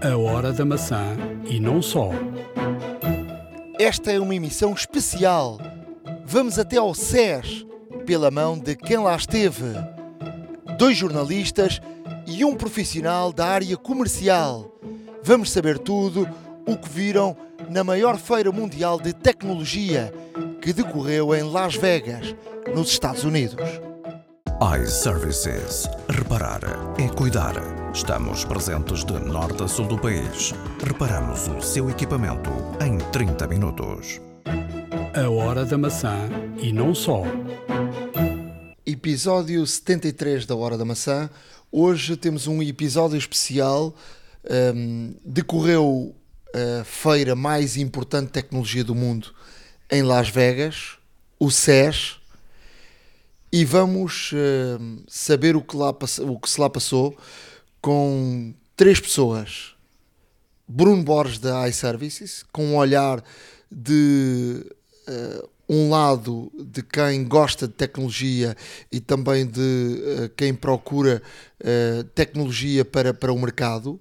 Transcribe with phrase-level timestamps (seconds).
[0.00, 2.10] A Hora da Maçã e não só.
[3.80, 5.58] Esta é uma emissão especial.
[6.24, 7.66] Vamos até ao SES,
[8.06, 9.64] pela mão de quem lá esteve.
[10.78, 11.80] Dois jornalistas
[12.28, 14.72] e um profissional da área comercial.
[15.20, 16.28] Vamos saber tudo
[16.64, 17.36] o que viram
[17.68, 20.14] na maior feira mundial de tecnologia
[20.62, 22.36] que decorreu em Las Vegas,
[22.72, 23.87] nos Estados Unidos.
[24.60, 25.88] iServices.
[26.08, 26.60] Reparar
[26.98, 27.54] é cuidar.
[27.94, 30.52] Estamos presentes de norte a sul do país.
[30.84, 32.50] Reparamos o seu equipamento
[32.84, 34.20] em 30 minutos.
[35.14, 36.28] A Hora da Maçã
[36.60, 37.22] e não só.
[38.84, 41.30] Episódio 73 da Hora da Maçã.
[41.70, 43.94] Hoje temos um episódio especial.
[44.74, 46.16] Um, decorreu
[46.52, 49.32] a feira mais importante de tecnologia do mundo
[49.88, 50.98] em Las Vegas,
[51.38, 52.17] o SES,
[53.52, 57.16] e vamos uh, saber o que, lá, o que se lá passou
[57.80, 59.74] com três pessoas.
[60.66, 63.24] Bruno Borges da iServices, com um olhar
[63.72, 64.66] de
[65.08, 68.54] uh, um lado de quem gosta de tecnologia
[68.92, 71.22] e também de uh, quem procura
[72.14, 74.00] tecnologia para, para o mercado,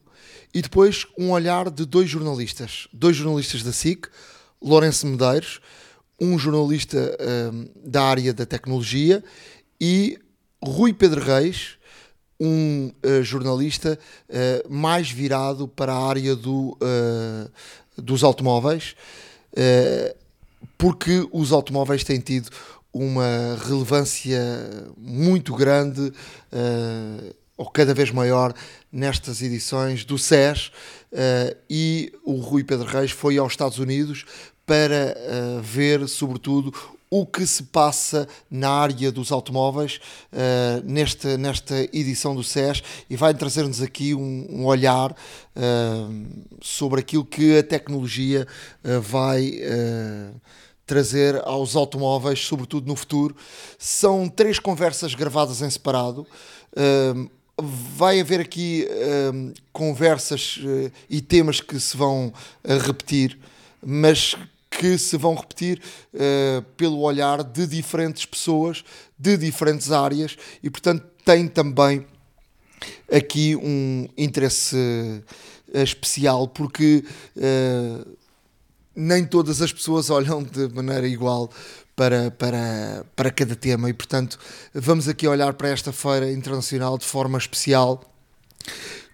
[0.53, 4.07] e depois um olhar de dois jornalistas, dois jornalistas da SIC,
[4.61, 5.59] Lourenço Medeiros,
[6.19, 7.17] um jornalista
[7.85, 9.23] da área da tecnologia,
[9.79, 10.17] e
[10.63, 11.77] Rui Pedro Reis,
[12.39, 13.97] um uh, jornalista
[14.29, 17.51] uh, mais virado para a área do, uh,
[17.97, 18.95] dos automóveis,
[20.77, 22.51] porque os automóveis têm tido
[22.93, 24.39] uma relevância
[24.95, 26.13] muito grande
[27.57, 28.53] ou cada vez maior
[28.91, 30.71] nestas edições do SES
[31.67, 34.25] e o Rui Pedro Reis foi aos Estados Unidos
[34.67, 35.15] para
[35.63, 36.73] ver, sobretudo,
[37.09, 39.99] o que se passa na área dos automóveis
[40.33, 46.25] uh, nesta, nesta edição do SES e vai trazer-nos aqui um, um olhar uh,
[46.61, 48.45] sobre aquilo que a tecnologia
[48.83, 49.53] uh, vai
[50.85, 53.35] trazer aos automóveis, sobretudo no futuro.
[53.77, 56.25] São três conversas gravadas em separado.
[57.57, 58.87] vai haver aqui
[59.73, 60.57] conversas
[61.09, 62.31] e temas que se vão
[62.85, 63.37] repetir,
[63.85, 64.33] mas
[64.77, 65.81] que se vão repetir
[66.13, 68.83] uh, pelo olhar de diferentes pessoas,
[69.17, 72.05] de diferentes áreas e, portanto, tem também
[73.11, 77.03] aqui um interesse uh, especial porque
[77.35, 78.17] uh,
[78.95, 81.49] nem todas as pessoas olham de maneira igual
[81.95, 84.37] para, para, para cada tema e, portanto,
[84.75, 88.03] vamos aqui olhar para esta Feira Internacional de forma especial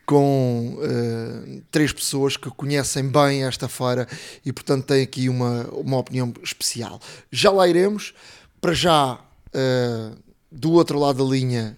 [0.06, 4.08] com uh, três pessoas que conhecem bem esta feira
[4.46, 7.00] e, portanto, têm aqui uma, uma opinião especial.
[7.31, 8.13] Já lá iremos.
[8.59, 10.18] Para já, uh,
[10.52, 11.78] do outro lado da linha,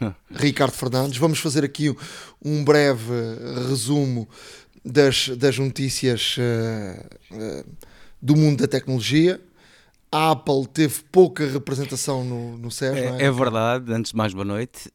[0.30, 1.18] Ricardo Fernandes.
[1.18, 1.94] Vamos fazer aqui
[2.44, 3.12] um breve
[3.68, 4.28] resumo
[4.84, 7.64] das, das notícias uh,
[8.20, 9.40] do mundo da tecnologia.
[10.10, 13.24] A Apple teve pouca representação no, no CES, é, é?
[13.24, 13.30] é?
[13.30, 14.92] verdade, antes de mais boa noite.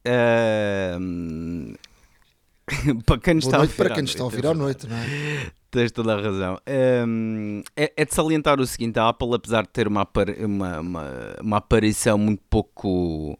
[3.06, 5.52] Para quem está noite, a para quem está a ouvir à noite, não é?
[5.70, 6.58] Tens toda a razão.
[7.06, 10.08] Um, é, é, de salientar o seguinte: a Apple, apesar de ter uma,
[10.46, 13.38] uma, uma, uma, aparição muito pouco,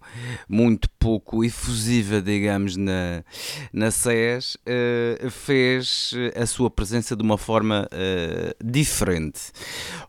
[0.48, 3.24] muito pouco efusiva, digamos, na,
[3.72, 9.52] na CES, uh, fez a sua presença de uma forma uh, diferente.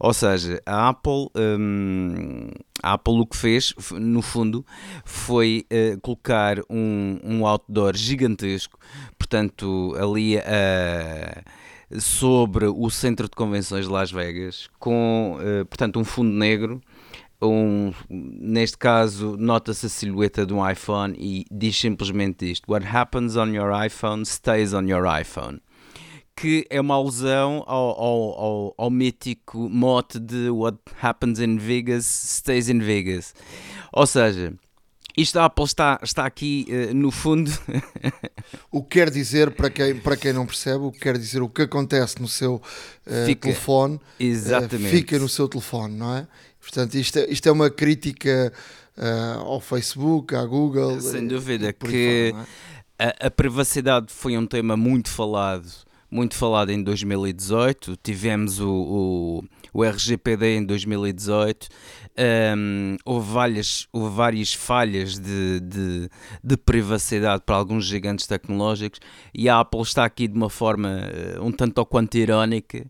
[0.00, 1.28] Ou seja, a Apple.
[1.36, 2.50] Um,
[2.82, 4.64] a Apple o que fez, no fundo,
[5.04, 8.78] foi uh, colocar um, um outdoor gigantesco,
[9.16, 11.42] portanto, ali a.
[11.98, 16.82] Sobre o centro de convenções de Las Vegas, com, uh, portanto, um fundo negro.
[17.40, 23.36] Um, neste caso, nota-se a silhueta de um iPhone e diz simplesmente isto: What happens
[23.36, 25.60] on your iPhone stays on your iPhone.
[26.36, 32.04] Que é uma alusão ao, ao, ao, ao mítico mote de What happens in Vegas
[32.04, 33.34] stays in Vegas.
[33.92, 34.52] Ou seja,
[35.20, 37.50] isto a Apple está, está aqui uh, no fundo.
[38.70, 41.48] o que quer dizer, para quem, para quem não percebe, o que quer dizer o
[41.48, 46.26] que acontece no seu uh, fica, telefone uh, fica no seu telefone, não é?
[46.60, 48.52] Portanto, isto, é, isto é uma crítica
[49.44, 51.00] ao Facebook, à Google.
[51.00, 52.46] Sem dúvida, que fora,
[52.98, 53.24] é?
[53.24, 59.44] a, a privacidade foi um tema muito falado muito falado em 2018, tivemos o, o,
[59.72, 61.68] o RGPD em 2018,
[62.56, 66.10] um, houve, várias, houve várias falhas de, de,
[66.42, 69.00] de, privacidade para alguns gigantes tecnológicos
[69.34, 71.02] e a Apple está aqui de uma forma
[71.38, 72.86] uh, um tanto ou quanto irónica.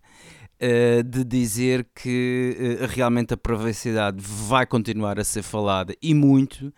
[0.61, 6.75] Uh, de dizer que uh, realmente a privacidade vai continuar a ser falada e muito,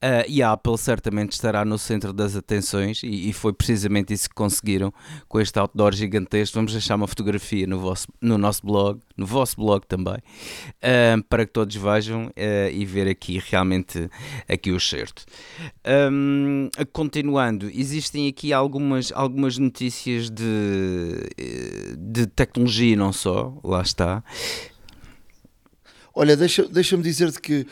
[0.00, 4.28] Uh, e a Apple certamente estará no centro das atenções e, e, foi precisamente isso
[4.28, 4.94] que conseguiram
[5.28, 6.54] com este outdoor gigantesco.
[6.54, 11.44] Vamos deixar uma fotografia no, vosso, no nosso blog, no vosso blog também, uh, para
[11.44, 14.08] que todos vejam uh, e ver aqui realmente
[14.48, 15.24] aqui o certo.
[16.12, 21.28] Um, continuando, existem aqui algumas, algumas notícias de,
[21.98, 24.22] de tecnologia não só, lá está.
[26.20, 27.64] Olha, deixa-me deixa dizer-te que,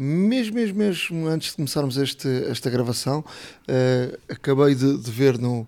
[0.00, 5.66] mesmo, mesmo, mesmo antes de começarmos este, esta gravação, uh, acabei de, de, ver no,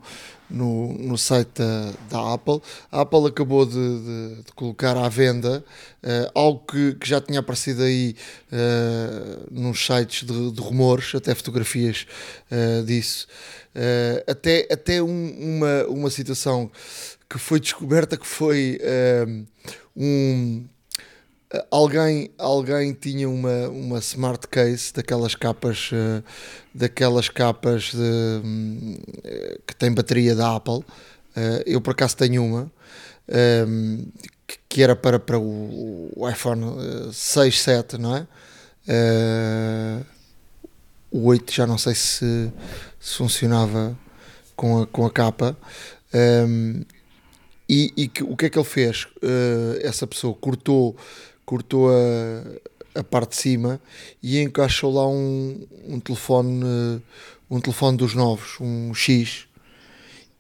[0.48, 2.60] no, no site da, da, Apple.
[2.90, 5.64] A Apple acabou de, de, de colocar à venda
[6.02, 8.16] uh, algo que, que, já tinha aparecido aí
[8.52, 12.06] uh, nos sites de, rumores, até fotografias
[12.86, 13.26] disso.
[14.26, 16.70] até até um, uma, uma situação
[17.28, 18.78] que foi descoberta que foi
[19.96, 20.64] um
[21.70, 26.24] alguém, alguém tinha uma, uma smart case daquelas capas uh,
[26.74, 28.96] daquelas capas de, um,
[29.66, 30.78] que tem bateria da Apple.
[31.36, 32.70] Uh, eu por acaso tenho uma
[33.68, 34.06] um,
[34.68, 36.64] que, era para, para o, iPhone
[37.12, 38.26] 6, 7, não é?
[41.10, 42.52] O 8 já não sei se,
[43.00, 43.96] se funcionava
[44.56, 45.56] com a, com a capa.
[47.68, 49.06] E, e que, o que é que ele fez?
[49.82, 50.96] essa pessoa cortou
[51.44, 53.80] cortou a, a parte de cima
[54.22, 57.02] e encaixou lá um, um telefone
[57.50, 59.46] um telefone dos novos, um X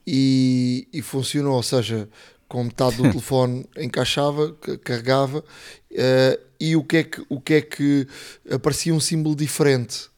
[0.06, 2.08] e, e funcionou, ou seja,
[2.48, 4.52] com metade do telefone encaixava,
[4.82, 8.06] carregava uh, e o que, é que, o que é que
[8.50, 10.08] aparecia um símbolo diferente?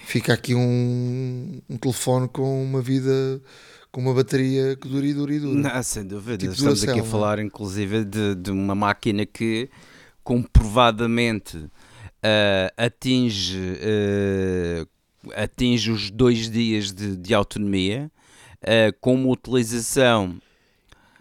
[0.06, 3.40] fica aqui um, um telefone com uma vida
[3.92, 5.74] com uma bateria que dura e dura e dura.
[5.74, 6.38] Não, sem dúvida.
[6.38, 9.70] Tipo Estamos aqui a falar, inclusive, de, de uma máquina que
[10.24, 11.70] comprovadamente
[12.24, 14.88] uh, atinge, uh,
[15.36, 18.12] atinge os dois dias de, de autonomia
[18.62, 20.40] uh, com uma utilização.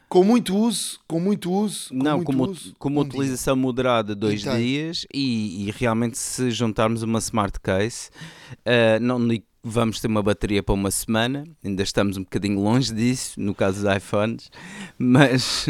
[0.08, 1.90] Com muito uso, com muito uso.
[1.90, 3.62] Com não, muito com, uso, com uma um utilização dia.
[3.62, 4.56] moderada, dois então.
[4.56, 8.08] dias, e, e, realmente se juntarmos uma smart case,
[9.02, 9.18] não
[9.62, 13.82] vamos ter uma bateria para uma semana, ainda estamos um bocadinho longe disso, no caso
[13.82, 14.50] dos iPhones,
[14.99, 15.66] mas.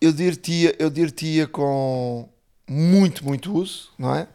[0.00, 2.28] Eu dir-te eu dir com
[2.68, 4.28] muito, muito uso, não é?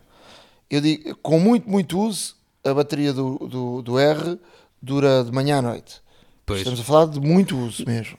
[0.69, 4.39] Eu digo, com muito, muito uso, a bateria do, do, do R
[4.81, 6.01] dura de manhã à noite.
[6.45, 6.59] Pois.
[6.59, 8.17] Estamos a falar de muito uso mesmo.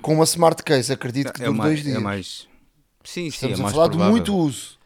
[0.00, 1.96] Com uma smart case, acredito que é dura dois é dias.
[1.96, 2.48] É mais...
[3.04, 4.06] Sim, Estamos sim, é a falar provável.
[4.06, 4.78] de muito uso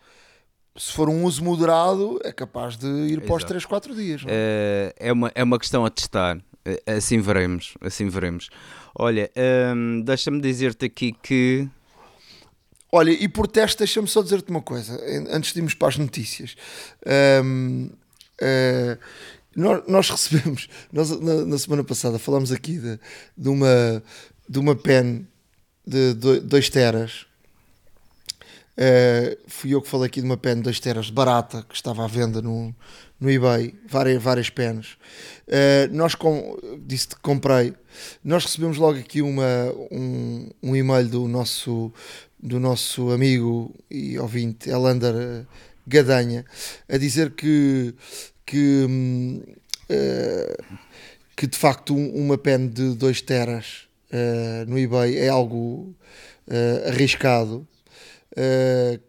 [0.77, 4.23] se for um uso moderado, é capaz de ir para os 3, 4 dias.
[4.27, 4.95] É?
[4.99, 5.13] é?
[5.13, 6.39] uma, é uma questão a testar.
[6.65, 7.75] É, assim veremos.
[7.81, 8.49] Assim veremos.
[8.95, 9.31] Olha,
[9.77, 11.69] hum, deixa-me dizer-te aqui que.
[12.95, 16.55] Olha, e por teste, deixa-me só dizer-te uma coisa, antes de irmos para as notícias.
[17.43, 17.91] Um, uh,
[18.39, 18.99] eh,
[19.57, 23.01] nós, nós, recebemos, nós, na, na, semana passada falámos aqui de,
[23.35, 24.03] de, uma,
[24.47, 25.27] de uma pen
[25.87, 27.27] de 2 teras
[28.73, 32.05] Uh, fui eu que falei aqui de uma pen de 2 teras barata que estava
[32.05, 32.75] à venda no,
[33.21, 34.97] no eBay, várias, várias penas.
[35.47, 36.57] Uh, nós com,
[36.89, 37.75] que comprei.
[38.25, 41.93] Nós recebemos logo aqui uma, um, um e-mail do nosso,
[42.43, 45.47] do nosso amigo e ouvinte Elander
[45.87, 46.45] Gadanha
[46.89, 47.95] a dizer que,
[48.45, 48.85] que,
[49.89, 50.65] uh,
[51.37, 53.89] que de facto uma pen de 2 teras
[54.69, 55.95] no eBay é algo
[56.47, 57.67] uh, arriscado.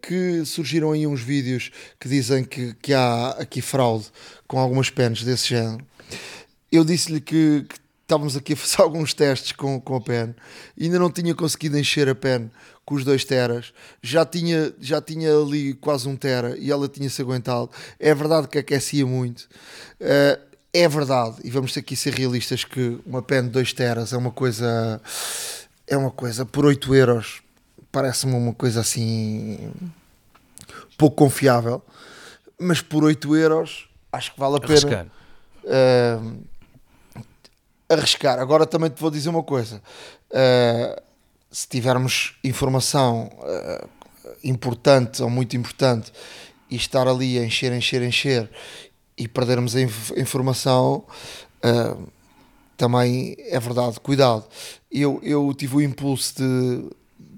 [0.02, 4.06] Que surgiram aí uns vídeos que dizem que, que há aqui fraude
[4.46, 5.82] com algumas pens desse género.
[6.70, 10.34] Eu disse-lhe que, que, estávamos aqui a fazer alguns testes com, com a pen
[10.80, 12.50] ainda não tinha conseguido encher a pen
[12.84, 17.22] com os 2 teras, já tinha, já tinha ali quase um tera e ela tinha-se
[17.22, 17.70] aguentado.
[17.98, 19.48] É verdade que aquecia muito.
[20.00, 20.38] Uh,
[20.70, 24.16] é verdade, e vamos ter que ser realistas que uma pen de 2 teras é
[24.16, 25.00] uma coisa
[25.86, 27.42] é uma coisa por 8 euros
[27.92, 29.72] parece-me uma coisa assim
[30.98, 31.80] pouco confiável,
[32.58, 35.06] mas por 8 euros acho que vale a pena.
[35.62, 36.44] Uh,
[37.88, 38.38] arriscar.
[38.38, 39.82] Agora também te vou dizer uma coisa:
[40.30, 41.02] uh,
[41.50, 43.88] se tivermos informação uh,
[44.42, 46.12] importante ou muito importante
[46.70, 48.50] e estar ali a encher, encher, encher
[49.16, 51.04] e perdermos a inf informação,
[52.76, 54.44] também é verdade, cuidado.
[54.90, 56.90] Eu, eu tive o impulso de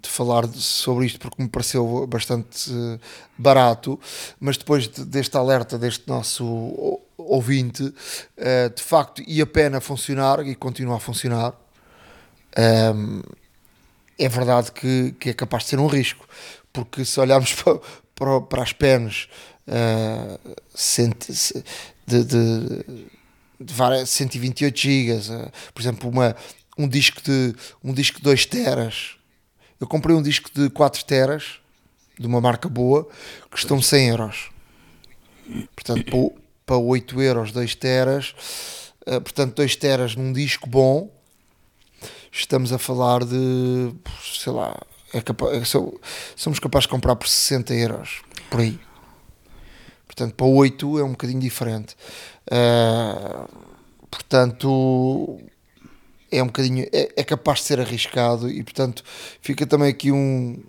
[0.07, 2.99] de falar sobre isto porque me pareceu bastante eh,
[3.37, 3.99] barato,
[4.41, 7.93] mas depois deste alerta deste nosso ouvinte,
[8.37, 11.55] eh, de facto ia a pena funcionar e continua a funcionar.
[12.57, 13.23] Ehm,
[14.19, 16.27] é verdade que, que é capaz de ser um risco,
[16.73, 17.81] porque se olharmos para,
[18.15, 19.29] para, para as penas
[19.67, 20.39] eh,
[22.07, 22.85] de, de,
[23.61, 26.37] de várias, 128 GB, por exemplo, uma,
[26.79, 29.16] um disco de um disco de 2 teras
[29.81, 31.61] eu comprei um disco de 4 teras,
[32.19, 33.07] de uma marca boa,
[33.51, 34.51] custou-me 100 euros.
[35.75, 36.33] Portanto,
[36.65, 38.35] para 8 euros, 2 teras,
[39.07, 41.11] uh, portanto, 2 teras num disco bom,
[42.33, 44.77] estamos a falar de, sei lá,
[45.13, 45.65] é capaz, é,
[46.35, 48.79] somos capazes de comprar por 60 euros, por aí.
[50.07, 51.95] Portanto, para 8 é um bocadinho diferente.
[52.51, 53.49] Uh,
[54.11, 55.39] portanto,
[56.39, 59.03] é um bocadinho é, é, capaz de ser arriscado e portanto
[59.41, 60.63] fica também aqui um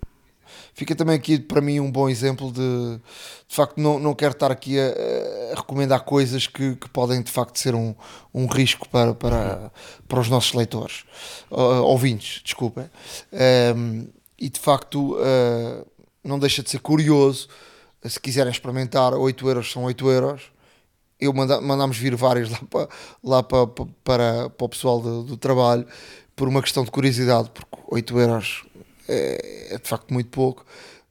[0.72, 3.00] fica também aqui para mim um bom exemplo de
[3.48, 7.30] de facto não, não quero estar aqui a, a recomendar coisas que, que, podem de
[7.30, 7.94] facto ser um,
[8.32, 9.72] um risco para, para,
[10.06, 11.04] para os nossos leitores.
[11.50, 12.90] Uh, ouvintes, desculpem.
[13.74, 14.06] Um,
[14.38, 15.86] e de facto uh,
[16.22, 17.48] não deixa de ser curioso
[18.04, 20.42] se quiserem experimentar 8 euros são 8 euros
[21.20, 22.88] eu manda, mandámos vir várias lá, para,
[23.22, 23.66] lá para,
[24.04, 25.86] para, para o pessoal do, do, trabalho
[26.36, 28.64] por uma questão de curiosidade, porque 8 euros
[29.08, 30.64] é, é, de facto muito pouco,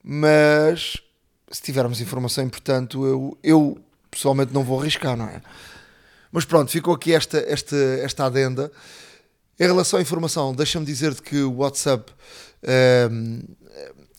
[0.04, 0.98] mas
[1.52, 3.78] se tivermos informação importante, eu, eu
[4.10, 5.42] pessoalmente não vou arriscar, não é?
[6.32, 8.72] Mas pronto, ficou aqui esta, esta, esta adenda.
[9.60, 12.12] Em relação à informação, deixa-me dizer-te que o WhatsApp
[12.64, 13.42] um, ehm,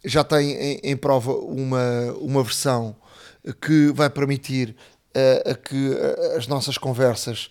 [0.05, 2.97] já tem em, em prova uma, uma versão
[3.61, 4.75] que vai permitir
[5.15, 5.93] a, a que
[6.37, 7.51] as nossas conversas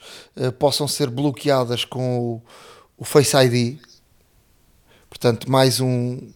[0.60, 2.42] possam ser bloqueadas com o,
[2.98, 3.80] o Face ID.
[5.10, 6.30] Portanto, mais, um,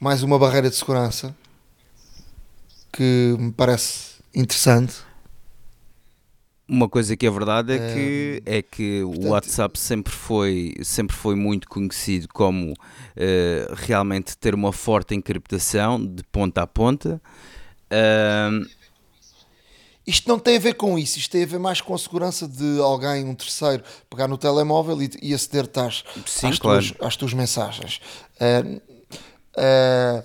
[0.00, 1.34] mais uma barreira de segurança
[2.92, 4.94] que me parece interessante.
[6.68, 10.74] Uma coisa que é verdade é que, é, é que portanto, o WhatsApp sempre foi,
[10.82, 17.20] sempre foi muito conhecido como uh, realmente ter uma forte encriptação de ponta a ponta.
[17.90, 18.64] Uh,
[20.06, 22.48] isto não tem a ver com isso, isto tem a ver mais com a segurança
[22.48, 26.04] de alguém, um terceiro, pegar no telemóvel e, e aceder-te às,
[26.44, 26.82] às, claro.
[26.82, 28.00] tuas, às tuas mensagens.
[28.40, 28.76] Uh,
[29.56, 30.24] uh,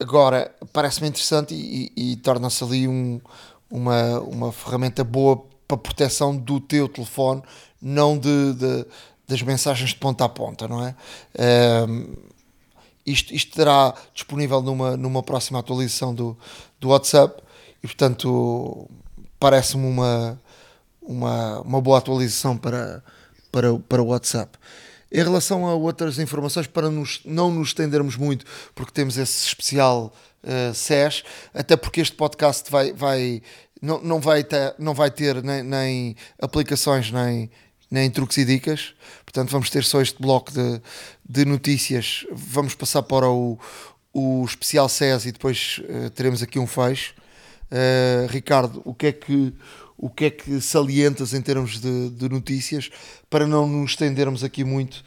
[0.00, 3.20] agora, parece-me interessante e, e, e torna-se ali um,
[3.70, 7.42] uma, uma ferramenta boa para proteção do teu telefone,
[7.82, 8.86] não de, de
[9.28, 10.94] das mensagens de ponta a ponta, não é?
[13.04, 16.36] Isto, isto estará disponível numa, numa próxima atualização do,
[16.80, 17.42] do WhatsApp
[17.82, 18.88] e, portanto,
[19.38, 20.40] parece-me uma,
[21.02, 23.02] uma, uma boa atualização para,
[23.50, 24.58] para, para o WhatsApp.
[25.10, 30.12] Em relação a outras informações, para nos, não nos estendermos muito, porque temos esse especial
[30.42, 33.42] uh, SES, até porque este podcast vai, vai,
[33.80, 37.50] não, não, vai ter, não vai ter nem, nem aplicações nem,
[37.90, 38.92] nem truques e dicas,
[39.24, 40.82] portanto vamos ter só este bloco de,
[41.26, 43.58] de notícias, vamos passar para o,
[44.12, 47.14] o especial SES e depois uh, teremos aqui um fecho.
[47.70, 49.54] Uh, Ricardo, o que é que
[49.98, 52.88] o que é que salientas em termos de, de notícias
[53.28, 55.02] para não nos estendermos aqui muito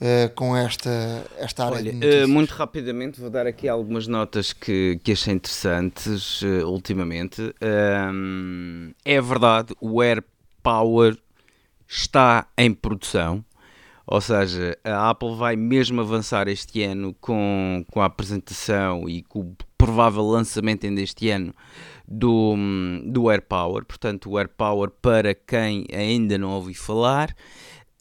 [0.00, 2.24] uh, com esta, esta área Olha, de notícias?
[2.24, 7.54] Uh, muito rapidamente vou dar aqui algumas notas que, que achei interessantes uh, ultimamente.
[9.02, 10.22] é verdade, o Air
[10.62, 11.16] Power
[11.88, 13.42] está em produção.
[14.06, 19.40] Ou seja, a Apple vai mesmo avançar este ano com, com a apresentação e com
[19.40, 21.54] o provável lançamento ainda este ano
[22.06, 22.54] do,
[23.06, 23.84] do AirPower.
[23.84, 27.34] Portanto, o AirPower, para quem ainda não ouviu falar,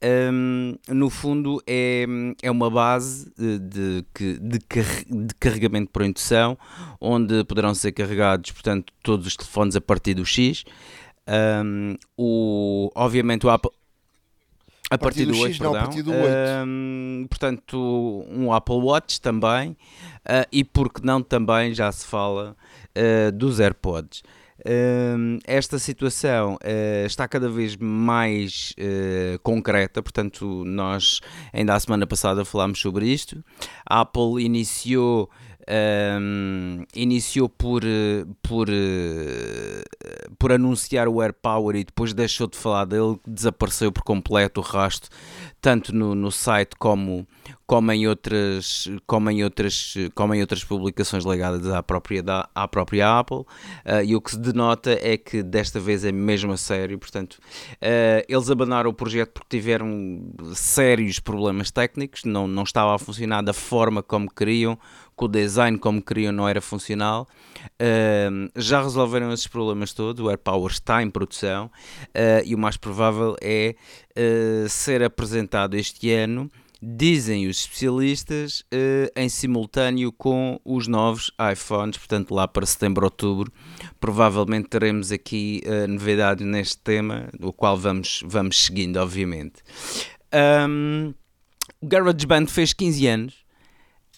[0.04, 2.06] um, no fundo é,
[2.42, 6.58] é uma base de, de, de, de, carregamento por indução,
[7.00, 10.66] onde poderão ser carregados, portanto, todos os telefones a partir do X.
[11.26, 13.72] Um, o, obviamente o Apple...
[14.90, 15.74] A partir, do, 8, X, perdão.
[15.74, 16.24] Não, a partir do 8.
[16.68, 19.72] Um, portanto, um Apple Watch também.
[19.72, 22.56] Uh, e porque não também já se fala
[22.98, 24.24] uh, dos AirPods.
[24.60, 31.20] Uh, esta situação uh, está cada vez mais uh, concreta, portanto, nós
[31.52, 33.44] ainda a semana passada falámos sobre isto.
[33.86, 35.30] A Apple iniciou
[35.70, 37.84] um, iniciou por,
[38.42, 38.68] por,
[40.38, 45.10] por anunciar o AirPower e depois deixou de falar dele, desapareceu por completo o rastro,
[45.62, 47.26] tanto no, no site como,
[47.66, 52.68] como, em outras, como, em outras, como em outras publicações ligadas à própria, da, à
[52.68, 53.38] própria Apple.
[53.38, 57.36] Uh, e o que se denota é que desta vez é mesmo a sério, portanto,
[57.76, 63.42] uh, eles abandonaram o projeto porque tiveram sérios problemas técnicos, não, não estava a funcionar
[63.42, 64.78] da forma como queriam
[65.18, 67.28] que o design como queriam não era funcional.
[67.74, 72.78] Uh, já resolveram esses problemas todos, o AirPower está em produção uh, e o mais
[72.78, 73.76] provável é
[74.18, 76.52] uh, ser apresentado este ano
[76.86, 83.50] dizem os especialistas, uh, em simultâneo com os novos iPhones, portanto, lá para setembro, outubro,
[84.02, 89.64] provavelmente teremos aqui novidades neste tema, o qual vamos, vamos seguindo, obviamente.
[90.68, 91.14] Um,
[91.80, 93.43] o GarageBand fez 15 anos,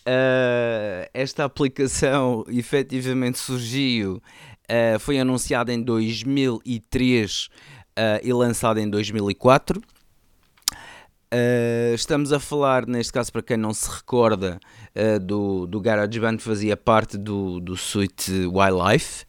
[0.08, 4.22] Uh, esta aplicação efetivamente surgiu,
[4.70, 7.50] uh, foi anunciada em 2003 uh,
[8.22, 9.82] e lançada em 2004.
[11.96, 14.60] estamos a falar, neste caso, para quem não se recorda,
[15.24, 19.26] do, do GarageBand, fazia parte do, do suite Wildlife,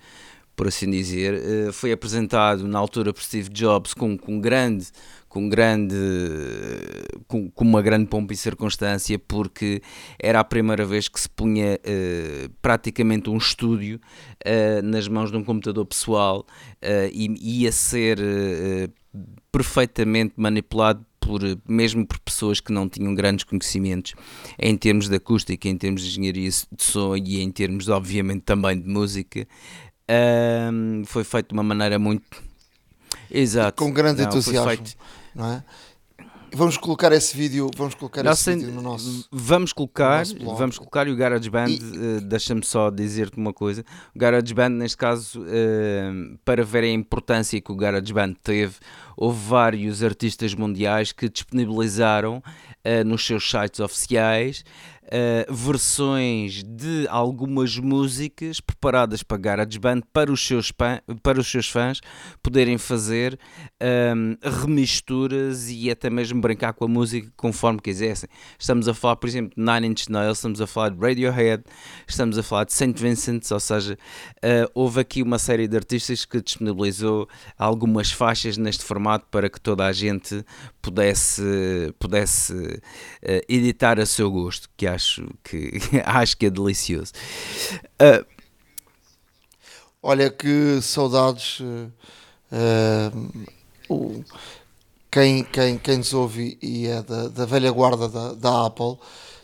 [0.54, 1.72] por assim dizer.
[1.72, 4.86] foi apresentado na altura por Steve Jobs com, com grande
[5.36, 5.94] com grande
[7.28, 9.82] com, com, uma grande pompa e circunstância porque
[10.18, 14.00] era a primeira vez que se punha uh, praticamente um estúdio
[14.46, 18.18] uh, nas mãos de um computador pessoal uh, e ia ser
[19.52, 24.14] perfeitamente manipulado por, mesmo por pessoas que não tinham grandes conhecimentos
[24.58, 28.80] em termos de acústica, em termos de engenharia de som e em termos, obviamente, também
[28.80, 29.46] de música.
[31.06, 32.42] foi feito de uma maneira muito
[33.30, 33.82] Exato.
[33.82, 34.86] com grande não, entusiasmo
[35.36, 35.64] não é?
[36.54, 41.06] Vamos colocar esse vídeo, vamos colocar esse vídeo no nosso Vamos colocar, nosso vamos colocar
[41.06, 41.78] e o GarageBand, e...
[41.78, 43.84] uh, deixa-me só dizer-te uma coisa.
[44.14, 48.76] O GarageBand neste caso, uh, para ver a importância que o GarageBand teve,
[49.16, 54.64] houve vários artistas mundiais que disponibilizaram uh, nos seus sites oficiais
[55.06, 62.00] uh, versões de algumas músicas preparadas para GarageBand para os seus, para os seus fãs
[62.42, 63.38] poderem fazer
[63.80, 68.28] um, ehm, remisturas e até mesmo brincar com a música conforme quisessem.
[68.58, 71.62] Estamos a falar, por exemplo, de Nine Inch Nails, estamos a falar de Radiohead,
[72.06, 72.94] estamos a falar de St.
[72.96, 78.84] Vincent, ou seja, uh, houve aqui uma série de artistas que disponibilizou algumas faixas neste
[78.84, 80.44] formato para que toda a gente
[80.80, 81.42] pudesse,
[81.98, 82.80] pudesse uh,
[83.48, 84.95] editar a seu gosto, que acho
[85.42, 87.12] que, acho que é delicioso.
[88.00, 88.24] Uh,
[90.02, 91.58] Olha que saudades.
[91.60, 91.90] Uh,
[95.10, 98.98] quem, quem, quem nos ouve e é da, da velha guarda da, da Apple,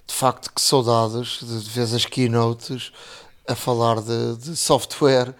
[0.06, 2.92] de facto que saudades de, de ver as keynotes
[3.48, 5.34] a falar de, de software,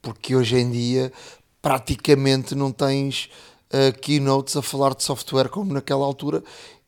[0.00, 1.12] porque hoje em dia
[1.60, 3.28] praticamente não tens
[3.72, 6.42] uh, keynotes a falar de software como naquela altura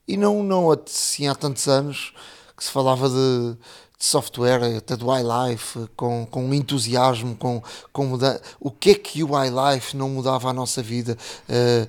[0.08, 2.14] e não, não assim há tantos anos
[2.56, 3.56] que se falava de,
[3.98, 8.40] de software, até do iLife, com, com entusiasmo, com, com muda...
[8.58, 11.16] o que é que o iLife não mudava a nossa vida,
[11.48, 11.88] uh,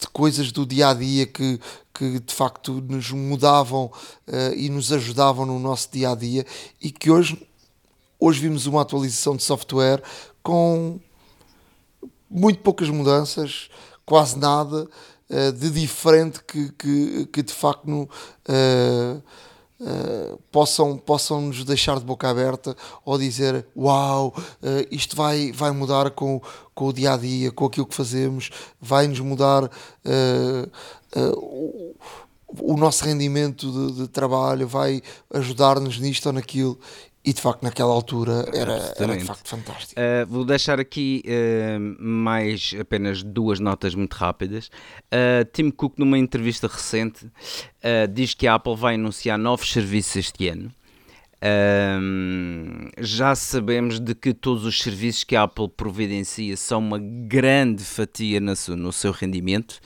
[0.00, 1.60] de coisas do dia a dia que,
[1.94, 6.44] que de facto nos mudavam uh, e nos ajudavam no nosso dia a dia
[6.80, 7.46] e que hoje,
[8.18, 10.02] hoje vimos uma atualização de software
[10.42, 10.98] com
[12.28, 13.70] muito poucas mudanças,
[14.04, 14.88] quase nada
[15.32, 19.22] uh, de diferente que, que, que de facto no, uh,
[19.80, 24.34] uh, possam, possam nos deixar de boca aberta ou dizer uau,
[24.90, 26.40] isto vai, vai mudar com,
[26.74, 29.70] com o dia a dia, com aquilo que fazemos, vai nos mudar
[31.36, 31.94] o,
[32.60, 36.78] o nosso rendimento de, de trabalho, vai ajudar-nos nisto ou naquilo
[37.24, 40.00] e de facto, naquela altura era, era de facto fantástico.
[40.00, 44.70] Uh, vou deixar aqui uh, mais apenas duas notas muito rápidas.
[45.06, 47.30] Uh, Tim Cook, numa entrevista recente,
[48.12, 50.72] diz que a Apple vai anunciar novos serviços este ano.
[51.44, 57.82] Um, já sabemos de que todos os serviços que a Apple providencia são uma grande
[57.82, 59.80] fatia no seu, no seu rendimento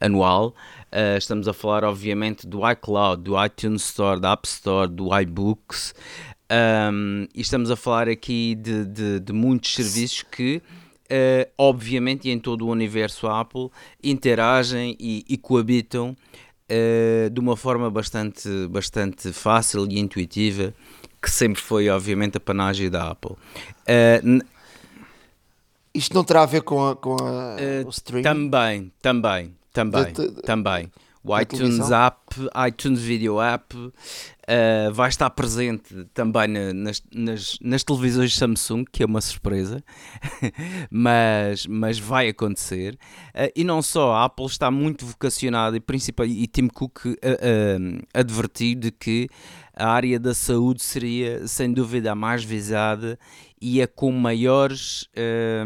[0.00, 0.54] anual.
[0.92, 5.94] Uh, estamos a falar, obviamente, do iCloud, do iTunes Store, da App Store, do iBooks.
[6.50, 10.60] Um, e estamos a falar aqui de, de, de muitos serviços que
[11.10, 13.70] uh, obviamente, e em todo o universo Apple,
[14.02, 16.16] interagem e, e coabitam
[16.70, 20.72] uh, de uma forma bastante, bastante fácil e intuitiva,
[21.20, 23.32] que sempre foi, obviamente, a panagem da Apple.
[23.32, 24.44] Uh,
[25.92, 28.22] Isto não terá a ver com, a, com a, o streaming?
[28.22, 30.90] Também, também, também, de, de, também.
[31.22, 32.18] O iTunes App,
[32.66, 33.92] iTunes Video App, uh,
[34.92, 39.84] vai estar presente também nas, nas, nas, televisões Samsung, que é uma surpresa,
[40.90, 42.94] mas, mas vai acontecer.
[43.34, 47.16] Uh, e não só, a Apple está muito vocacionada e, principal, e Tim Cook uh,
[48.14, 49.28] advertiu de que
[49.76, 53.18] a área da saúde seria sem dúvida a mais visada
[53.60, 55.06] e a com maiores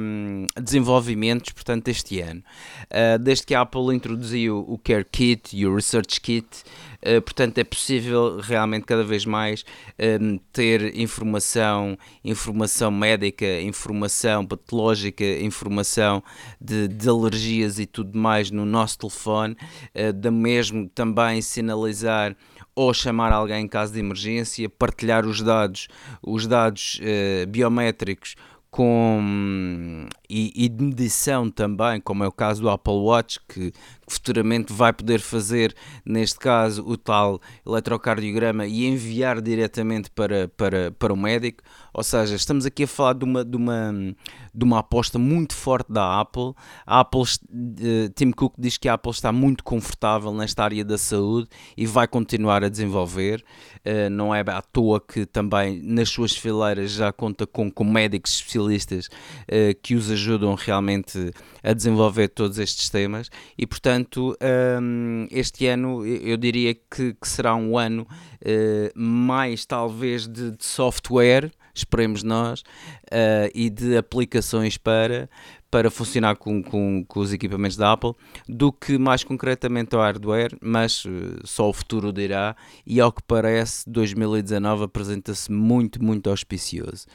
[0.00, 2.42] um, desenvolvimentos, portanto, este ano.
[2.86, 6.46] Uh, desde que a Apple introduziu o Care Kit e o Research Kit,
[7.02, 9.64] uh, portanto, é possível realmente cada vez mais
[10.20, 16.20] um, ter informação, informação médica, informação patológica, informação
[16.60, 19.56] de, de alergias e tudo mais no nosso telefone,
[19.94, 22.36] uh, da mesmo também sinalizar
[22.74, 25.88] ou chamar alguém em caso de emergência, partilhar os dados,
[26.22, 28.34] os dados uh, biométricos
[28.74, 33.72] com e, e, de medição também, como é o caso do Apple Watch, que,
[34.08, 41.12] futuramente vai poder fazer, neste caso, o tal eletrocardiograma e enviar diretamente para, para, para
[41.12, 41.62] o médico.
[41.92, 43.94] Ou seja, estamos aqui a falar de uma, de uma,
[44.52, 46.52] de uma aposta muito forte da Apple.
[46.84, 47.22] A Apple,
[48.14, 52.08] Tim Cook diz que a Apple está muito confortável nesta área da saúde e vai
[52.08, 53.44] continuar a desenvolver.
[53.86, 58.36] Uh, não é à toa que também nas suas fileiras já conta com, com médicos
[58.36, 64.03] especialistas uh, que os ajudam realmente a desenvolver todos estes temas e, portanto,
[64.80, 68.06] um, este ano eu diria que, que será um ano
[68.42, 75.28] uh, mais talvez de, de software esperemos nós, uh, e de aplicações para,
[75.70, 78.12] para funcionar com, com, com, os equipamentos da Apple,
[78.48, 81.10] do que mais concretamente ao hardware, mas uh,
[81.44, 82.54] só o futuro dirá,
[82.86, 87.06] e ao que parece, 2019 apresenta-se muito, muito auspicioso.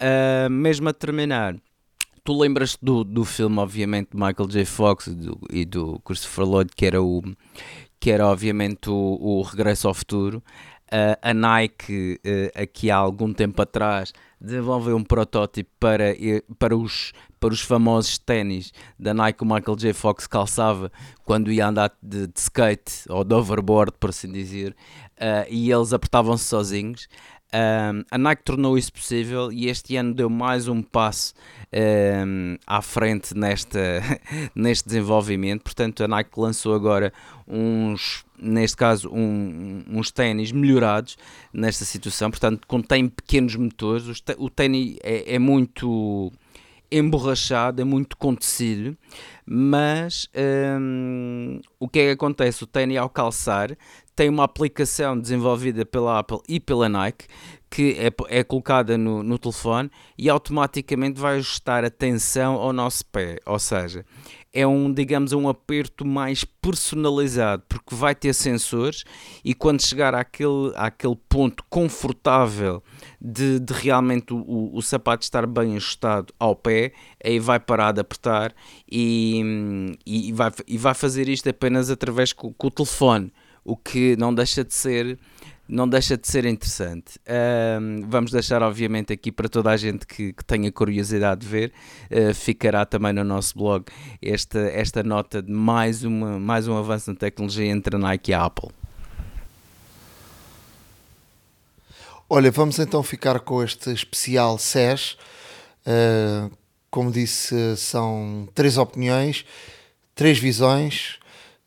[0.00, 1.54] Uh, mesmo a terminar,
[2.28, 4.66] tu lembras do, do filme, obviamente, de Michael J.
[4.66, 7.22] Fox e do, e do Christopher Lloyd, que era o
[7.98, 10.42] que era obviamente o, o Regresso ao Futuro.
[10.92, 16.14] Uh, a Nike, uh, aqui há algum tempo atrás, desenvolveu um protótipo para,
[16.58, 19.94] para, os, para os famosos ténis da Nike que o Michael J.
[19.94, 20.92] Fox calçava
[21.24, 24.76] quando ia andar de, de skate ou de overboard, por assim dizer,
[25.18, 27.08] uh, e eles apertavam-se sozinhos.
[27.50, 31.32] Um, a Nike tornou isso possível e este ano deu mais um passo
[31.72, 34.02] um, à frente nesta,
[34.54, 35.62] neste desenvolvimento.
[35.62, 37.10] Portanto, a Nike lançou agora
[37.46, 41.16] uns, neste caso, um, uns ténis melhorados
[41.50, 42.30] nesta situação.
[42.30, 44.22] Portanto, contém pequenos motores.
[44.36, 46.30] O ténis é, é muito
[46.90, 48.96] emborrachado, é muito contecido,
[49.50, 50.28] mas
[50.80, 52.64] um, o que é que acontece?
[52.64, 53.76] O ténis ao calçar
[54.14, 57.26] tem uma aplicação desenvolvida pela Apple e pela Nike
[57.70, 63.04] que é, é colocada no, no telefone e automaticamente vai ajustar a tensão ao nosso
[63.06, 64.04] pé, ou seja,
[64.52, 69.04] é um, digamos, um aperto mais personalizado, porque vai ter sensores
[69.44, 72.82] e quando chegar àquele, àquele ponto confortável
[73.20, 78.00] de, de realmente o, o, sapato estar bem ajustado ao pé, aí vai parar de
[78.00, 78.54] apertar
[78.90, 83.32] e, e, vai, e vai fazer isto apenas através com, com o telefone
[83.64, 85.18] o que não deixa de ser
[85.68, 87.20] não deixa de ser interessante.
[88.06, 91.72] Vamos deixar, obviamente, aqui para toda a gente que, que tenha curiosidade de ver,
[92.10, 93.84] uh, ficará também no nosso blog
[94.22, 98.34] esta, esta nota de mais, uma, mais um avanço na tecnologia entre a Nike e
[98.34, 98.70] a Apple.
[102.30, 105.16] Olha, vamos então ficar com este especial SES.
[105.86, 106.50] Uh,
[106.90, 109.44] como disse, são três opiniões,
[110.14, 111.18] três visões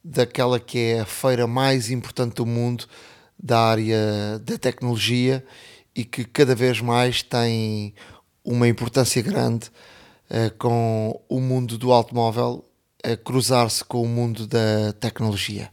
[0.04, 2.86] daquela que é a feira mais importante do mundo
[3.42, 5.44] da área da tecnologia
[5.96, 7.94] e que cada vez mais tem
[8.44, 9.68] uma importância grande
[10.30, 12.66] uh, com o mundo do automóvel
[13.04, 15.70] a cruzar-se com o mundo da tecnologia.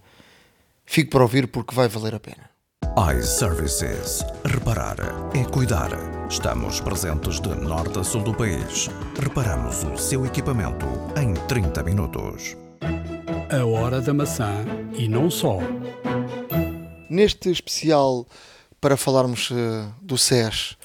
[0.86, 2.48] Fico para ouvir porque vai valer a pena.
[3.14, 4.24] iServices.
[4.44, 4.96] Reparar
[5.34, 5.90] é cuidar.
[6.30, 8.88] Estamos presentes de norte a sul do país.
[9.20, 10.86] Reparamos o seu equipamento
[11.20, 12.56] em 30 minutos.
[13.50, 15.58] A Hora da Maçã e não só.
[17.08, 18.26] Neste especial
[18.80, 20.76] para falarmos uh, do SES.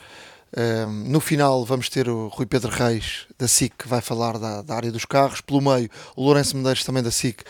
[0.55, 4.61] Uh, no final vamos ter o Rui Pedro Reis da SIC que vai falar da,
[4.61, 5.41] da, área dos carros.
[5.41, 7.43] Pelo meio, o Lourenço Medeiros também da SIC,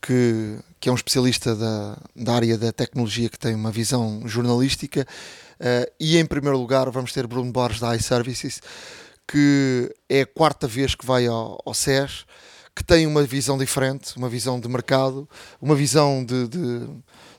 [0.00, 5.06] que, que é um especialista da, da área da tecnologia que tem uma visão jornalística.
[5.60, 8.60] Uh, e em primeiro lugar vamos ter Bruno Borges da iServices,
[9.26, 12.24] que é a quarta vez que vai ao, SES,
[12.74, 15.28] que tem uma visão diferente, uma visão de mercado,
[15.60, 16.88] uma visão de, de,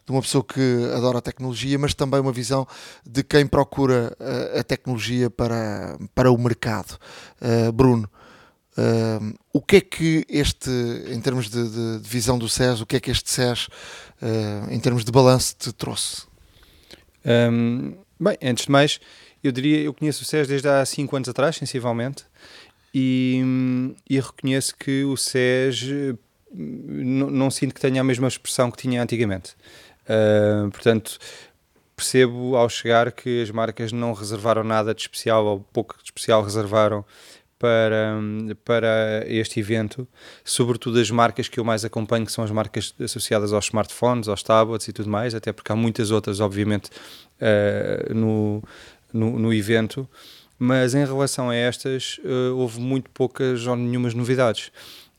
[0.07, 2.65] de uma pessoa que adora a tecnologia, mas também uma visão
[3.05, 4.15] de quem procura
[4.55, 6.97] a, a tecnologia para, para o mercado.
[7.41, 8.09] Uh, Bruno,
[8.77, 10.69] uh, o que é que este,
[11.09, 14.71] em termos de, de, de, visão do SES, o que é que este SES, uh,
[14.71, 16.25] em termos de balanço, te trouxe?
[17.25, 19.01] Um, bem, antes de mais,
[19.43, 22.23] eu diria, eu conheço o SES desde há 5 anos atrás, sensivelmente,
[22.93, 23.41] e,
[24.09, 26.15] e reconheço que o SES
[26.53, 29.55] não sinto que tenha a mesma expressão que tinha antigamente.
[30.07, 31.17] Uh, portanto,
[31.95, 36.43] percebo ao chegar que as marcas não reservaram nada de especial, ou pouco de especial
[36.43, 37.03] reservaram
[37.59, 38.15] para,
[38.63, 40.07] para este evento,
[40.43, 44.43] sobretudo as marcas que eu mais acompanho, que são as marcas associadas aos smartphones, aos
[44.43, 46.89] tablets e tudo mais, até porque há muitas outras, obviamente,
[47.41, 48.63] uh, no,
[49.11, 50.07] no, no, evento,
[50.59, 54.71] mas em relação a estas, uh, houve muito poucas ou nenhumas novidades.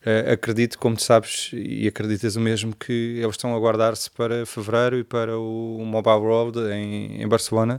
[0.09, 4.47] Uh, acredito, como tu sabes, e acreditas o mesmo, que eles estão a guardar-se para
[4.47, 7.79] fevereiro e para o Mobile World em, em Barcelona,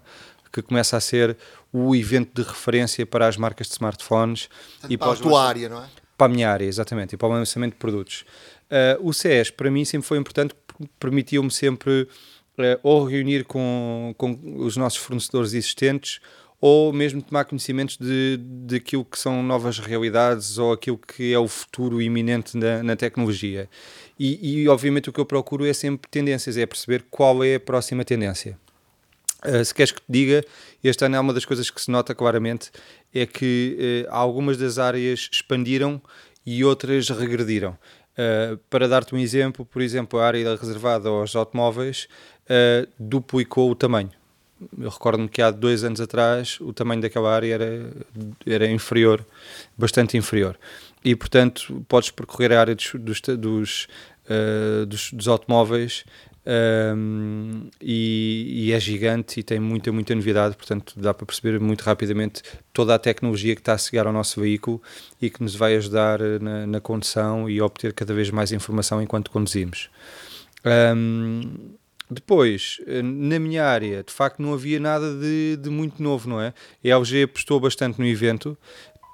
[0.53, 1.35] que começa a ser
[1.73, 4.47] o evento de referência para as marcas de smartphones
[4.87, 5.87] e para, para a tua área, não é?
[6.15, 8.25] Para a minha área, exatamente, e para o lançamento de produtos.
[8.69, 10.53] Uh, o CES, para mim, sempre foi importante,
[10.99, 16.19] permitiu-me sempre uh, ou reunir com, com os nossos fornecedores existentes
[16.61, 21.39] ou mesmo tomar conhecimentos de, de aquilo que são novas realidades ou aquilo que é
[21.39, 23.69] o futuro iminente na, na tecnologia.
[24.19, 27.59] E, e, obviamente, o que eu procuro é sempre tendências, é perceber qual é a
[27.59, 28.57] próxima tendência.
[29.45, 30.43] Uh, se queres que te diga,
[30.83, 32.71] este ano é uma das coisas que se nota claramente
[33.13, 36.01] é que uh, algumas das áreas expandiram
[36.45, 37.77] e outras regrediram.
[38.17, 42.07] Uh, para dar-te um exemplo, por exemplo, a área reservada aos automóveis
[42.99, 44.18] duplicou o tamanho.
[44.77, 47.91] Eu recordo-me que há dois anos atrás o tamanho daquela área era,
[48.45, 49.25] era inferior,
[49.77, 50.57] bastante inferior.
[51.03, 53.87] E, portanto, podes percorrer a área dos, dos, dos,
[54.87, 56.03] dos, dos automóveis
[56.49, 61.81] um, e, e, é gigante e tem muita, muita novidade, portanto dá para perceber muito
[61.81, 62.41] rapidamente
[62.73, 64.81] toda a tecnologia que está a chegar ao nosso veículo
[65.21, 69.29] e que nos vai ajudar na, na condução e obter cada vez mais informação enquanto
[69.29, 69.89] conduzimos.
[70.65, 71.77] Um,
[72.09, 76.41] depois, eh, na minha área, de facto não havia nada de, de muito novo, não
[76.41, 76.53] é?
[76.83, 78.57] A LG apostou bastante no evento,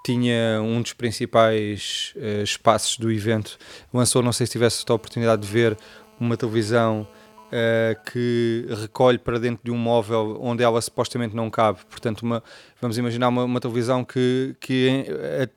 [0.06, 3.58] tinha um dos principais uh, espaços do evento,
[3.92, 5.76] lançou, não sei se tivesse a oportunidade de ver,
[6.20, 7.08] uma televisão
[7.48, 11.80] uh, que recolhe para dentro de um móvel onde ela supostamente não cabe.
[11.90, 12.44] Portanto, uma,
[12.80, 15.06] vamos imaginar uma, uma televisão que, que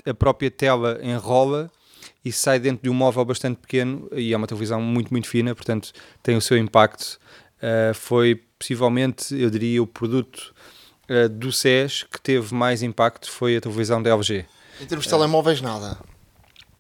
[0.07, 1.71] a, a, própria tela enrola
[2.29, 5.55] e sai dentro de um móvel bastante pequeno e é uma televisão muito, muito fina,
[5.55, 7.19] portanto tem o seu impacto.
[7.57, 10.55] Uh, foi possivelmente, eu diria, o produto
[11.09, 14.45] uh, do SES que teve mais impacto foi a televisão da LG.
[14.81, 15.99] Em termos de telemóveis, nada?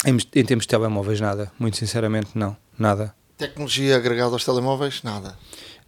[0.05, 1.51] Em, em termos de telemóveis, nada.
[1.59, 2.57] Muito sinceramente, não.
[2.79, 3.15] Nada.
[3.37, 5.37] Tecnologia agregada aos telemóveis, nada.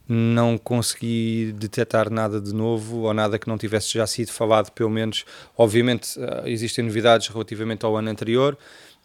[0.09, 4.91] Não consegui detectar nada de novo ou nada que não tivesse já sido falado, pelo
[4.91, 5.25] menos.
[5.57, 8.59] Obviamente, eh, existem novidades relativamente ao ano anterior,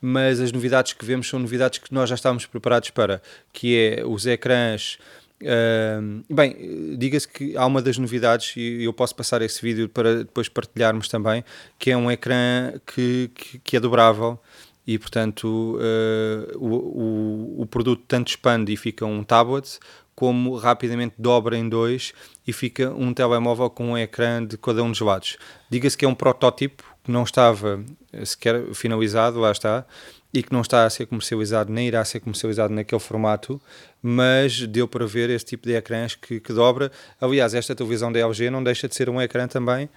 [0.06, 4.06] mas as novidades que vemos são novidades que nós já estávamos preparados para, que é
[4.06, 5.00] os ecrãs.
[5.42, 10.20] Uh, bem, diga-se que há uma das novidades, e eu posso passar esse vídeo para
[10.20, 11.44] depois partilharmos também,
[11.80, 14.40] que é um ecrã que, que, que é dobrável
[14.86, 19.80] e portanto uh, o, o, o, produto tanto expande e fica um tablet
[20.16, 22.14] como rapidamente dobra em dois
[22.46, 25.38] e fica um telemóvel com um ecrã de cada um dos lados.
[25.68, 27.84] Diga-se que é um protótipo que não estava
[28.26, 29.86] sequer finalizado, lá está,
[30.34, 33.62] e que não está a ser comercializado, nem irá ser comercializado naquele formato,
[34.02, 36.92] mas deu para ver esse tipo de ecrãs que, que dobra.
[37.22, 39.88] Aliás, esta televisão da LG não deixa de ser um ecrã também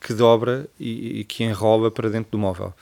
[0.00, 2.72] que dobra e, e que enrola para dentro do móvel.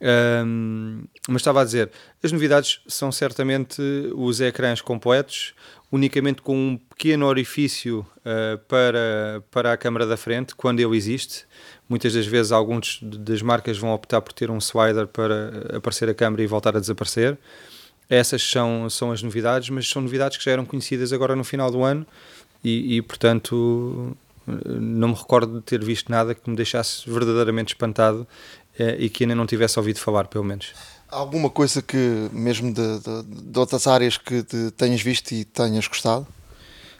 [0.00, 1.90] Um, mas estava a dizer,
[2.22, 3.80] as novidades são certamente
[4.14, 5.54] os ecrãs completos,
[5.90, 11.44] unicamente com um pequeno orifício uh, para, para a câmara da frente, quando ele existe.
[11.88, 16.14] Muitas das vezes, algumas das marcas vão optar por ter um slider para aparecer a
[16.14, 17.38] câmara e voltar a desaparecer.
[18.08, 21.70] Essas são, são as novidades, mas são novidades que já eram conhecidas agora no final
[21.70, 22.06] do ano
[22.62, 28.26] e, e portanto, não me recordo de ter visto nada que me deixasse verdadeiramente espantado
[28.78, 30.72] e que ainda não tivesse ouvido falar, pelo menos.
[31.08, 35.86] Alguma coisa que, mesmo de, de, de outras áreas que te tenhas visto e tenhas
[35.86, 36.26] gostado?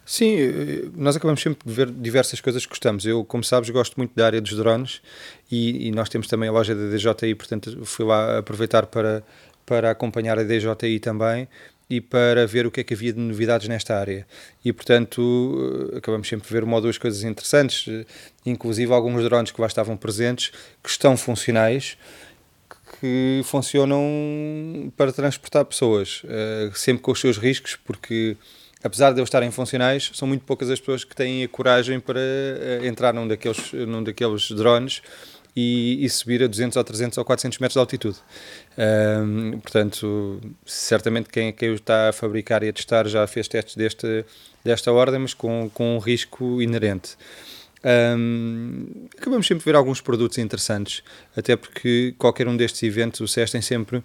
[0.04, 3.04] Sim, eh, nós acabamos sempre de ver diversas coisas que gostamos.
[3.04, 5.02] Eu, como sabes, gosto muito da área dos drones
[5.50, 9.24] e, e nós temos também a loja da DJI, portanto fui lá aproveitar para,
[9.66, 11.48] para acompanhar a DJI também
[11.88, 14.26] e para ver o que é que havia de novidades nesta área.
[14.64, 18.04] E, portanto, eh, acabamos sempre de ver uma ou duas coisas interessantes, eh,
[18.44, 21.96] inclusive alguns drones que lá estavam presentes, que estão funcionais,
[23.00, 26.22] que funcionam para transportar pessoas,
[26.74, 28.36] sempre com os seus riscos, porque
[28.82, 32.20] apesar de eles estarem funcionais, são muito poucas as pessoas que têm a coragem para
[32.84, 35.02] entrar num daqueles, num daqueles drones
[35.56, 38.18] e, e, subir a 200 ou 300 ou 400 metros de altitude.
[38.76, 44.24] Um, portanto, certamente quem, quem está a fabricar e a testar já fez testes deste,
[44.62, 47.16] desta ordem, mas com, com um risco inerente.
[47.82, 51.02] Um, acabamos sempre de ver alguns produtos interessantes,
[51.34, 54.02] até porque qualquer um destes eventos, o SES tem sempre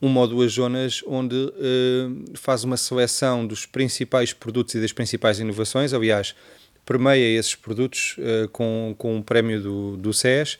[0.00, 5.38] uma ou duas zonas onde uh, faz uma seleção dos principais produtos e das principais
[5.38, 5.92] inovações.
[5.92, 6.34] Aliás,
[6.86, 10.56] permeia esses produtos uh, com, com um prémio do, do SES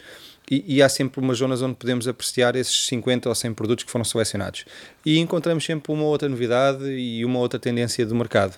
[0.50, 3.90] e, e, há sempre umas zonas onde podemos apreciar esses 50 ou 100 produtos que
[3.90, 4.64] foram selecionados.
[5.04, 8.56] E encontramos sempre uma outra novidade e uma outra tendência do mercado.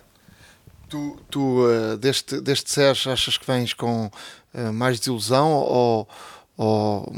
[0.87, 4.11] Tu, tu uh, deste, deste SES, achas que vens com
[4.73, 6.09] mais desilusão ou,
[6.57, 7.13] ou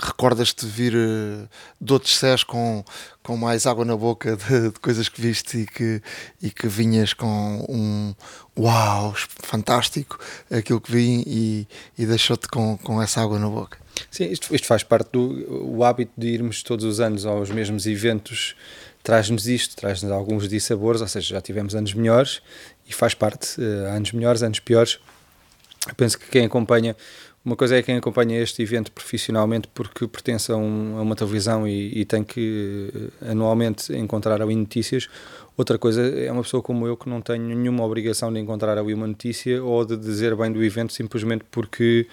[0.00, 1.48] recordas-te de vir uh,
[1.80, 2.84] de outros SES com,
[3.22, 6.02] com mais água na boca de, de, coisas que viste e que,
[6.42, 8.14] e que vinhas com um
[8.58, 10.18] uau, fantástico,
[10.50, 13.78] aquilo que vi e, e deixou-te com, com essa água na boca?
[14.10, 17.86] Sim, isto, isto faz parte do o hábito de irmos todos os anos aos mesmos
[17.86, 18.54] eventos
[19.02, 22.42] traz-nos isto, traz-nos alguns dissabores, ou seja, já tivemos anos melhores
[22.86, 24.98] e faz parte, uh, anos melhores, anos piores.
[25.88, 26.94] Eu penso que quem acompanha
[27.42, 31.66] uma coisa é quem acompanha este evento profissionalmente porque pertence a, um, a uma televisão
[31.66, 35.08] e, e, tem que eh, anualmente encontrar ali notícias.
[35.56, 38.92] Outra coisa é uma pessoa como eu que não tenho nenhuma obrigação de encontrar ali
[38.92, 42.06] uma notícia ou de dizer bem do evento simplesmente porque,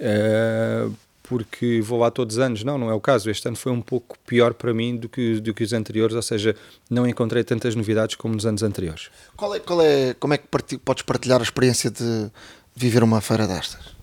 [0.00, 0.90] uh,
[1.22, 2.64] porque vou lá todos os anos.
[2.64, 3.30] Não, não é o caso.
[3.30, 6.22] Este ano foi um pouco pior para mim do que, do que os anteriores, ou
[6.22, 6.56] seja,
[6.88, 9.10] não encontrei tantas novidades como nos anos anteriores.
[9.36, 12.30] Qual é, qual é, como é que podes partilhar a experiência de
[12.74, 13.93] viver uma feira destas?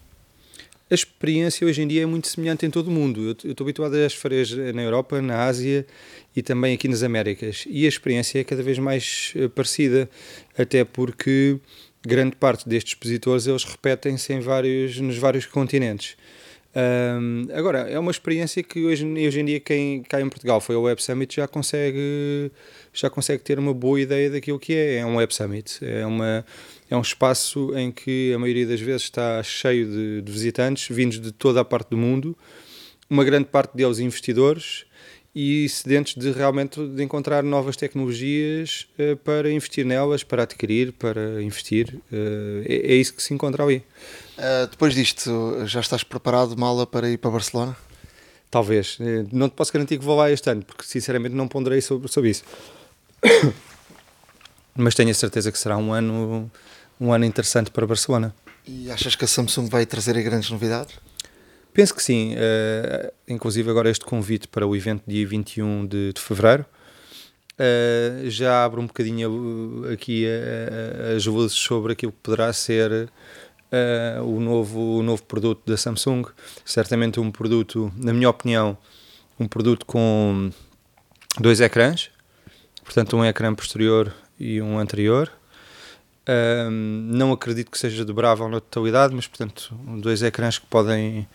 [0.92, 3.38] A experiência hoje em dia é muito semelhante em todo o mundo.
[3.46, 5.86] Eu estou habituado às feiras na Europa, na Ásia
[6.36, 7.64] e também aqui nas Américas.
[7.70, 10.10] E a experiência é cada vez mais eh, parecida,
[10.58, 11.58] até porque
[12.06, 16.18] grande parte destes expositores eles repetem-se em vários, nos vários continentes.
[16.74, 20.76] Um, agora, é uma experiência que hoje, hoje em dia quem cá em Portugal foi
[20.76, 22.52] ao Web Summit já consegue,
[22.94, 24.96] já consegue ter uma boa ideia daquilo que é.
[24.98, 26.46] É um Web Summit, é uma,
[26.92, 31.22] é um espaço em que a maioria das vezes está cheio de, de visitantes vindos
[31.22, 32.38] de toda a parte do mundo,
[33.10, 34.86] uma grande parte deles investidores
[35.34, 41.42] e sedentes de realmente de encontrar novas tecnologias uh, para investir nelas, para adquirir, para
[41.42, 41.96] investir.
[42.12, 43.78] Uh, é, é, isso que se encontra ali.
[44.38, 47.78] Uh, depois disto, já estás preparado, mala, para ir para Barcelona?
[48.50, 48.98] Talvez.
[49.32, 52.32] Não te posso garantir que vou lá este ano, porque sinceramente não ponderei sobre, sobre
[52.32, 52.44] isso.
[54.76, 56.52] Mas tenho a certeza que será um ano
[57.02, 58.34] um ano interessante para Barcelona.
[58.66, 60.96] E achas que a Samsung vai trazer grandes novidades?
[61.74, 66.22] Penso que sim, uh, inclusive agora este convite para o evento dia 21 de, de
[66.22, 66.66] fevereiro
[67.54, 70.26] uh, já abre um bocadinho aqui
[71.16, 73.10] as luzes sobre aquilo que poderá ser
[73.72, 76.24] uh, o, novo, o novo produto da Samsung.
[76.66, 78.78] Certamente um produto, na minha opinião,
[79.40, 80.52] um produto com
[81.40, 82.10] dois ecrãs,
[82.84, 85.32] portanto um ecrã posterior e um anterior,
[86.32, 86.70] um,
[87.12, 91.28] não acredito que seja dobrável na totalidade, mas portanto, dois ecrãs que podem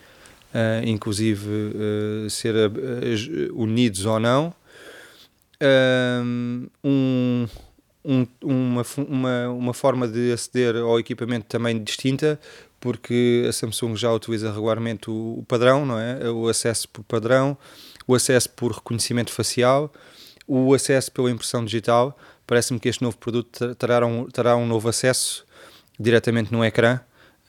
[0.53, 4.53] uh, inclusive uh, ser uh, unidos ou não.
[5.61, 7.47] Um, um,
[8.41, 12.39] uma, uma, uma forma de aceder ao equipamento também distinta,
[12.79, 16.29] porque a Samsung já utiliza regularmente o, o padrão, não é?
[16.29, 17.57] O acesso por padrão,
[18.07, 19.91] o acesso por reconhecimento facial,
[20.47, 24.87] o acesso pela impressão digital Parece-me que este novo produto terá um, terá um novo
[24.87, 25.45] acesso
[25.99, 26.99] diretamente no ecrã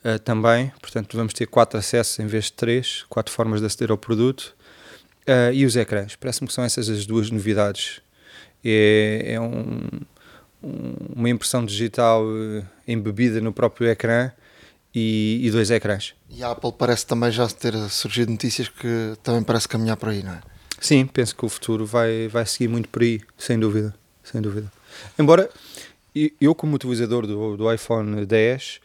[0.05, 0.73] uh, também.
[0.83, 4.57] Portanto, vamos ter quatro acessos em vez de três, quatro formas de aceder ao produto.
[5.23, 6.17] Uh, e os ecrãs.
[6.17, 8.01] Parece-me que são essas as duas novidades.
[8.65, 9.87] É, é um,
[10.63, 14.33] um, uma impressão digital uh, embebida no próprio ecrã
[14.95, 16.15] e, e, dois ecrãs.
[16.29, 20.23] E a Apple parece também já ter surgido notícias que também parece caminhar por aí,
[20.23, 20.41] não é?
[20.81, 23.95] Sim, penso que o futuro vai, vai seguir muito por aí, sem dúvida.
[24.23, 24.71] Sem dúvida.
[25.19, 25.51] Embora
[26.41, 28.81] eu, como utilizador do, do iPhone 10,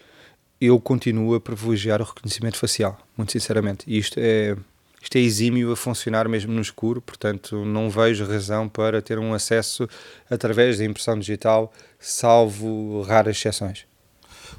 [0.61, 3.83] eu continuo a privilegiar o reconhecimento facial, muito sinceramente.
[3.87, 4.55] E isto é,
[5.01, 9.33] isto é exímio a funcionar mesmo no escuro, portanto não vejo razão para ter um
[9.33, 9.87] acesso
[10.29, 13.85] através da impressão digital, salvo raras exceções.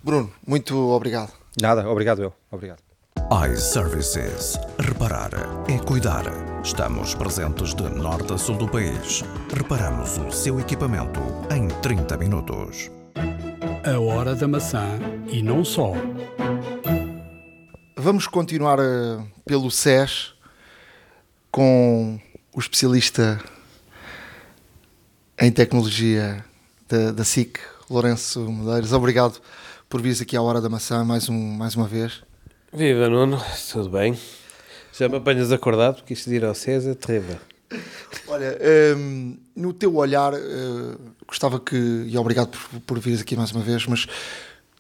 [0.03, 1.33] Bruno, muito obrigado.
[1.61, 2.94] Nada, obrigado eu, obrigado.
[3.35, 4.57] iServices.
[4.79, 5.31] Reparar
[5.69, 6.23] é cuidar.
[6.63, 9.25] Estamos presentes de norte a sul do país.
[9.53, 11.19] Reparamos o seu equipamento
[11.51, 12.93] em 30 minutos.
[13.85, 14.87] A hora da maçã
[15.27, 15.95] e não só.
[17.97, 20.35] Vamos continuar uh, pelo SES
[21.51, 22.21] com
[22.55, 23.43] o especialista
[25.41, 26.45] em tecnologia
[26.89, 27.59] da, da SIC,
[27.91, 28.93] Lourenço Medeiros.
[28.93, 29.41] Obrigado
[29.89, 32.23] por vires aqui à Hora da Maçã mais, um, mais uma vez.
[32.77, 34.19] Viva Nuno, tudo bem?
[34.93, 37.37] Já me apanhas acordado porque isto de ir ao César é terrível.
[38.27, 38.59] Olha,
[38.97, 43.63] um, no teu olhar, uh, gostava que, e obrigado por, por vires aqui mais uma
[43.63, 44.09] vez, mas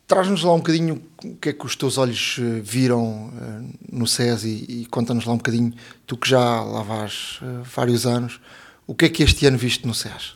[0.08, 4.08] traz-nos lá um bocadinho o que é que os teus olhos uh, viram uh, no
[4.08, 5.72] SES e, e conta-nos lá um bocadinho,
[6.04, 8.40] tu que já lá vais vários anos,
[8.88, 10.34] o que é que este ano viste no SES?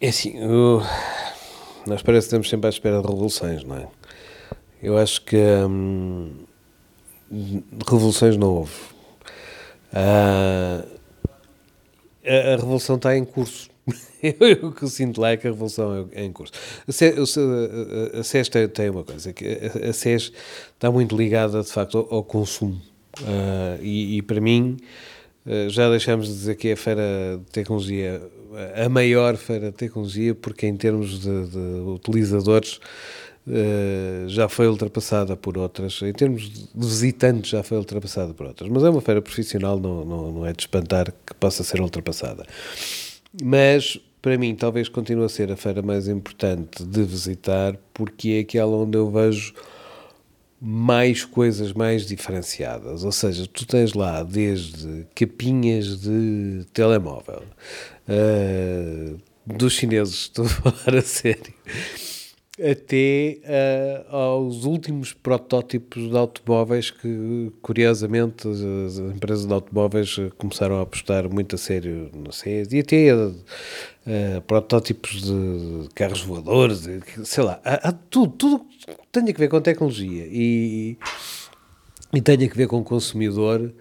[0.00, 0.80] É assim, o...
[1.88, 3.88] nós parece que estamos sempre à espera de revoluções, não é?
[4.80, 6.46] Eu acho que hum,
[7.86, 8.72] revoluções não houve.
[9.92, 10.86] Uh,
[12.26, 13.70] a, a, revolução está em curso.
[14.62, 16.52] o que eu sinto lá é que a revolução é, é em curso.
[16.86, 20.32] A SES, tem, uma coisa, que a, SES
[20.74, 22.80] está muito ligada, de facto, ao, ao consumo.
[23.20, 24.76] Uh, e, e, para mim,
[25.46, 28.22] uh, já deixamos de dizer que é a feira de tecnologia,
[28.74, 32.80] a maior feira de tecnologia, porque em termos de, de utilizadores
[33.48, 38.68] Uh, já foi ultrapassada por outras, em termos de visitantes, já foi ultrapassada por outras.
[38.68, 42.44] Mas é uma feira profissional, não, não, não é de espantar que possa ser ultrapassada.
[43.42, 48.40] Mas, para mim, talvez continue a ser a feira mais importante de visitar, porque é
[48.40, 49.54] aquela onde eu vejo
[50.60, 53.02] mais coisas mais diferenciadas.
[53.02, 57.44] Ou seja, tu tens lá desde capinhas de telemóvel,
[58.10, 61.54] uh, dos chineses, estou a falar a sério
[62.60, 70.78] até uh, aos últimos protótipos de automóveis que, curiosamente, as, as, empresas de automóveis começaram
[70.78, 76.88] a apostar muito a sério no CES e até uh, protótipos de carros voadores,
[77.24, 80.98] sei lá, há, há tudo, tudo que tenha que ver com tecnologia e,
[82.12, 83.72] e tenha que ver com o consumidor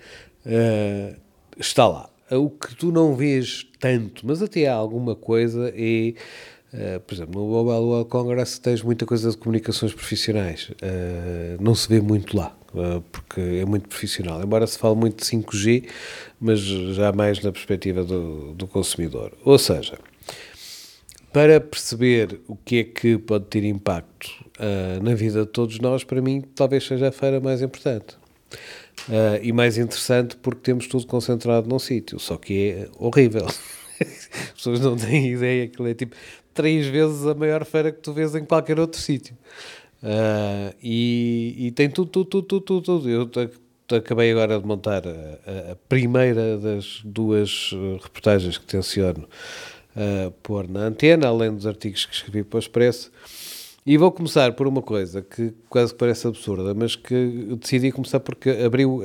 [0.46, 1.16] uh,
[1.58, 2.10] está lá.
[2.30, 6.14] O que tu não vês tanto, mas até há alguma coisa é
[6.74, 10.70] Uh, por exemplo, no Mobile World Congress tens muita coisa de comunicações profissionais.
[10.70, 14.44] Uh, não se vê muito lá, uh, porque é muito profissional.
[14.44, 15.88] Embora se fale muito de 5G,
[16.40, 19.32] mas já mais na perspectiva do, do consumidor.
[19.46, 19.98] Ou seja,
[21.32, 24.46] para perceber o que é que pode ter impacto
[25.04, 28.18] na vida de todos nós, para mim, talvez seja a feira mais importante.
[29.44, 33.46] e mais interessante porque temos tudo concentrado num sítio, só que é horrível.
[34.02, 36.16] As pessoas não têm ideia, aquilo é tipo
[36.58, 39.38] três vezes a maior feira que tu vês em qualquer outro sítio.
[40.02, 43.10] Uh, e, e, tem tudo, tudo, tudo, tudo, tudo.
[43.10, 49.28] Eu acabei agora de montar a, a primeira das duas uh, reportagens que tenciono
[49.96, 53.12] uh, pôr na antena, além dos artigos que escrevi para o Expresso.
[53.86, 58.50] E vou começar por uma coisa que quase parece absurda, mas que decidi começar porque
[58.50, 59.04] abriu uh,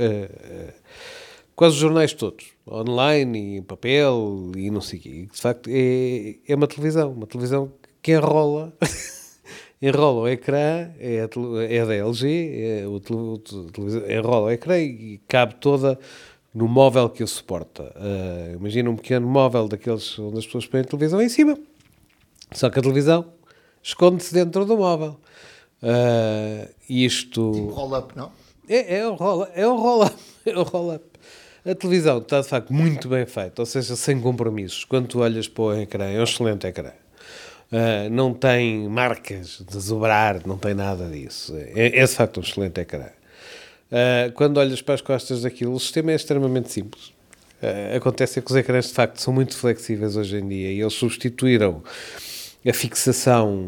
[1.55, 5.29] quase os jornais todos online e em papel e não sei o quê.
[5.33, 8.73] De facto, é, é uma televisão, uma televisão que enrola,
[9.81, 13.43] enrola o ecrã, é, a, é da LG, é o, o,
[14.11, 15.99] enrola o ecrã e cabe toda
[16.55, 17.95] no móvel que o suporta.
[17.97, 21.59] Uh, imagina um pequeno móvel daqueles onde as pessoas põem a televisão em cima,
[22.53, 23.27] só que a televisão
[23.83, 25.17] esconde-se dentro do móvel.
[25.83, 27.51] Uh, isto...
[27.53, 28.31] Tipo roll-up, não?
[28.69, 29.53] É, é um roll-up.
[29.55, 30.17] É um roll-up.
[30.45, 31.05] É um roll-up.
[31.65, 34.85] A televisão está de facto muito bem feita, ou seja, sem compromissos.
[34.85, 36.91] Quando tu olhas para o ecrã, é um excelente ecrã.
[37.71, 41.55] Uh, não tem marcas de zobrar, não tem nada disso.
[41.57, 43.07] É, é de facto um excelente ecrã.
[43.07, 47.13] Uh, quando olhas para as costas daquilo, o sistema é extremamente simples.
[47.63, 50.95] Uh, acontece que os ecrãs de facto são muito flexíveis hoje em dia e eles
[50.95, 51.81] substituíram
[52.69, 53.65] a fixação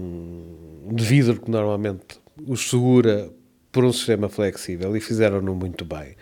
[0.90, 3.30] de vidro que normalmente os segura
[3.70, 6.16] por um sistema flexível e fizeram-no muito bem.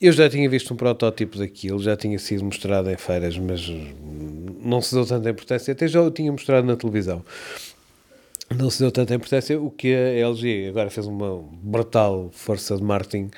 [0.00, 3.68] Eu já tinha visto um protótipo daquilo, já tinha sido mostrado em feiras, mas
[4.62, 5.72] não se deu tanta importância.
[5.72, 7.24] Até já o tinha mostrado na televisão.
[8.56, 9.60] Não se deu tanta importância.
[9.60, 13.30] O que a LG agora fez uma brutal força de marketing,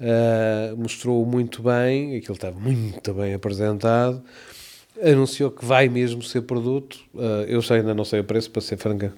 [0.00, 4.20] uh, mostrou muito bem, aquilo estava muito bem apresentado.
[5.00, 6.98] Anunciou que vai mesmo ser produto.
[7.14, 9.14] Uh, eu ainda não sei o preço, para ser franca,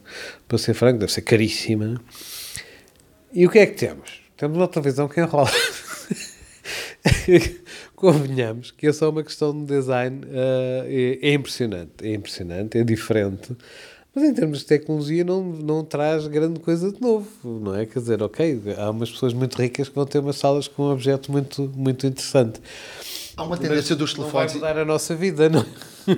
[0.46, 1.98] para ser franco, deve ser caríssima.
[3.32, 4.20] E o que é que temos?
[4.36, 5.50] Temos uma televisão que enrola.
[7.96, 12.84] convenhamos que é só uma questão de design, uh, é, é, impressionante, é impressionante, é
[12.84, 13.56] diferente,
[14.14, 17.86] mas em termos de tecnologia não, não traz grande coisa de novo, não é?
[17.86, 20.92] Quer dizer, ok, há umas pessoas muito ricas que vão ter umas salas com um
[20.92, 22.60] objeto muito, muito interessante.
[23.36, 24.52] Há uma tendência mas dos telefones.
[24.52, 25.66] Não vai mudar a nossa vida, não é?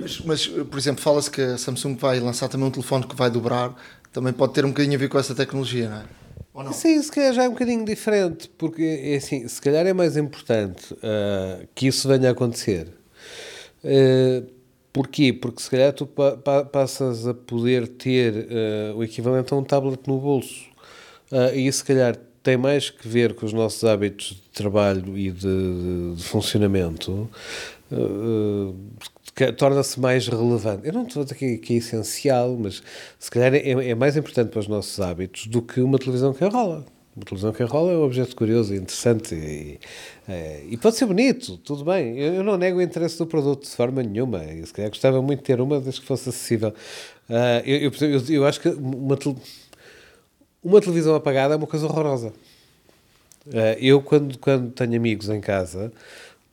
[0.01, 3.29] mas, mas, por exemplo, fala-se que a Samsung vai lançar também um telefone que vai
[3.29, 3.73] dobrar,
[4.11, 6.24] também pode ter um bocadinho a ver com essa tecnologia, não é?
[6.55, 6.71] Ou não?
[6.71, 10.15] Sim, se calhar já é um bocadinho diferente, porque é assim, se calhar é mais
[10.15, 12.87] importante uh, que isso venha a acontecer.
[13.83, 14.47] Uh,
[14.93, 15.33] porquê?
[15.33, 19.63] Porque se calhar tu pa pa passas a poder ter uh, o equivalente a um
[19.65, 20.73] tablet no bolso.
[21.53, 25.31] E isso se calhar tem mais que ver com os nossos hábitos de trabalho e
[25.31, 27.27] de, de, de funcionamento.
[29.57, 30.87] Torna-se mais relevante.
[30.87, 32.81] Eu não estou a dizer que, que, é essencial, mas
[33.19, 36.45] se calhar é, é, mais importante para os nossos hábitos do que uma televisão que
[36.45, 36.85] rola.
[37.13, 39.79] Uma televisão que rola é um objeto curioso interessante e,
[40.27, 42.17] é, e pode ser bonito, tudo bem.
[42.17, 44.43] Eu, eu, não nego o interesse do produto de forma nenhuma.
[44.43, 46.73] Eu se calhar gostava muito de ter uma desde que fosse acessível.
[47.29, 49.17] Uh, eu, eu, eu, acho que uma,
[50.63, 52.33] uma televisão apagada é uma coisa horrorosa.
[53.47, 55.91] Uh, eu, quando, quando tenho amigos em casa,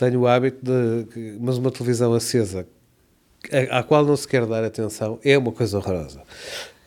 [0.03, 1.39] tenho o hábito de.
[1.41, 2.67] Mas uma televisão acesa
[3.71, 6.23] à qual não se quer dar atenção é uma coisa horrorosa.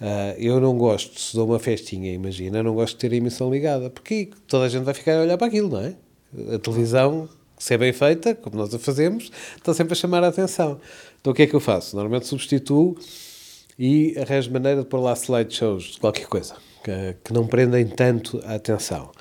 [0.02, 3.50] Uh, eu não gosto, se dou uma festinha, imagina, não gosto de ter a emissão
[3.50, 5.96] ligada, porque toda a gente vai ficar a olhar para aquilo, não é?
[6.54, 10.28] A televisão, se é bem feita, como nós a fazemos, está sempre a chamar a
[10.28, 10.82] atenção.
[11.22, 11.96] Então o que é que eu faço?
[11.96, 12.98] Normalmente substituo
[13.80, 18.42] e arranjo maneira de pôr lá slideshows de qualquer coisa, que, que não prendem tanto
[18.46, 19.12] a atenção.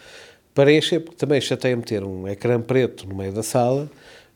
[0.55, 3.91] Para encher, porque também chateia-me ter um ecrã preto no meio da sala,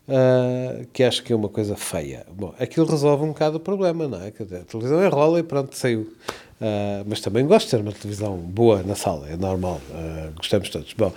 [0.09, 2.27] uh, que acho que é uma coisa feia.
[2.33, 4.29] Bom, aquilo resolve um bocado o problema, não é?
[4.29, 6.13] A televisão é rola e pronto, saiu.
[6.61, 10.69] Uh, mas também gosto de ter uma televisão boa na sala, é normal, uh, gostamos
[10.71, 10.93] todos.
[10.95, 11.13] Bom,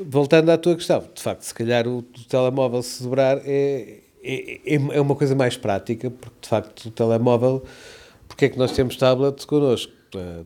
[0.00, 4.60] voltando à tua questão, de facto, se calhar o, o telemóvel se dobrar é, é,
[4.64, 7.64] é, é uma coisa mais prática, porque de facto o telemóvel,
[8.28, 9.97] porque é que nós temos tablets connosco?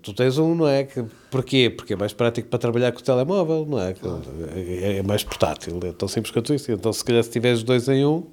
[0.03, 0.85] Tu tens um, não é?
[0.85, 1.71] Que, porquê?
[1.71, 3.95] Porque é mais prático para trabalhar com o telemóvel, não é?
[4.57, 6.73] É, é mais portátil, é tão simples quanto isso.
[6.73, 8.25] Então, se calhar, se tiveres dois em um,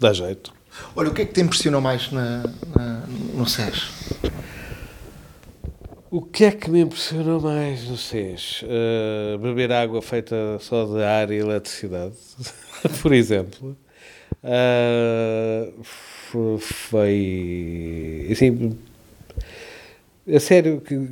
[0.00, 0.52] dá jeito.
[0.96, 2.42] Olha, o que é que te impressionou mais na,
[2.76, 4.12] na, no SES?
[6.10, 8.62] O que é que me impressionou mais no SES?
[8.62, 12.14] Uh, beber água feita só de ar e eletricidade,
[13.02, 13.76] por exemplo.
[14.42, 15.82] Uh,
[16.58, 18.28] foi.
[18.30, 18.76] Assim,
[20.32, 21.08] a sério, que,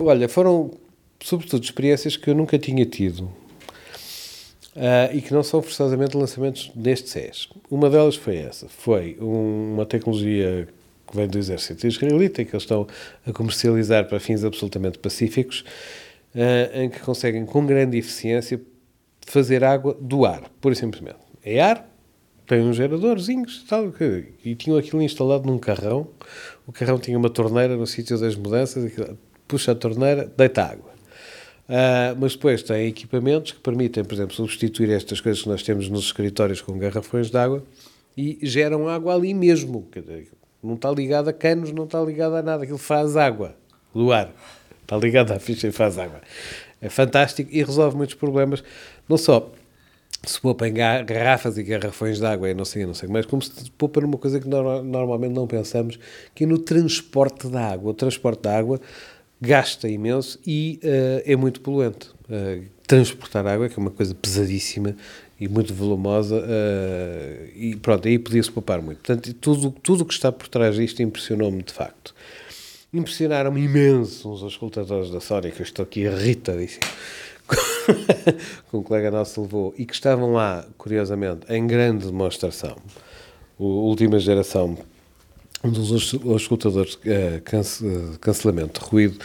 [0.00, 0.72] olha, foram
[1.20, 3.22] sobretudo experiências que eu nunca tinha tido
[4.76, 7.48] uh, e que não são forçosamente lançamentos neste SES.
[7.70, 10.68] Uma delas foi essa, foi um, uma tecnologia
[11.06, 12.86] que vem do exército israelita e que eles estão
[13.26, 15.64] a comercializar para fins absolutamente pacíficos,
[16.34, 18.60] uh, em que conseguem com grande eficiência
[19.26, 21.18] fazer água do ar, pura e simplesmente.
[21.44, 21.88] É ar,
[22.48, 23.92] tem uns geradorzinhos tal,
[24.42, 26.08] e tinham aquilo instalado num carrão.
[26.66, 28.90] O carrão tinha uma torneira no sítio das mudanças,
[29.46, 30.90] puxa a torneira, deita água.
[31.68, 35.90] Uh, mas depois tem equipamentos que permitem, por exemplo, substituir estas coisas que nós temos
[35.90, 37.62] nos escritórios com garrafões de água
[38.16, 39.86] e geram água ali mesmo.
[40.62, 42.62] Não está ligado a canos, não está ligado a nada.
[42.62, 43.54] Aquilo faz água
[43.94, 44.32] do ar.
[44.80, 46.22] Está ligado à ficha e faz água.
[46.80, 48.64] É fantástico e resolve muitos problemas,
[49.06, 49.52] não só
[50.24, 53.40] se poupa em garrafas e garrafões de água e não sei, não sei, mas como
[53.40, 55.98] se poupa numa coisa que no, normalmente não pensamos,
[56.34, 57.92] que é no transporte da água.
[57.92, 58.80] O transporte da água
[59.40, 62.10] gasta imenso e uh, é muito poluente.
[62.28, 64.96] Uh, transportar água, que é uma coisa pesadíssima
[65.38, 68.98] e muito volumosa, uh, e pronto, aí podia-se poupar muito.
[68.98, 72.14] Portanto, tudo o tudo que está por trás disto impressionou-me de facto.
[72.92, 76.86] Impressionaram-me imenso os auscultadores da Sony, que eu estou aqui irritadíssimo
[77.48, 82.76] que um colega nosso levou e que estavam lá, curiosamente, em grande demonstração.
[83.58, 84.76] A última geração
[85.64, 89.18] dos escutadores uh, cance, uh, cancelamento de ruído.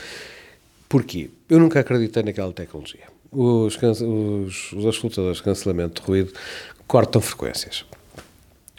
[0.90, 1.30] Porquê?
[1.50, 3.04] Eu nunca acreditei naquela tecnologia.
[3.32, 6.34] Os, os, os escutadores de cancelamento de ruído
[6.88, 7.86] cortam frequências.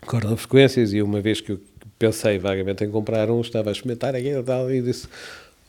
[0.07, 1.61] Cortam frequências e uma vez que eu
[1.99, 5.09] pensei vagamente em comprar um, estava a experimentar aquilo e tal, e disse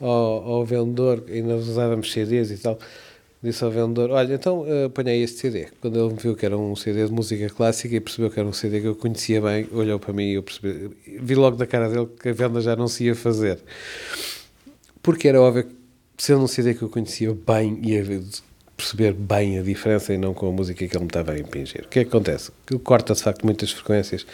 [0.00, 2.78] ao, ao vendedor, nós usávamos CDs e tal,
[3.42, 5.68] disse ao vendedor: Olha, então uh, apanhei este CD.
[5.80, 8.48] Quando ele me viu que era um CD de música clássica e percebeu que era
[8.48, 11.66] um CD que eu conhecia bem, olhou para mim e eu percebi, vi logo da
[11.66, 13.58] cara dele que a venda já não se ia fazer.
[15.02, 15.74] Porque era óbvio que,
[16.18, 18.04] sendo um CD que eu conhecia bem, ia
[18.76, 21.84] perceber bem a diferença e não com a música que ele me estava a impingir.
[21.86, 22.50] O que é que acontece?
[22.66, 24.26] Que corta de facto muitas frequências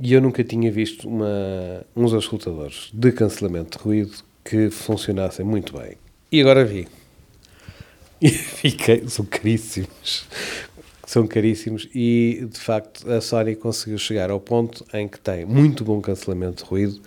[0.00, 4.12] e eu nunca tinha visto uma, uns auscultadores de cancelamento de ruído
[4.44, 5.96] que funcionassem muito bem.
[6.30, 6.86] E agora vi.
[8.22, 10.26] E fiquei, são caríssimos.
[11.06, 15.84] são caríssimos e de facto a Sony conseguiu chegar ao ponto em que tem muito
[15.84, 17.00] bom cancelamento de ruído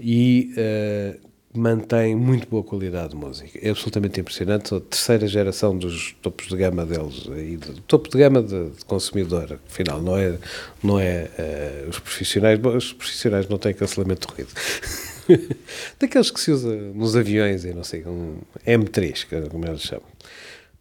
[0.00, 1.28] e uh,
[1.58, 3.58] mantém muito boa qualidade de música.
[3.60, 4.74] É absolutamente impressionante.
[4.74, 8.84] A terceira geração dos topos de gama deles, aí, do topo de gama de, de
[8.84, 10.38] consumidor, afinal, não é,
[10.82, 11.30] não é
[11.86, 12.58] uh, os profissionais.
[12.58, 14.50] Bom, os profissionais não têm cancelamento de ruído.
[15.98, 20.06] Daqueles que se usa nos aviões e não sei, um M3, como eles chamam.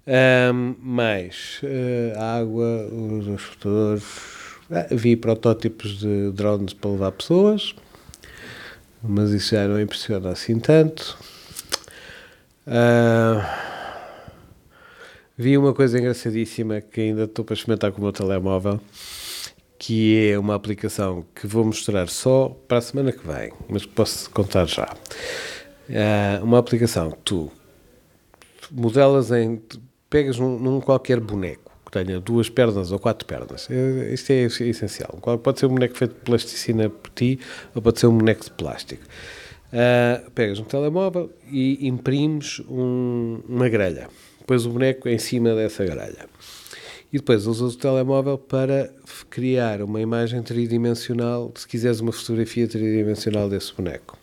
[0.08, 4.04] Um, mais uh, água, os exportadores.
[4.72, 7.74] Ah, vi protótipos de drones para levar pessoas,
[9.02, 11.18] mas isso já não impressiona assim tanto.
[12.66, 13.42] Uh,
[15.38, 18.82] vi uma coisa engraçadíssima que ainda estou para experimentar com o meu telemóvel,
[19.80, 24.30] que é uma aplicação que vou mostrar só para a semana que vem, mas posso
[24.32, 24.96] contar já.
[25.90, 27.52] Uh, uma aplicação que tu
[28.72, 29.62] modelas em
[30.10, 33.70] pegas num, num, qualquer boneco que tenha duas pernas ou quatro pernas.
[33.70, 35.20] É, isto é essencial.
[35.42, 37.40] Pode ser um boneco feito de plasticina por ti
[37.74, 39.04] ou pode ser um boneco de plástico.
[39.68, 44.10] Uh, pegas um telemóvel e imprimes um, uma grelha.
[44.46, 46.26] Pões o boneco em cima dessa grelha.
[47.12, 48.92] E depois usas o telemóvel para
[49.30, 54.18] criar uma imagem tridimensional, se quiseres uma fotografia tridimensional desse boneco.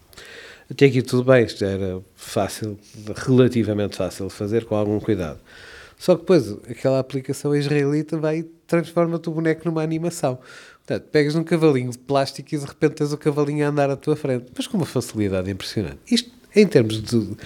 [0.71, 2.79] Até aqui tudo bem, isto era fácil,
[3.17, 5.39] relativamente fácil de fazer, com algum cuidado.
[5.99, 10.39] Só que depois aquela aplicação israelita vai transforma-te o boneco numa animação.
[10.87, 13.97] Portanto, pegas num cavalinho de plástico e de repente tens o cavalinho a andar à
[13.97, 14.47] tua frente.
[14.57, 15.99] Mas com uma facilidade impressionante.
[16.11, 17.37] Isto, em termos de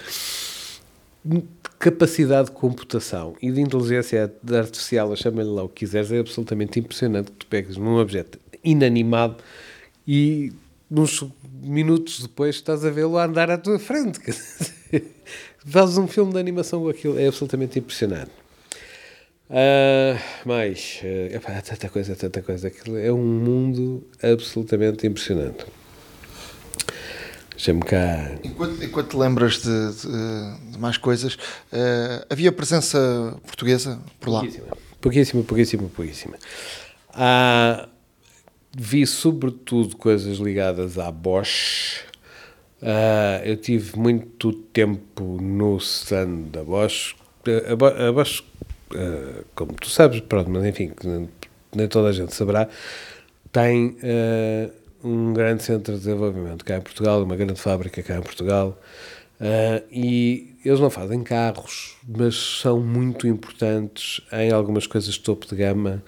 [1.78, 7.30] capacidade de computação e de inteligência artificial, chama-lhe lá o que quiseres, é absolutamente impressionante
[7.30, 9.36] que tu pegas num objeto inanimado
[10.06, 10.52] e
[10.90, 11.24] uns
[11.62, 14.18] minutos depois estás a vê-lo a andar à tua frente.
[15.64, 18.30] Fazes um filme de animação com aquilo, é absolutamente impressionante.
[19.50, 22.68] Uh, mais, uh, tanta coisa, tanta coisa.
[22.68, 25.64] Aquilo é um mundo absolutamente impressionante.
[27.86, 28.30] Cá.
[28.44, 34.40] Enquanto, enquanto te lembras de, de, de mais coisas, uh, havia presença portuguesa por lá?
[35.00, 35.88] Pouquíssima, pouquíssima, pouquíssima.
[35.88, 36.38] pouquíssima.
[37.20, 37.88] Ah,
[38.76, 42.04] vi sobretudo coisas ligadas à Bosch.
[42.80, 47.16] Uh, eu tive muito tempo no stand da Bosch.
[47.44, 48.44] A, Bosch,
[48.92, 50.92] uh, como tu sabes, pronto, mas enfim,
[51.74, 52.68] nem toda a gente saberá,
[53.50, 54.72] tem uh,
[55.02, 58.78] um grande centro de desenvolvimento cá em Portugal, uma grande fábrica cá em Portugal.
[59.90, 65.54] e eles não fazem carros, mas são muito importantes em algumas coisas de topo de
[65.54, 66.02] gama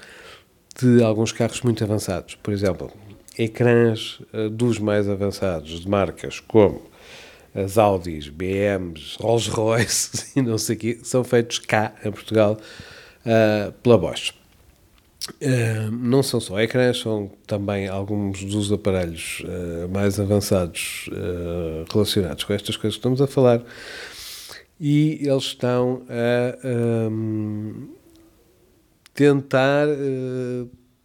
[0.80, 2.34] de alguns carros muito avançados.
[2.36, 2.90] Por exemplo,
[3.38, 6.82] ecrãs uh, dos mais avançados de marcas como
[7.54, 12.56] as Audis, BMs, Rolls Royce e não sei o quê, são feitos cá em Portugal
[13.26, 14.34] uh, pela Bosch.
[15.28, 22.44] Uh, não são só ecrãs, são também alguns dos aparelhos uh, mais avançados uh, relacionados
[22.44, 23.62] com estas coisas que estamos a falar.
[24.80, 26.66] E eles estão a
[27.10, 27.90] um,
[29.12, 29.86] tentar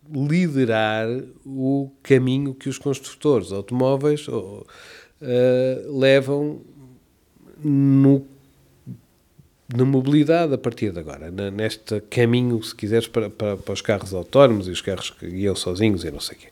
[0.10, 1.08] liderar
[1.46, 4.28] o caminho que os construtores automóveis
[5.90, 6.62] levam
[7.62, 8.26] no,
[9.74, 13.82] na mobilidade a partir de agora, na, neste caminho, se quiseres, para, para, para, os
[13.82, 16.48] carros autónomos e os carros que guiam sozinhos e não sei o quê,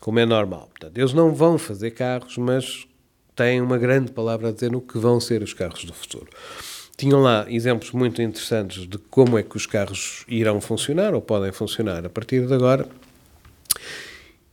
[0.00, 0.68] como é normal.
[0.70, 2.86] Portanto, eles não vão fazer carros, mas
[3.34, 6.28] têm uma grande palavra a dizer no que vão ser os carros do futuro.
[6.96, 11.52] Tinham lá exemplos muito interessantes de como é que os carros irão funcionar ou podem
[11.52, 12.88] funcionar a partir de agora.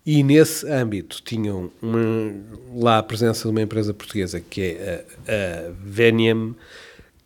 [0.05, 1.99] E nesse âmbito tinham uma,
[2.75, 6.55] lá a presença de uma empresa portuguesa que é a, a Veniam,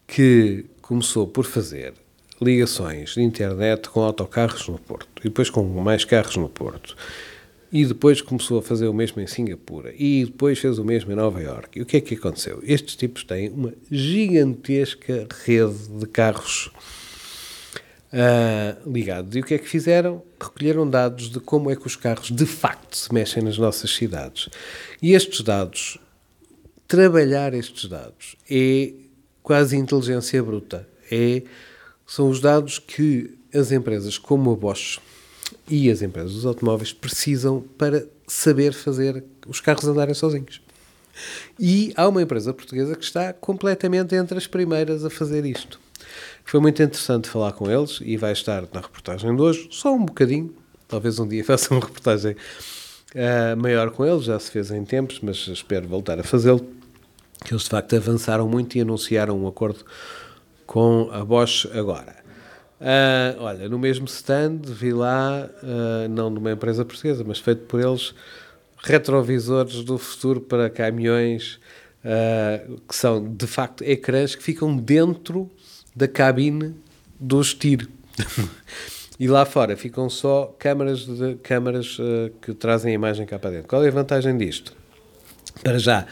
[0.10, 1.93] que começou por fazer
[2.41, 6.95] ligações de internet com autocarros no Porto e depois com mais carros no Porto
[7.72, 11.16] e depois começou a fazer o mesmo em Singapura e depois fez o mesmo em
[11.16, 11.78] Nova York.
[11.78, 12.60] E o que é que aconteceu?
[12.64, 16.72] Estes tipos têm uma gigantesca rede de carros
[18.12, 19.36] uh, ligados.
[19.36, 20.24] E o que é que fizeram?
[20.41, 24.49] Recolheram dados de como é que os carros de facto se mexem nas nossas cidades.
[24.99, 25.99] E estes dados,
[26.88, 28.93] trabalhar estes dados, é
[29.50, 30.88] quase inteligência bruta.
[31.12, 31.41] É,
[32.06, 35.00] são os dados que as empresas como a Bosch
[35.68, 40.62] e as empresas dos automóveis precisam para saber fazer os carros andarem sozinhos.
[41.60, 45.80] E há uma empresa portuguesa que está completamente entre as primeiras a fazer isto.
[46.45, 50.06] Foi muito interessante falar com eles e vai estar na reportagem de hoje, só um
[50.06, 50.54] bocadinho.
[50.88, 55.20] Talvez um dia faça uma reportagem uh, maior com eles, já se fez em tempos,
[55.24, 56.79] mas espero voltar a fazê-lo.
[57.44, 59.86] Que eles de facto avançaram muito e anunciaram um acordo
[60.66, 62.20] com a Bosch agora.
[62.82, 67.66] Ah, olha, no mesmo stand vi lá, ah, não de uma empresa portuguesa, mas feito
[67.66, 68.14] por eles,
[68.78, 71.60] retrovisores do futuro para caminhões,
[72.04, 75.50] ah, que são de facto ecrãs que ficam dentro
[75.96, 76.74] da cabine
[77.20, 77.88] dos tiro.
[79.20, 81.98] e lá fora ficam só câmaras, de, câmaras
[82.42, 83.68] que trazem a imagem cá para dentro.
[83.68, 84.74] Qual é a vantagem disto?
[85.62, 86.08] Para já,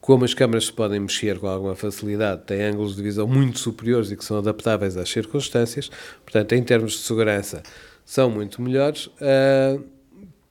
[0.00, 4.10] como as câmaras se podem mexer com alguma facilidade, têm ângulos de visão muito superiores
[4.10, 5.90] e que são adaptáveis às circunstâncias,
[6.24, 7.62] portanto, em termos de segurança,
[8.04, 9.06] são muito melhores.
[9.06, 9.84] Uh,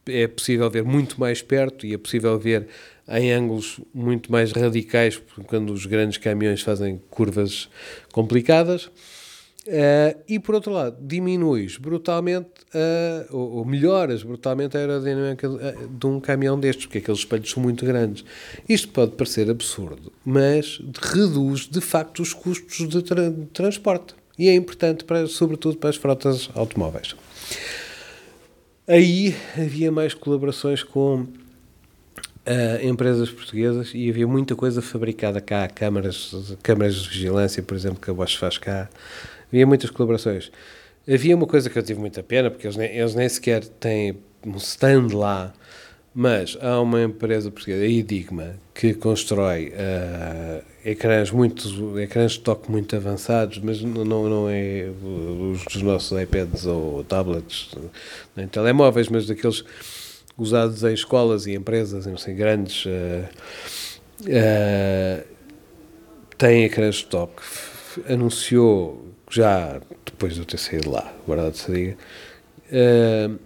[0.07, 2.67] é possível ver muito mais perto e é possível ver
[3.07, 7.69] em ângulos muito mais radicais, quando os grandes caminhões fazem curvas
[8.11, 8.89] complicadas.
[9.69, 15.87] Uh, e por outro lado, diminuis brutalmente, uh, ou, ou, melhoras brutalmente a aerodinâmica de,
[15.87, 18.25] de, um caminhão destes, porque aqueles espelhos são muito grandes.
[18.67, 24.15] Isto pode parecer absurdo, mas reduz de facto os custos de, tra de transporte.
[24.39, 27.15] E é importante, para, sobretudo, para as frotas automóveis.
[28.87, 31.27] Aí havia mais colaborações com
[32.47, 37.99] Uh, empresas portuguesas e havia muita coisa fabricada cá, câmaras, câmaras de vigilância, por exemplo,
[38.01, 38.89] que a Bosch faz cá,
[39.51, 40.51] havia muitas colaborações.
[41.11, 44.17] Havia uma coisa que eu tive muita pena, porque eles nem, eles nem sequer têm
[44.45, 45.53] um stand lá,
[46.13, 52.69] mas há uma empresa portuguesa, a Idigma, que constrói uh, ecrãs, muito, ecrãs de toque
[52.71, 54.89] muito avançados, mas não, não é
[55.51, 57.71] os dos nossos iPads ou tablets,
[58.35, 59.63] nem telemóveis, mas daqueles
[60.37, 62.85] usados em escolas e empresas, não sei, grandes.
[62.85, 63.25] Uh,
[64.23, 65.39] uh,
[66.45, 67.43] ecrãs de toque.
[68.07, 71.97] Anunciou já depois de eu ter saído lá, verdade se diga,
[72.71, 73.39] uh,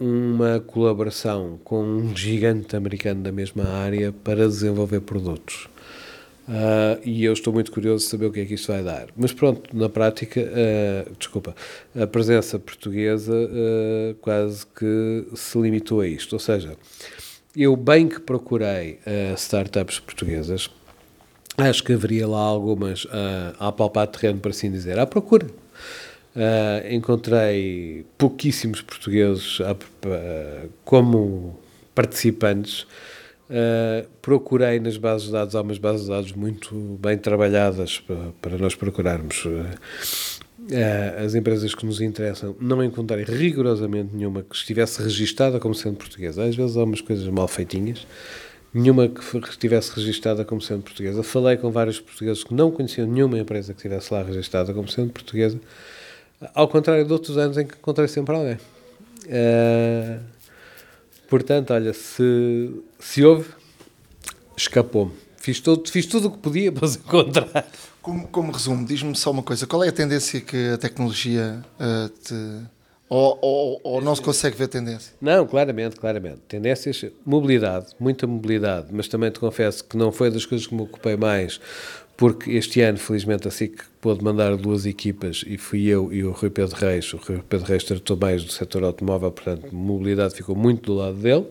[0.00, 5.68] uma colaboração com um gigante americano da mesma área para desenvolver produtos.
[6.46, 9.06] Uh, e eu estou muito curioso de saber o que é que isto vai dar.
[9.16, 11.54] Mas pronto, na prática, uh, desculpa,
[11.98, 16.34] a presença portuguesa uh, quase que se limitou a isto.
[16.34, 16.76] Ou seja,
[17.56, 18.98] eu bem que procurei
[19.36, 20.68] startups portuguesas,
[21.56, 25.46] acho que haveria lá algumas uh, a apalpar terreno, para assim dizer, à procura.
[26.34, 31.56] Uh, encontrei pouquíssimos portugueses uh, como
[31.94, 32.86] participantes.
[33.48, 38.32] Uh, procurei nas bases de dados, há umas bases de dados muito bem trabalhadas para,
[38.42, 39.46] para nós procurarmos
[41.22, 42.56] as empresas que nos interessam.
[42.58, 46.42] Não encontrei rigorosamente nenhuma que estivesse registada como sendo portuguesa.
[46.42, 48.06] Às vezes há umas coisas mal feitinhas
[48.74, 51.22] nenhuma que estivesse registada como sendo portuguesa.
[51.22, 55.12] Falei com vários portugueses que não conheciam nenhuma empresa que estivesse lá registada como sendo
[55.12, 55.60] portuguesa,
[56.52, 58.58] ao contrário de outros anos em que encontrei sempre alguém.
[59.26, 60.20] Uh,
[61.28, 63.48] portanto, olha, se, se houve,
[64.56, 65.12] escapou-me.
[65.36, 67.66] Fiz, fiz tudo o que podia para os encontrar.
[68.02, 72.08] Como, como resumo, diz-me só uma coisa: qual é a tendência que a tecnologia uh,
[72.08, 72.34] te
[73.14, 75.14] ou, ou, ou, não se consegue ver tendência?
[75.20, 76.40] Não, claramente, claramente.
[76.48, 80.82] Tendências, mobilidade, muita mobilidade, mas também te confesso que não foi das coisas que me
[80.82, 81.60] ocupei mais,
[82.16, 86.32] porque este ano, felizmente, a SIC pôde mandar duas equipas e fui eu e o
[86.32, 87.14] Rui Pedro Reis.
[87.14, 91.16] O Rui Pedro Reis tratou mais do setor automóvel, portanto, mobilidade ficou muito do lado
[91.16, 91.46] dele,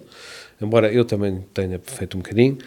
[0.61, 2.57] embora eu também tenha feito um bocadinho.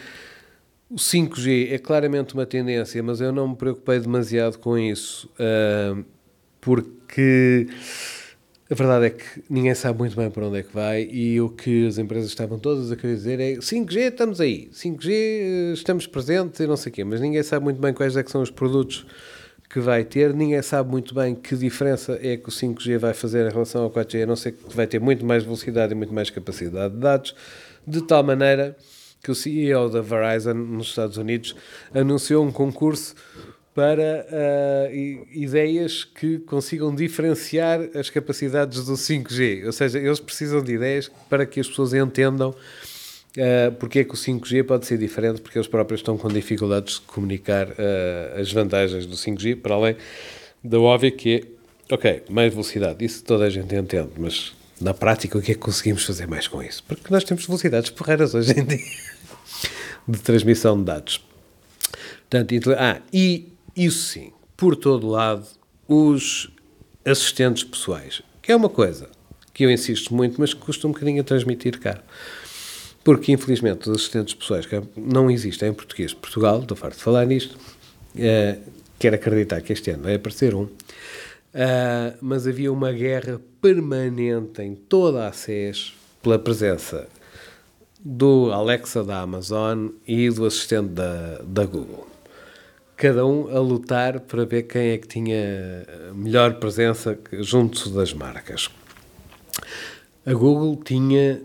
[0.89, 6.03] O 5G é claramente uma tendência, mas eu não me preocupei demasiado com isso, uh,
[6.59, 7.67] porque
[8.69, 11.49] a verdade é que ninguém sabe muito bem para onde é que vai e o
[11.49, 16.05] que as empresas estavam todas a querer dizer é 5G estamos aí, 5G eh, estamos
[16.05, 18.41] presentes e não sei o quê, mas ninguém sabe muito bem quais é que são
[18.41, 19.05] os produtos
[19.69, 23.47] que vai ter, ninguém sabe muito bem que diferença é que o 5G vai fazer
[23.47, 26.13] em relação ao 4G, a não ser que vai ter muito mais velocidade e muito
[26.13, 27.35] mais capacidade de dados,
[27.85, 28.75] de tal maneira
[29.23, 31.55] que o CEO da Verizon nos Estados Unidos
[31.93, 33.15] anunciou um concurso
[33.77, 39.67] para uh, ideias que consigam diferenciar as capacidades do 5G.
[39.67, 44.15] Ou seja, eles precisam de ideias para que as pessoas entendam uh, porque é que
[44.15, 48.51] o 5G pode ser diferente, porque eles próprios estão com dificuldades de comunicar uh, as
[48.51, 49.95] vantagens do 5G, para além
[50.63, 51.35] da óbvia que
[51.87, 55.53] é, ok, mais velocidade, isso toda a gente entende, mas na prática o que é
[55.53, 56.83] que conseguimos fazer mais com isso?
[56.87, 58.79] Porque nós temos velocidades porreiras hoje em dia
[60.07, 61.23] de transmissão de dados.
[62.27, 65.45] Portanto, ah, e isso sim, por todo lado,
[65.87, 66.49] os
[67.05, 69.07] assistentes pessoais, que é uma coisa
[69.53, 72.01] que eu insisto muito, mas que custa um bocadinho a transmitir cá.
[73.03, 77.03] Porque, infelizmente, os assistentes pessoais que não existem em português de Portugal, estou farto de
[77.03, 80.69] falar nisto, uh, quero acreditar que este ano vai aparecer um, uh,
[82.19, 87.07] mas havia uma guerra permanente em toda a SES pela presença
[87.99, 92.16] do Alexa da Amazon e do assistente da, da Google
[92.97, 95.85] cada um a lutar para ver quem é que tinha
[96.15, 98.69] melhor presença junto das marcas.
[100.25, 101.39] A Google tinha,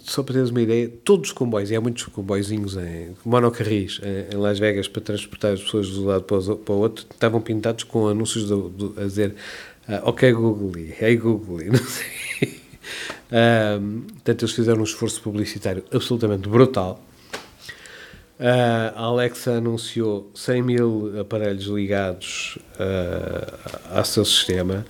[0.00, 3.98] só para teres uma ideia, todos os comboios, e há muitos comboizinhos em monocarris
[4.32, 7.82] em Las Vegas para transportar as pessoas de um lado para o outro, estavam pintados
[7.84, 9.34] com anúncios a dizer
[9.88, 12.60] uh, ok Google, hey Google, não sei.
[13.30, 17.02] Um, portanto, eles fizeram um esforço publicitário absolutamente brutal.
[18.38, 24.86] Uh, a Alexa anunciou 100 mil aparelhos ligados uh, ao seu sistema.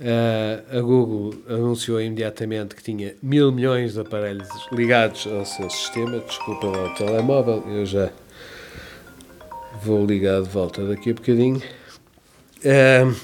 [0.00, 6.18] Uh, a Google anunciou imediatamente que tinha mil milhões de aparelhos ligados ao seu sistema.
[6.18, 8.10] Desculpa lá o telemóvel, eu já
[9.80, 11.62] vou ligar de volta daqui a bocadinho.
[12.58, 13.14] Uh,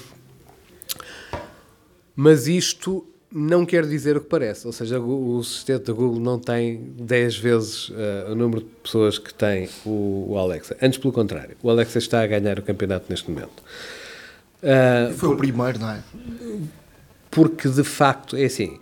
[2.15, 3.05] mas isto
[3.37, 7.37] não quer dizer o que parece, ou seja, o, sistema da Google não tem 10
[7.37, 10.77] vezes uh, o número de pessoas que tem o, o, Alexa.
[10.81, 13.61] Antes, pelo contrário, o Alexa está a ganhar o campeonato neste momento.
[14.63, 16.01] Uh, Foi o primeiro, não é?
[17.29, 18.79] Porque de facto é assim: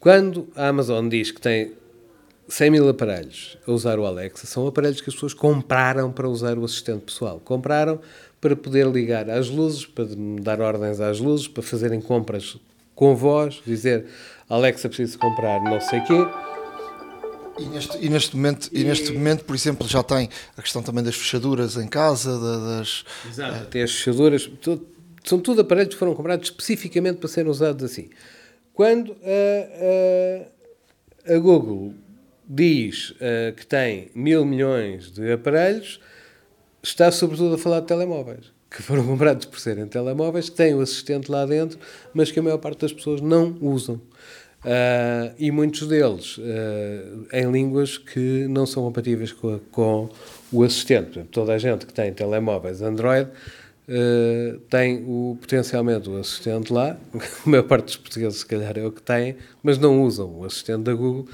[0.00, 1.72] quando a Amazon diz que tem
[2.48, 6.56] 100 mil aparelhos a usar o Alexa, são aparelhos que as pessoas compraram para usar
[6.56, 7.42] o assistente pessoal.
[7.44, 8.00] Compraram
[8.40, 10.06] para poder ligar às luzes, para
[10.40, 12.56] dar ordens às luzes, para fazerem compras
[12.94, 14.06] com voz, dizer
[14.48, 16.26] Alexa preciso comprar não sei quê.
[17.58, 18.80] E neste, e neste momento, e...
[18.80, 18.84] e...
[18.84, 23.04] neste momento, por exemplo, já tem a questão também das fechaduras em casa, das...
[23.28, 23.64] Exato, é...
[23.66, 24.86] tem as fechaduras, tudo,
[25.24, 28.10] são tudo aparelhos que foram comprados especificamente para serem usados assim.
[28.72, 30.46] Quando a,
[31.28, 31.94] a, a Google
[32.48, 36.00] diz uh, que tem mil milhões de aparelhos,
[36.82, 40.80] está sobretudo a falar de telemóveis que foram comprados por serem telemóveis, que têm o
[40.80, 41.78] assistente lá dentro,
[42.14, 44.00] mas que a maior parte das pessoas não usam.
[44.64, 50.08] Uh, e muitos deles uh, em línguas que não são compatíveis com, a, com
[50.52, 51.20] o assistente.
[51.32, 56.96] Toda a gente que tem telemóveis Android uh, tem o, potencialmente o assistente lá,
[57.44, 60.44] a maior parte dos portugueses, se calhar, é o que têm, mas não usam o
[60.44, 61.26] assistente da Google,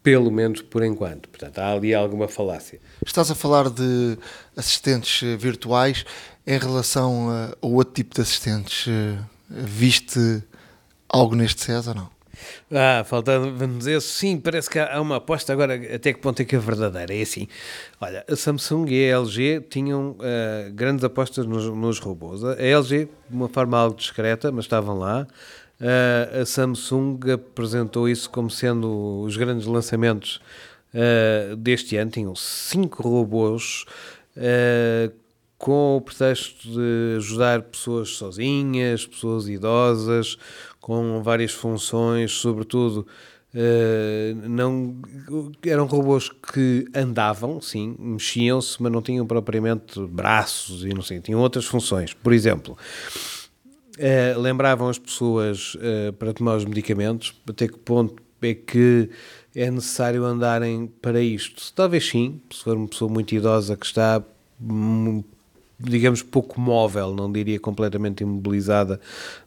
[0.00, 1.28] pelo menos por enquanto.
[1.28, 2.78] Portanto, há ali alguma falácia.
[3.04, 4.16] Estás a falar de
[4.56, 6.04] assistentes virtuais
[6.48, 9.18] em relação a, a outro tipo de assistentes, eh,
[9.50, 10.42] viste
[11.06, 12.10] algo neste CES ou não?
[12.72, 16.46] Ah, faltando vamos dizer, sim, parece que há uma aposta agora, até que ponto é
[16.46, 17.46] que é verdadeira, é assim,
[18.00, 23.04] olha, a Samsung e a LG tinham uh, grandes apostas nos, nos, robôs, a LG
[23.28, 25.26] de uma forma algo discreta, mas estavam lá,
[25.80, 30.40] uh, a Samsung apresentou isso como sendo os grandes lançamentos
[30.94, 33.84] uh, deste ano, tinham cinco robôs
[35.58, 40.38] com o pretexto de ajudar pessoas sozinhas, pessoas idosas,
[40.80, 43.06] com várias funções, sobretudo.
[43.48, 45.00] Uh, não
[45.66, 51.40] eram robôs que andavam, sim, mexiam-se, mas não tinham propriamente braços e não sei, tinham
[51.40, 52.12] outras funções.
[52.12, 52.76] Por exemplo,
[53.96, 59.10] uh, lembravam as pessoas uh, para tomar os medicamentos, até que ponto é que
[59.56, 61.72] é necessário andarem para isto?
[61.74, 64.22] Talvez sim, se for uma pessoa muito idosa que está
[65.78, 69.00] digamos, pouco móvel, não diria completamente imobilizada,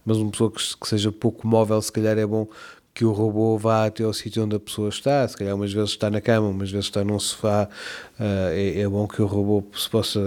[0.05, 2.47] mas uma pessoa que, que, seja pouco móvel, se calhar é bom
[2.93, 5.91] que o robô vá até ao sítio onde a pessoa está, se calhar umas vezes
[5.91, 7.69] está na cama, umas vezes está num sofá,
[8.19, 10.19] uh, é, é, bom que o robô se possa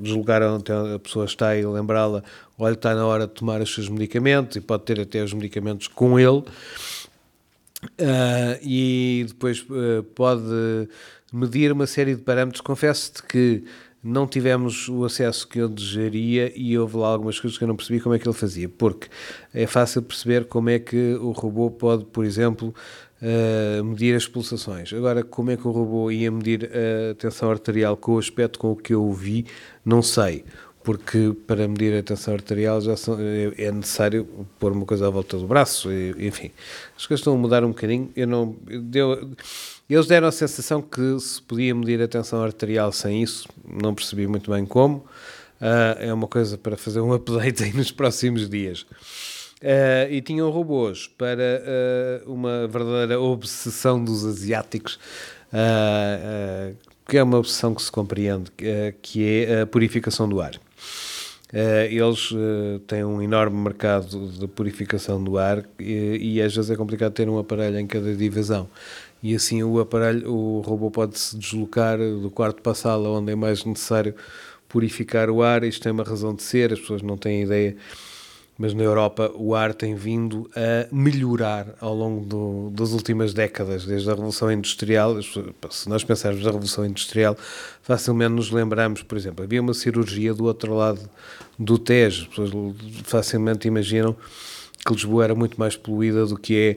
[0.00, 2.22] deslocar onde a pessoa está e lembrá-la,
[2.58, 5.88] olha, está na hora de tomar os seus medicamentos e pode ter até os medicamentos
[5.88, 6.44] com ele.
[7.82, 10.42] Uh, e depois uh, pode
[11.32, 12.60] medir uma série de parâmetros.
[12.60, 13.64] Confesso-te que
[14.02, 17.76] não tivemos o acesso que eu desejaria e houve lá algumas coisas que eu não
[17.76, 19.08] percebi como é que ele fazia, porque
[19.52, 22.74] é fácil perceber como é que o robô pode, por exemplo,
[23.20, 24.92] uh, medir as pulsações.
[24.92, 28.72] Agora, como é que o robô ia medir a tensão arterial com o aspecto com
[28.72, 29.44] o que eu vi,
[29.84, 30.44] não sei.
[30.82, 34.26] Porque para medir a tensão arterial já são, é, é necessário
[34.58, 36.50] pôr uma coisa à volta do braço, e, enfim.
[36.96, 38.10] As coisas estão a mudar um bocadinho.
[38.16, 39.30] Eu não, deu,
[39.88, 44.26] eles deram a sensação que se podia medir a tensão arterial sem isso, não percebi
[44.26, 45.04] muito bem como.
[45.60, 48.82] Uh, é uma coisa para fazer um update aí nos próximos dias.
[49.62, 54.98] Uh, e tinham robôs para uh, uma verdadeira obsessão dos asiáticos,
[57.06, 58.50] que é uma obsessão que se compreende,
[59.02, 60.52] que é a purificação do ar.
[61.52, 62.30] Eles
[62.86, 67.28] têm um enorme mercado de purificação do ar e, e às vezes é complicado ter
[67.28, 68.68] um aparelho em cada divisão
[69.22, 73.32] e assim o aparelho, o robô pode se deslocar do quarto para a sala onde
[73.32, 74.14] é mais necessário
[74.68, 75.62] purificar o ar.
[75.64, 77.76] Isto tem uma razão de ser, as pessoas não têm ideia
[78.60, 83.86] mas na Europa o ar tem vindo a melhorar ao longo do, das últimas décadas,
[83.86, 85.16] desde a Revolução Industrial.
[85.70, 87.34] Se nós pensarmos na Revolução Industrial,
[87.80, 91.00] facilmente nos lembramos, por exemplo, havia uma cirurgia do outro lado
[91.58, 92.50] do Tejo, as pessoas
[93.04, 94.14] facilmente imaginam
[94.86, 96.76] que Lisboa era muito mais poluída do que é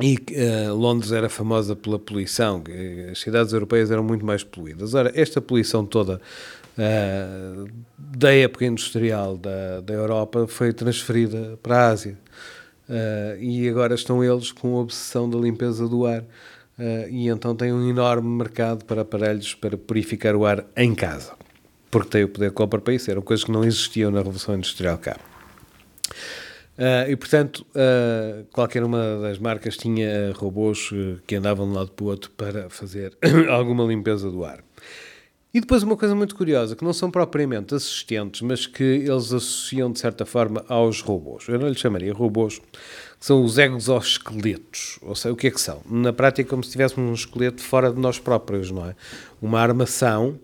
[0.00, 2.62] e uh, Londres era famosa pela poluição,
[3.10, 4.94] as cidades europeias eram muito mais poluídas.
[4.94, 6.20] Ora, esta poluição toda
[6.78, 7.68] uh,
[7.98, 12.18] da época industrial da, da Europa foi transferida para a Ásia.
[12.88, 16.24] Uh, e agora estão eles com a obsessão da limpeza do ar.
[17.10, 21.32] e então têm um enorme mercado para aparelhos para purificar o ar em casa.
[21.90, 23.10] Porque tem o poder de compra para isso.
[23.10, 25.16] Eram coisas que não existiam na Revolução Industrial cá.
[26.76, 31.74] Uh, e portanto, uh, qualquer uma das marcas tinha robôs uh, que andavam de um
[31.74, 33.16] lado para o outro para fazer
[33.48, 34.62] alguma limpeza do ar.
[35.56, 39.90] E depois uma coisa muito curiosa, que não são propriamente assistentes, mas que eles associam
[39.90, 41.48] de certa forma aos robôs.
[41.48, 42.60] Eu não lhes chamaria robôs,
[43.18, 44.98] são os exoesqueletos.
[45.00, 45.80] Ou seja, o que é que são?
[45.88, 48.94] Na prática, como se tivéssemos um esqueleto fora de nós próprios, não é?
[49.40, 50.38] Uma armação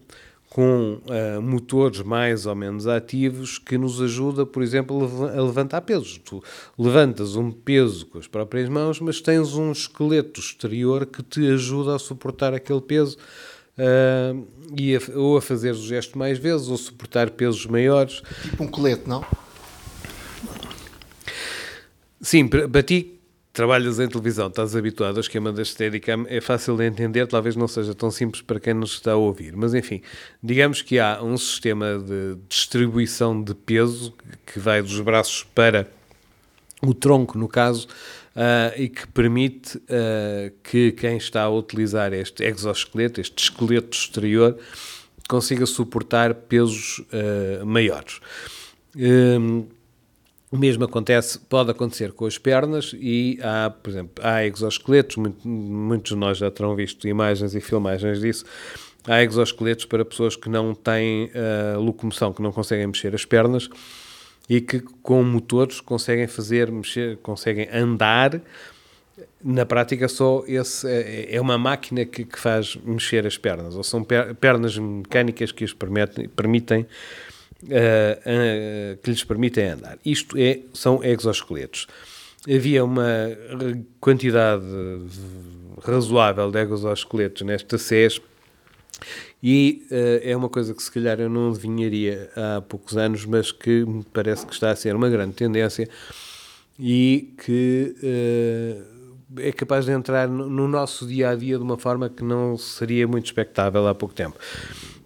[0.48, 6.20] com uh, motores mais ou menos ativos que nos ajuda, por exemplo, a levantar pesos.
[6.24, 6.42] Tu
[6.78, 11.96] levantas um peso com as próprias mãos, mas tens um esqueleto exterior que te ajuda
[11.96, 13.18] a suportar aquele peso
[13.78, 14.46] uh,
[14.76, 18.22] e a, ou a fazer o gesto mais vezes ou suportar pesos maiores.
[18.42, 19.24] Tipo um colete, não?
[22.20, 23.18] Sim, para ti
[23.52, 27.68] trabalhas em televisão, estás habituado ao esquema da Steadicam, é fácil de entender, talvez não
[27.68, 29.54] seja tão simples para quem nos está a ouvir.
[29.54, 30.00] Mas enfim,
[30.42, 34.14] digamos que há um sistema de distribuição de peso
[34.46, 35.86] que vai dos braços para
[36.80, 37.86] o tronco, no caso,
[38.36, 44.58] uh, e que permite uh, que quem está a utilizar este exoesqueleto, este esqueleto exterior,
[45.28, 48.20] consiga suportar pesos uh, maiores.
[48.96, 49.66] Um,
[50.50, 55.48] o mesmo acontece, pode acontecer com as pernas e há, por exemplo, há exoesqueletos, muito,
[55.48, 58.44] muitos de nós já terão visto imagens e filmagens disso,
[59.06, 63.66] há exoesqueletos para pessoas que não têm uh, locomoção, que não conseguem mexer as pernas
[64.48, 68.40] e que com motores conseguem fazer, mexer, conseguem andar,
[69.44, 73.82] na prática só esse é, é uma máquina que, que faz mexer as pernas, ou
[73.82, 74.04] são
[74.40, 76.86] pernas mecânicas que permitem, permitem
[77.64, 79.98] uh, que lhes permitem andar.
[80.04, 81.86] Isto é, são exoesqueletos.
[82.48, 83.36] Havia uma
[84.00, 84.64] quantidade
[85.84, 88.20] razoável de exoesqueletos nesta SES
[89.42, 93.50] e uh, é uma coisa que se calhar eu não adivinharia há poucos anos, mas
[93.50, 95.88] que me parece que está a ser uma grande tendência
[96.78, 101.76] e que uh, é capaz de entrar no, no nosso dia a dia de uma
[101.76, 104.38] forma que não seria muito expectável há pouco tempo.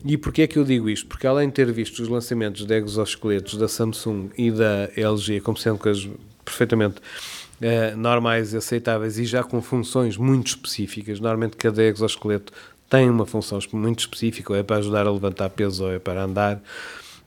[0.04, 1.06] E porquê é que eu digo isto?
[1.06, 5.56] Porque além de ter visto os lançamentos de exoesqueletos da Samsung e da LG como
[5.56, 6.08] sendo coisas
[6.44, 12.52] perfeitamente uh, normais aceitáveis e já com funções muito específicas, normalmente cada exoesqueleto
[12.88, 16.24] tem uma função muito específica, ou é para ajudar a levantar peso ou é para
[16.24, 16.62] andar.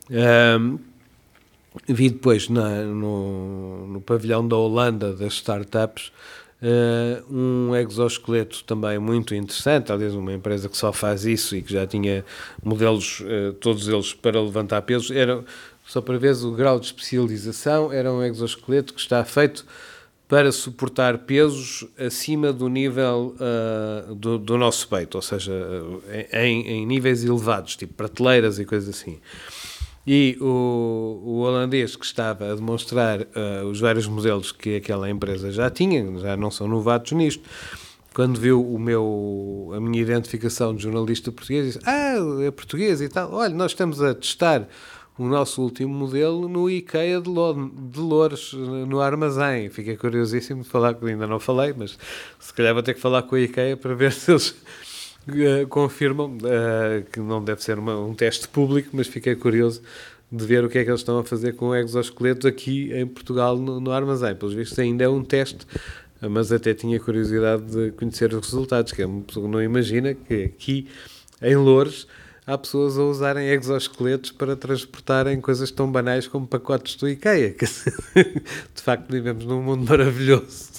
[0.10, 0.80] Um,
[1.88, 6.12] vi depois na, no, no pavilhão da Holanda das startups
[6.62, 11.72] Uh, um exoesqueleto também muito interessante, aliás, uma empresa que só faz isso e que
[11.72, 12.26] já tinha
[12.62, 15.10] modelos, uh, todos eles para levantar pesos.
[15.10, 15.41] Era,
[15.88, 19.66] só para ver o grau de especialização, era um exoesqueleto que está feito
[20.30, 25.52] para suportar pesos acima do nível uh, do, do, nosso peito, ou seja,
[26.32, 29.18] em, em níveis elevados, tipo prateleiras e coisas assim.
[30.06, 35.52] E o, o holandês que estava a demonstrar uh, os vários modelos que aquela empresa
[35.52, 37.44] já tinha, já não são novatos nisto,
[38.14, 42.16] quando viu o meu, a minha identificação de jornalista português, disse: Ah,
[42.46, 43.34] é português e tal.
[43.34, 44.68] Olha, nós estamos a testar
[45.20, 49.70] o nosso último modelo no IKEA de, Lo de Loures, no armazém.
[49.70, 51.98] Fiquei curiosíssimo de falar, ainda não falei, mas
[52.40, 56.38] se calhar vou ter que falar com a IKEA para ver se eles uh, confirmam
[56.38, 59.82] uh, que não deve ser uma, um teste público, mas fiquei curioso
[60.32, 63.58] de ver o que é que eles estão a fazer com exoesqueletos aqui em Portugal
[63.58, 64.34] no, no armazém.
[64.36, 65.68] Pelos vistos ainda é um teste,
[66.22, 70.46] mas até tinha curiosidade de conhecer os resultados, que é uma pessoa não imagina que
[70.46, 70.88] aqui
[71.42, 72.08] em Loures
[72.50, 77.56] há pessoas a usarem exoesqueletos para transportarem coisas tão banais como pacotes do IKEA.
[78.74, 80.70] De facto, vivemos num mundo maravilhoso.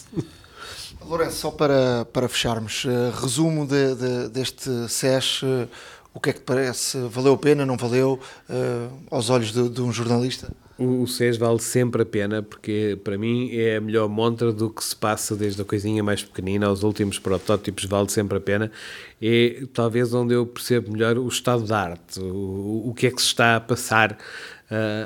[1.07, 5.69] Lourenço, só para, para fecharmos, uh, resumo de, de, deste SES, uh,
[6.13, 6.99] o que é que parece?
[7.09, 10.53] Valeu a pena, não valeu, uh, aos olhos de, de, um jornalista?
[10.83, 14.83] O, SES vale sempre a pena, porque para mim é a melhor montra do que
[14.83, 18.73] se passa desde a coisinha mais pequenina aos últimos protótipos, vale sempre a pena.
[19.21, 23.21] É talvez onde eu percebo melhor o estado da arte, o, o que é que
[23.21, 24.17] se está a passar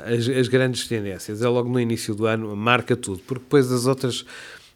[0.05, 1.41] as, as grandes tendências.
[1.41, 4.25] É logo no início do ano, marca tudo, porque depois as outras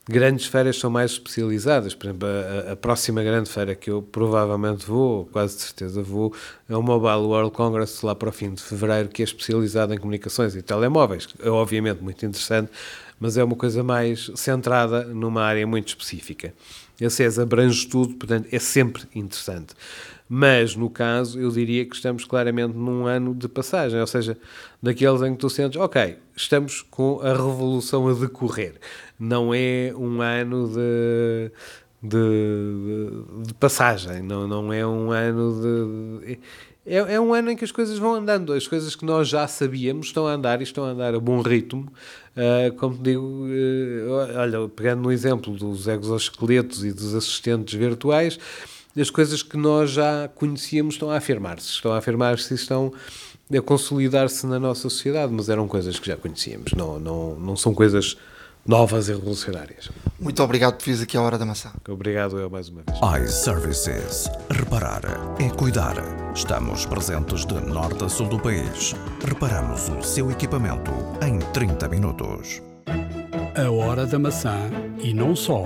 [0.10, 1.93] grandes feiras são mais especializadas.
[1.93, 6.34] Por exemplo, a, a, próxima grande feira que eu provavelmente vou, quase de certeza vou,
[6.68, 9.97] é o Mobile World Congress lá para o fim de fevereiro, que é especializado em
[9.97, 11.28] comunicações e telemóveis.
[11.41, 12.72] É obviamente muito interessante,
[13.20, 16.53] mas é uma coisa mais centrada numa área muito específica.
[17.01, 19.76] A CES abrange tudo, portanto é sempre interessante.
[20.32, 24.38] Mas, no caso, eu diria que estamos claramente num ano de passagem, ou seja,
[24.82, 28.76] daqueles em que tu sentes, ok, estamos com a revolução a decorrer.
[29.20, 31.51] Não é um ano de,
[32.01, 36.39] de, de passagem, não, não é um ano de.
[36.86, 39.47] É, é, um ano em que as coisas vão andando, as coisas que nós já
[39.47, 41.91] sabíamos estão a andar e estão a andar a bom ritmo.
[42.36, 48.39] Uh, como digo, uh, olha, pegando no exemplo dos exoesqueletos e dos assistentes virtuais,
[48.97, 52.91] as coisas que nós já conhecíamos estão a afirmar-se, estão a afirmar-se e estão
[53.55, 57.74] a consolidar-se na nossa sociedade, mas eram coisas que já conhecíamos, não, não, não são
[57.74, 58.17] coisas
[58.70, 59.89] novas e revolucionárias.
[60.20, 61.72] Muito obrigado por vir aqui à Hora da Maçã.
[61.89, 63.28] Obrigado eu mais uma vez.
[63.28, 64.30] iServices.
[64.47, 65.01] Reparar
[65.39, 65.95] é cuidar.
[66.36, 68.93] Estamos presentes de norte a sul do país.
[69.28, 70.91] Reparamos o seu equipamento
[71.26, 72.61] em 30 minutos.
[73.55, 75.63] A Hora da Maçã e não só.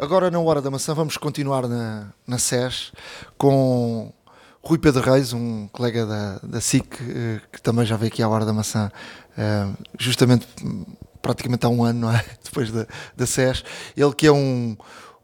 [0.00, 2.90] Agora, na Hora da Maçã, vamos continuar na, na SES
[3.36, 4.14] com
[4.62, 8.28] Rui Pedro Reis, um colega da, da SIC, eh, que também já veio aqui à
[8.28, 8.90] Hora da Maçã,
[9.36, 9.68] eh,
[9.98, 10.46] justamente
[11.26, 12.24] praticamente há um ano, é?
[12.44, 13.64] Depois da, da SES.
[13.96, 14.76] Ele que é um,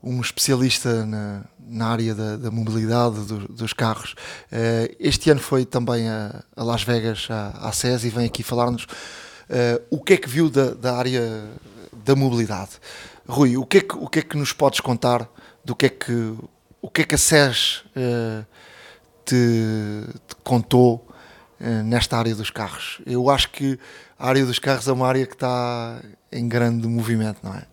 [0.02, 4.14] um especialista na, na área da, da mobilidade do, dos carros.
[4.50, 8.42] Eh, este ano foi também a, a Las Vegas, à, à SES, e vem aqui
[8.42, 8.86] falar-nos
[9.90, 11.44] o que é que viu da, da área
[12.04, 12.70] da mobilidade.
[13.28, 15.28] Rui, o que, é que, o que é que nos podes contar
[15.64, 16.34] do que é que,
[16.80, 18.44] o que, é que a SES uh,
[19.24, 19.36] te,
[20.26, 21.08] te, contou
[21.60, 23.00] uh, nesta área dos carros?
[23.06, 23.78] Eu acho que
[24.22, 26.00] a área dos carros é uma área que está
[26.30, 27.64] em grande movimento, não é?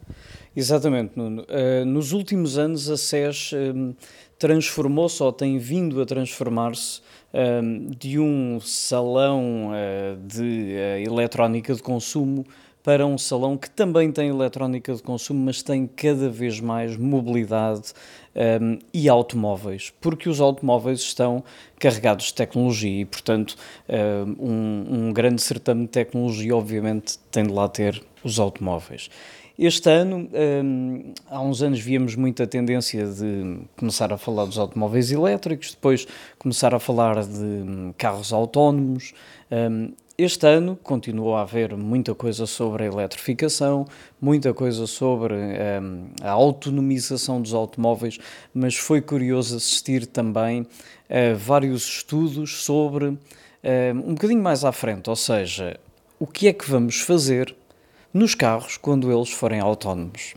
[0.56, 1.43] Exatamente, Nuno.
[1.43, 3.93] Uh, nos últimos anos a SES um,
[4.39, 9.70] transformou-se ou tem vindo a transformar-se um, de um salão
[10.26, 10.74] de
[11.06, 12.43] eletrónica de consumo
[12.82, 17.93] para um salão que também tem eletrónica de consumo, mas tem cada vez mais mobilidade
[18.36, 21.44] um, e automóveis, porque os automóveis estão
[21.80, 23.56] carregados de tecnologia e, portanto,
[24.40, 29.10] um, um grande certame de tecnologia, obviamente, tem de lá ter os automóveis.
[29.62, 30.30] Este ano,
[30.64, 36.08] um, há uns anos, víamos muita tendência de começar a falar dos automóveis elétricos, depois
[36.38, 39.14] começar a falar de hum, carros autónomos.
[39.52, 39.92] Um,
[40.22, 43.88] este ano continuou a haver muita coisa sobre a eletrificação,
[44.20, 48.20] muita coisa sobre um, a autonomização dos automóveis,
[48.54, 50.68] mas foi curioso assistir também
[51.10, 53.18] a vários estudos sobre um,
[53.94, 55.80] um bocadinho mais à frente, ou seja,
[56.20, 57.56] o que é que vamos fazer
[58.14, 60.34] nos carros quando eles forem autónomos.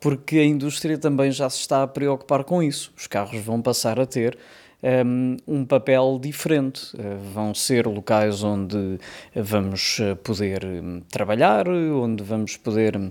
[0.00, 2.92] Porque a indústria também já se está a preocupar com isso.
[2.96, 4.36] Os carros vão passar a ter
[4.84, 6.94] um, um papel diferente.
[6.94, 8.98] Uh, vão ser locais onde
[9.34, 13.10] vamos eh, poder hum, trabalhar, onde vamos poder hum,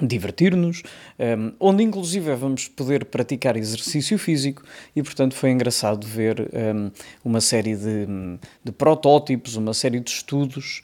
[0.00, 0.82] divertir-nos,
[1.18, 4.62] um, onde inclusive vamos poder praticar exercício físico
[4.94, 6.90] e portanto foi engraçado ver um,
[7.24, 8.06] uma série de,
[8.64, 10.82] de, protótipos, uma série de estudos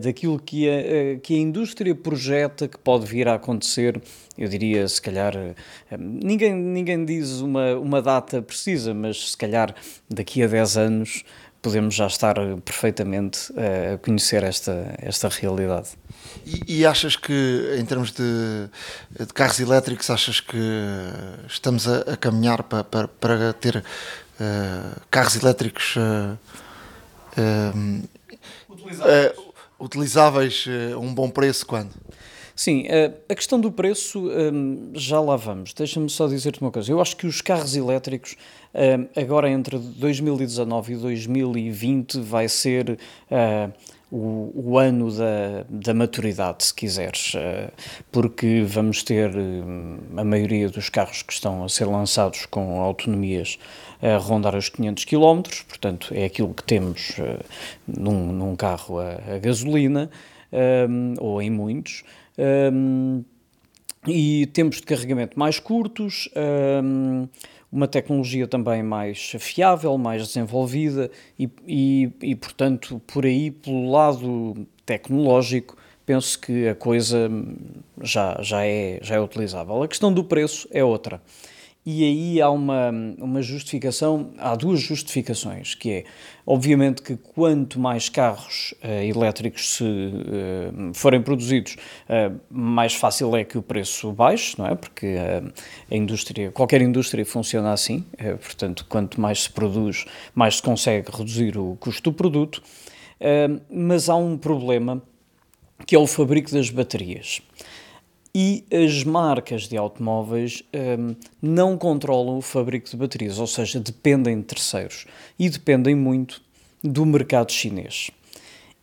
[0.00, 4.00] daquilo que a, uh, que a indústria projeta que pode vir a acontecer
[4.38, 5.54] eu diria, se calhar, eh,
[5.98, 9.74] ninguém, ninguém diz uma, uma data precisa, mas se calhar
[10.10, 11.24] daqui a 10 anos
[11.62, 15.88] podemos já estar perfeitamente eh, a conhecer esta, esta realidade.
[16.44, 18.68] E, e achas que, em termos de,
[19.18, 20.58] de, carros elétricos, achas que
[21.48, 26.38] estamos a, a caminhar para, para, para ter uh, carros elétricos uh,
[27.40, 28.08] uh,
[28.68, 29.45] utilizáveis,
[29.78, 31.90] utilizáveis a um bom preço quando?
[32.56, 35.74] Sim, eh, a questão do preço ehm, já lá vamos.
[35.74, 36.90] Deixa-me só dizer-te uma coisa.
[36.90, 38.34] Eu acho que os carros elétricos,
[38.72, 42.98] ehm, agora entre 2019 e 2020, vai ser
[43.30, 43.68] eh,
[44.10, 47.70] o, ano da, da maturidade, se quiseres, eh,
[48.10, 49.30] porque vamos ter
[50.16, 53.58] a maioria dos carros que estão a ser lançados com autonomias
[54.00, 57.16] a rondar os 500 km, portanto, é aquilo que temos
[57.86, 60.10] num, num carro a, a gasolina,
[60.52, 62.04] um, ehm, ou em muitos.
[62.38, 63.24] Um,
[64.06, 66.28] e tempos de carregamento mais curtos,
[66.84, 67.26] um,
[67.70, 74.66] uma tecnologia também mais fiável, mais desenvolvida e, e, e, portanto, por aí, pelo lado
[74.84, 77.28] tecnológico, penso que a coisa
[78.00, 79.82] já, já, é, já é utilizável.
[79.82, 81.20] A questão do preço é outra.
[81.86, 86.04] E aí há uma, uma justificação, há duas justificações, que é,
[86.44, 91.76] obviamente que quanto mais carros uh, elétricos se, uh, forem produzidos,
[92.08, 94.74] uh, mais fácil é que o preço baixe, não é?
[94.74, 95.14] Porque
[95.88, 98.04] a indústria, qualquer indústria funciona assim,
[98.42, 102.60] portanto, quanto mais se produz, mais se consegue reduzir o custo do produto,
[103.70, 105.00] mas há um problema
[105.86, 107.40] que é o fabrico das baterias
[108.38, 114.36] e as marcas de automóveis um, não controlam o fabrico de baterias, ou seja, dependem
[114.36, 115.06] de terceiros
[115.38, 116.42] e dependem muito
[116.84, 118.10] do mercado chinês.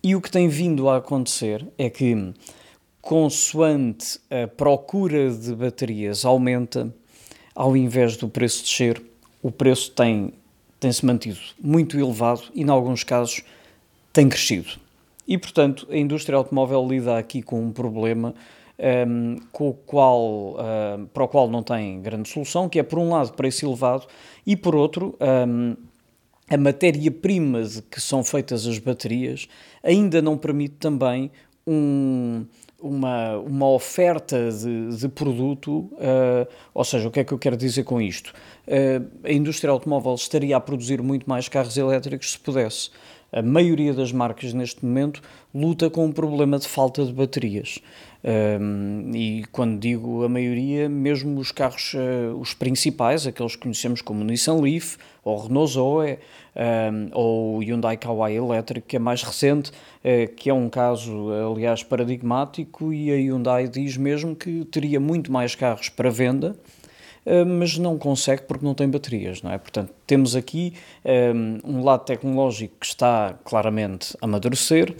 [0.04, 2.34] E o que tem vindo a acontecer é que,
[3.00, 6.92] consoante a procura de baterias aumenta,
[7.54, 9.00] ao invés do preço descer,
[9.40, 10.34] o preço tem,
[10.80, 13.44] tem se mantido muito elevado e, em alguns casos,
[14.12, 14.80] tem crescido.
[15.28, 18.34] E, portanto, a indústria automóvel lida aqui com um problema
[19.08, 23.00] um, com o qual, uh, para o qual não tem grande solução, que é, por
[23.00, 24.06] um lado, preço elevado
[24.46, 25.76] e, por outro, um,
[26.50, 29.48] a matéria-prima de que são feitas as baterias
[29.82, 31.32] ainda não permite também
[31.66, 32.46] um,
[32.82, 37.56] uma, uma oferta de, de produto, uh, ou seja, o que é que eu quero
[37.56, 38.34] dizer com isto?
[38.68, 42.90] Uh, a indústria automóvel estaria a produzir muito mais carros elétricos se pudesse.
[43.32, 45.22] A maioria das marcas neste momento
[45.56, 47.80] luta com um problema de falta de baterias.
[48.24, 54.02] Um, e quando digo a maioria, mesmo os carros, uh, os principais, aqueles que conhecemos
[54.02, 54.96] como Nissan Leaf,
[55.26, 56.20] ou Renault Zoe,
[56.56, 61.84] um, ou Hyundai Kauai Electric, que é mais recente, uh, que é um caso, aliás,
[61.84, 66.56] paradigmático, e a Hyundai diz mesmo que teria muito mais carros para venda,
[67.26, 69.58] uh, mas não consegue porque não tem baterias, não é?
[69.58, 70.74] Portanto, temos aqui
[71.04, 74.96] um, um lado tecnológico que está claramente a amadurecer,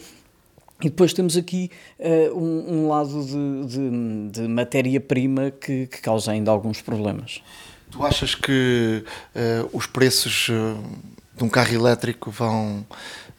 [0.80, 6.32] e depois temos aqui uh, um, um, lado de, de, de matéria-prima que, que, causa
[6.32, 7.42] ainda alguns problemas.
[7.90, 10.82] Tu achas que uh, os preços uh,
[11.36, 12.84] de um carro elétrico vão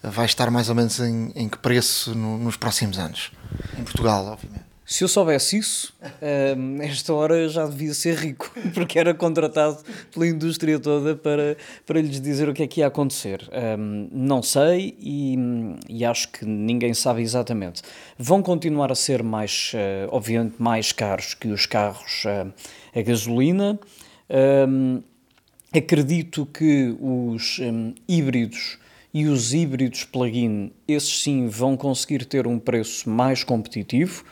[0.02, 3.32] vai estar mais ou menos em, em que preço no, nos próximos anos?
[3.78, 4.75] Em Portugal, obviamente.
[4.88, 9.80] Se eu soubesse isso, uh, nesta hora já devia ser rico, porque era contratado
[10.14, 11.58] pela indústria toda para,
[11.88, 13.50] para lhes dizer o que é que ia acontecer.
[13.80, 15.36] Um, não sei e,
[15.90, 17.82] e, acho que ninguém sabe exatamente.
[18.16, 22.54] Vão continuar a ser mais, uh, obviamente, mais caros que os carros uh,
[22.96, 23.80] a gasolina.
[24.70, 25.02] Um,
[25.76, 28.78] acredito que os um, híbridos
[29.12, 34.24] e os híbridos plug-in, esses sim, vão conseguir ter um preço mais competitivo.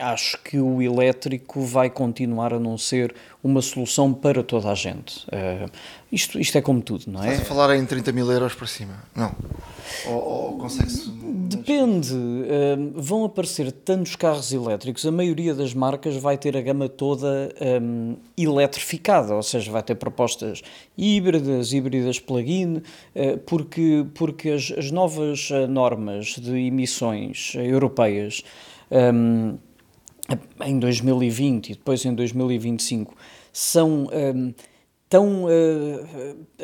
[0.00, 5.26] Acho que o elétrico vai continuar a não ser uma solução para toda a gente.
[5.26, 5.68] Uh,
[6.12, 7.30] isto, isto é como tudo, não é?
[7.32, 9.02] Estás a falar em 30 mil euros para cima?
[9.14, 9.34] Não.
[10.06, 11.10] Ou, ou consegue-se.
[11.10, 12.14] Depende.
[12.14, 17.52] Uh, vão aparecer tantos carros elétricos, a maioria das marcas vai ter a gama toda
[17.82, 20.62] um, eletrificada, ou seja, vai ter propostas
[20.96, 28.44] híbridas, híbridas plug-in, uh, porque, porque as, as novas normas de emissões europeias
[28.90, 29.58] um,
[30.64, 33.16] em 2020 e depois em 2025
[33.52, 34.52] são um,
[35.08, 35.48] tão uh,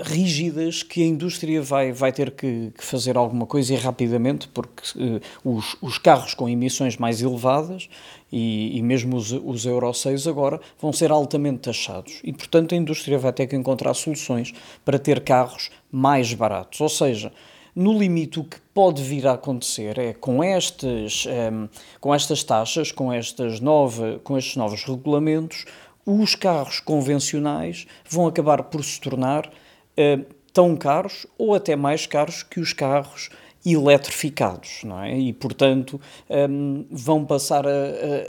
[0.03, 4.83] rígidas que a indústria vai, vai ter que, que fazer alguma coisa e rapidamente, porque
[4.97, 7.89] uh, os, os carros com emissões mais elevadas
[8.31, 12.77] e, e mesmo os, os Euro 6 agora vão ser altamente taxados e, portanto, a
[12.77, 14.53] indústria vai ter que encontrar soluções
[14.85, 16.81] para ter carros mais baratos.
[16.83, 17.33] Ou seja,
[17.75, 21.69] no limite, o que pode vir a acontecer é com estas, um, ehm,
[22.01, 25.65] com estas taxas, com, estas nova, com estes novos regulamentos,
[26.07, 32.43] os carros convencionais vão acabar por se tornar uh, tão caros ou até mais caros
[32.43, 33.31] que os carros
[33.67, 35.19] eletrificados, não é?
[35.19, 37.71] E, portanto, um, ehm, vão passar a,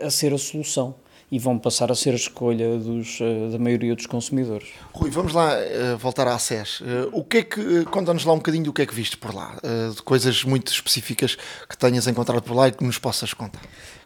[0.04, 0.96] a, a ser a solução
[1.32, 4.70] e vão passar a ser a escolha dos, eh, da maioria dos consumidores.
[4.94, 6.82] Rui, vamos lá uh, voltar à SES.
[6.82, 9.34] Uh, o que é que, conta-nos lá um bocadinho do que é que viste por
[9.34, 11.36] lá, uh, de coisas muito específicas
[11.68, 13.62] que tenhas encontrado por lá e que nos possas contar.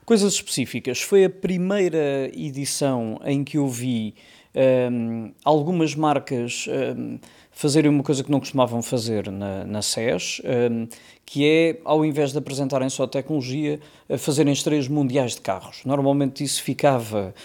[0.06, 1.02] Coisas específicas.
[1.02, 4.16] Foi a primeira edição em que eu vi
[4.56, 7.20] um, ehm, algumas marcas um, ehm,
[7.60, 10.42] fazerem uma coisa que não costumavam fazer na, na SES,
[10.72, 10.88] um,
[11.26, 13.82] que é, ao invés de apresentarem só tecnologia,
[14.18, 15.82] fazerem estreias mundiais de carros.
[15.84, 17.36] Normalmente isso ficava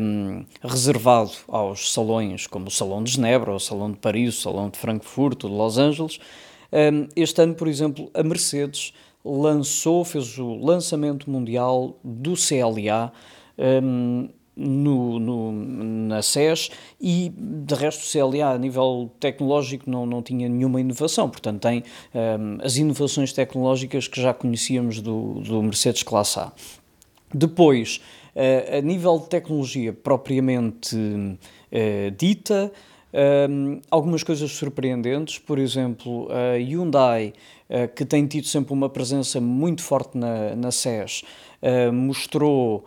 [0.00, 4.68] um, reservado aos salões, como o Salão de Genebra, o Salão de Paris, o Salão
[4.68, 6.18] de Frankfurt, o de Los Angeles.
[6.72, 8.92] Um, este ano, por exemplo, a Mercedes
[9.24, 13.12] lançou, fez o lançamento mundial do CLA.
[14.54, 16.70] Um, no, no, na SES
[17.00, 21.82] e de resto o CLA a nível tecnológico não, não tinha nenhuma inovação, portanto tem
[22.14, 26.52] um, as inovações tecnológicas que já conhecíamos do, do Mercedes Classe A.
[27.34, 28.00] Depois
[28.34, 30.96] a nível de tecnologia propriamente
[32.16, 32.72] dita,
[33.90, 37.32] algumas coisas surpreendentes, por exemplo, a Hyundai,
[37.94, 41.22] que tem tido sempre uma presença muito forte na, na SES,
[41.92, 42.84] mostrou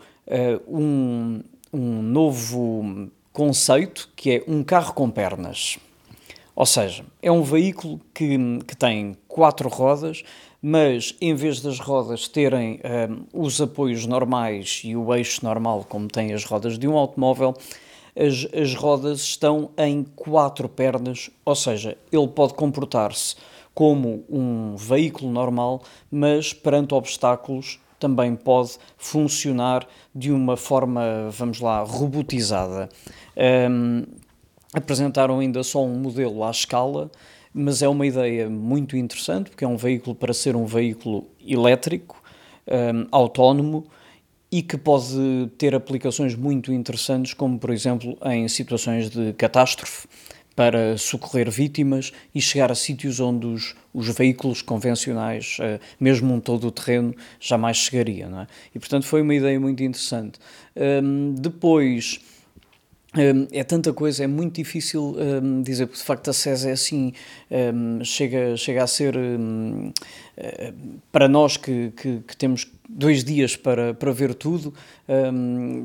[0.67, 1.41] um,
[1.75, 5.77] um novo conceito que é um carro com pernas.
[6.55, 10.23] Ou seja, é um veículo que, que tem quatro rodas,
[10.61, 12.79] mas em vez das rodas terem
[13.33, 17.53] um, os apoios normais e o eixo normal, como têm as rodas de um automóvel,
[18.15, 23.35] as, as rodas estão em quatro pernas, ou seja, ele pode comportar-se
[23.73, 31.81] como um veículo normal, mas perante obstáculos também pode funcionar de uma forma, vamos lá,
[31.83, 32.89] robotizada.
[33.69, 34.03] Um,
[34.73, 37.09] apresentaram ainda só um modelo à escala,
[37.53, 42.21] mas é uma ideia muito interessante, porque é um veículo para ser um veículo elétrico,
[42.67, 43.85] um, autónomo,
[44.51, 50.07] e que pode ter aplicações muito interessantes, como por exemplo em situações de catástrofe,
[50.55, 56.39] para socorrer vítimas e chegar a sítios onde os, os veículos convencionais, uh, mesmo um
[56.39, 58.25] todo o terreno, jamais chegaria.
[58.25, 58.47] É?
[58.73, 60.39] E portanto foi uma ideia muito interessante.
[60.75, 62.19] Um, depois
[63.17, 66.71] um, é tanta coisa, é muito difícil um, dizer, porque de facto a SES é
[66.73, 67.13] assim,
[67.49, 69.93] um, chega, chega a ser, uh,
[71.11, 74.73] para nós que, que, que, temos dois dias para, para ver tudo,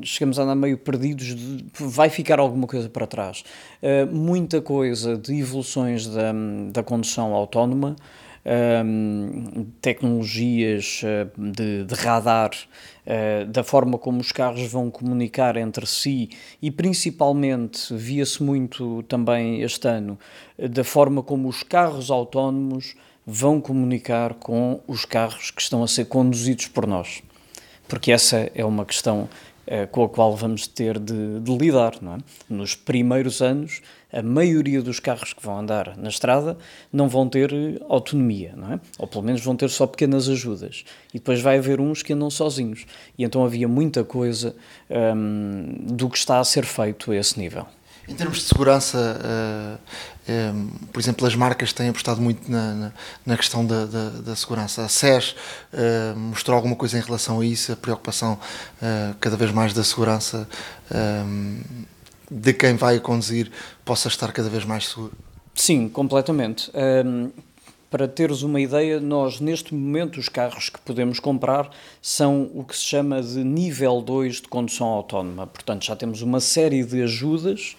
[0.03, 3.43] chegamos a andar meio perdidos, de, vai ficar alguma coisa para trás.
[3.81, 6.33] Uh, muita coisa de evoluções da,
[6.71, 7.95] da condução autónoma,
[8.83, 15.85] um, tecnologias ah, de, de radar, uh, da forma como os carros vão comunicar entre
[15.85, 16.29] si
[16.59, 20.17] e principalmente via-se muito também este ano
[20.57, 22.95] da forma como os carros autónomos
[23.25, 27.21] vão comunicar com os carros que estão a ser conduzidos por nós.
[27.87, 29.27] Porque essa é uma questão
[29.67, 31.95] uh, com a qual vamos ter de, de lidar.
[31.95, 32.17] É?
[32.49, 33.81] Nos primeiros anos,
[34.11, 36.57] a maioria dos carros que vão andar na estrada
[36.91, 38.79] não vão ter eh, autonomia, não é?
[38.97, 40.83] Ou pelo menos vão ter só pequenas ajudas.
[41.13, 42.85] E depois vai haver uns que andam sozinhos.
[43.17, 44.55] E então havia muita coisa
[44.89, 47.65] hum, do que está a ser feito a esse nível.
[48.07, 50.20] Em termos de segurança, um,
[50.91, 52.93] por exemplo, as marcas têm apostado muito na, na,
[53.25, 54.83] na questão da, da, da, segurança.
[54.83, 55.31] A SES
[55.73, 59.83] uh, mostrou alguma coisa em relação a isso, a preocupação uh, cada vez mais da
[59.83, 60.47] segurança
[61.25, 61.59] um,
[62.29, 63.51] de quem vai conduzir
[63.83, 65.13] possa estar cada vez mais seguro?
[65.53, 66.71] Sim, completamente.
[66.73, 67.31] Um,
[67.89, 71.69] para teres uma ideia, nós neste momento os carros que podemos comprar
[72.01, 75.45] são o que se chama de nível 2 de condução autónoma.
[75.45, 77.75] Portanto, já temos uma série de ajudas.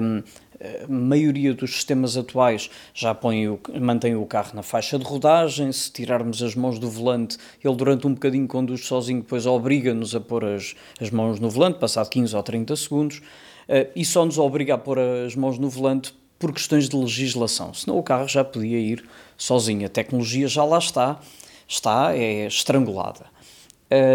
[0.00, 0.22] Um,
[0.60, 5.72] a maioria dos sistemas atuais já põe o, mantém o carro na faixa de rodagem.
[5.72, 10.20] Se tirarmos as mãos do volante, ele durante um bocadinho conduz sozinho, depois obriga-nos a
[10.20, 13.18] pôr as, as mãos no volante, passado 15 ou 30 segundos.
[13.18, 17.72] Uh, e só nos obriga a pôr as mãos no volante por questões de legislação,
[17.72, 19.04] senão o carro já podia ir
[19.36, 19.86] sozinho.
[19.86, 21.18] A tecnologia já lá está,
[21.66, 23.26] está, é estrangulada.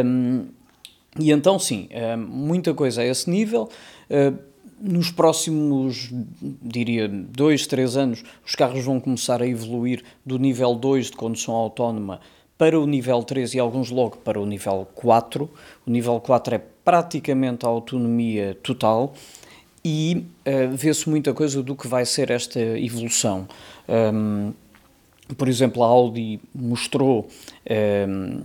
[0.05, 0.47] Um,
[1.19, 1.89] e então, sim,
[2.27, 3.69] muita coisa a esse nível.
[4.09, 4.48] Uh,
[4.81, 6.09] nos próximos,
[6.61, 11.53] diria, dois, três anos, os carros vão começar a evoluir do nível 2 de condução
[11.53, 12.19] autónoma
[12.57, 15.49] para o nível 3 e alguns logo para o nível 4.
[15.85, 19.13] O nível 4 é praticamente a autonomia total
[19.83, 23.47] e uh, vê-se muita coisa do que vai ser esta evolução.
[23.87, 24.53] Um,
[25.37, 27.27] por exemplo, a Audi mostrou
[28.07, 28.41] um,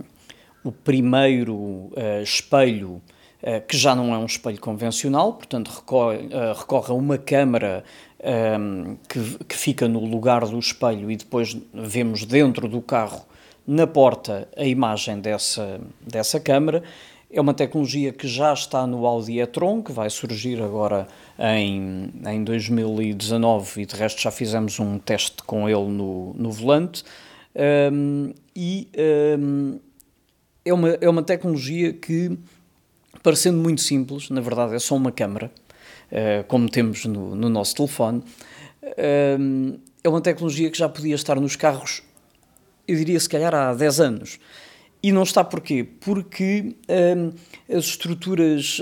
[0.63, 3.01] o primeiro uh, espelho
[3.67, 7.83] que já não é um espelho convencional, portanto recorre, recorre a uma câmara
[8.59, 13.23] um, que, que fica no lugar do espelho e depois vemos dentro do carro,
[13.67, 16.83] na porta, a imagem dessa, dessa câmara
[17.35, 21.07] é uma tecnologia que já está no Audi e-tron, que vai surgir agora
[21.37, 27.03] em, em 2019 e de resto já fizemos um teste com ele no, no volante.
[27.91, 28.87] Um, e
[29.37, 29.79] um,
[30.63, 32.37] é, uma, é uma tecnologia que,
[33.25, 35.51] parecendo muito simples, na verdade é só uma câmara,
[36.11, 38.23] uh, como temos no, no nosso telefone.
[39.39, 42.03] Um, é uma tecnologia que já podia estar nos carros,
[42.87, 44.39] eu diria se calhar há 10 anos.
[45.01, 45.83] E não está porquê?
[45.83, 47.31] Porque hum,
[47.69, 48.79] as estruturas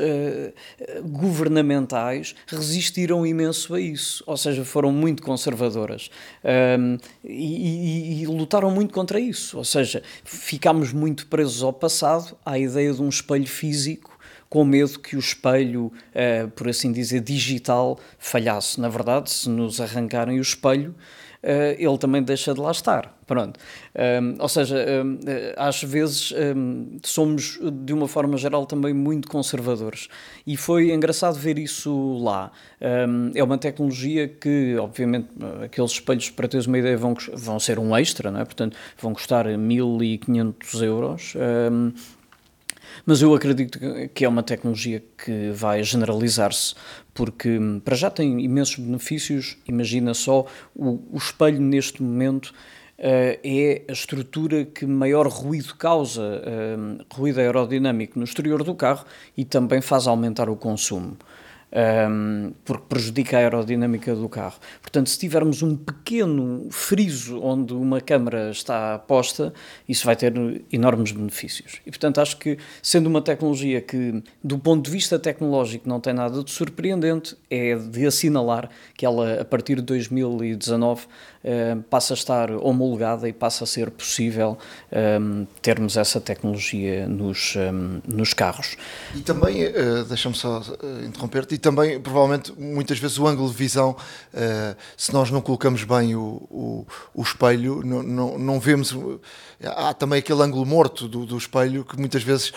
[1.04, 6.10] governamentais resistiram imenso a isso, ou seja, foram muito conservadoras
[7.26, 9.58] e, e, e, lutaram muito contra isso.
[9.58, 14.13] Ou seja, ficámos muito presos ao passado, à ideia de um espelho físico
[14.54, 18.80] com medo que o espelho, uh, por assim dizer, digital falhasse.
[18.80, 20.92] Na verdade, se nos arrancarem o espelho,
[21.42, 23.18] uh, ele também deixa de lá estar.
[23.26, 23.60] Pronto.
[23.96, 25.18] Um, ou seja, um,
[25.58, 30.08] às vezes um, somos, de uma forma geral, também muito conservadores.
[30.46, 32.52] E foi engraçado ver isso lá.
[33.34, 35.30] é uma tecnologia que, obviamente,
[35.64, 38.46] aqueles espelhos, para teres uma ideia, vão, vão ser um extra, não é?
[38.46, 41.34] Portanto, vão custar 1500 euros
[43.06, 43.80] mas eu acredito
[44.14, 46.76] que é uma tecnologia que vai generalizar-se,
[47.14, 49.58] porque hum, para já tem imensos benefícios.
[49.68, 50.46] Imagina só,
[50.76, 52.54] o, o espelho neste momento
[52.96, 59.04] Uh, é a estrutura que maior ruído causa, uh, ruído aerodinâmico no exterior do carro
[59.36, 61.18] e também faz aumentar o consumo
[61.74, 64.60] um, porque prejudica a aerodinâmica do carro.
[64.82, 69.54] Portanto, se tivermos um pequeno friso onde uma câmara está posta,
[69.90, 70.34] isso vai ter
[70.72, 71.82] enormes benefícios.
[71.86, 76.14] E, portanto, acho que, sendo uma tecnologia que, do ponto de vista tecnológico, não tem
[76.14, 81.08] nada de surpreendente, é de assinalar que ela, a partir de 2019, uh,
[81.90, 84.58] passa a estar homologada e passa a ser possível
[85.22, 88.78] um, termos essa tecnologia nos, um, nos carros.
[89.14, 93.56] E também, uh, deixa-me só uh, interromper-te, e também, provavelmente, muitas vezes o ângulo de
[93.56, 93.96] visão,
[94.96, 98.96] se nós não colocamos bem o, o, o espelho, não, não, não, vemos.
[99.66, 102.52] Há também aquele ângulo morto do, do espelho que muitas vezes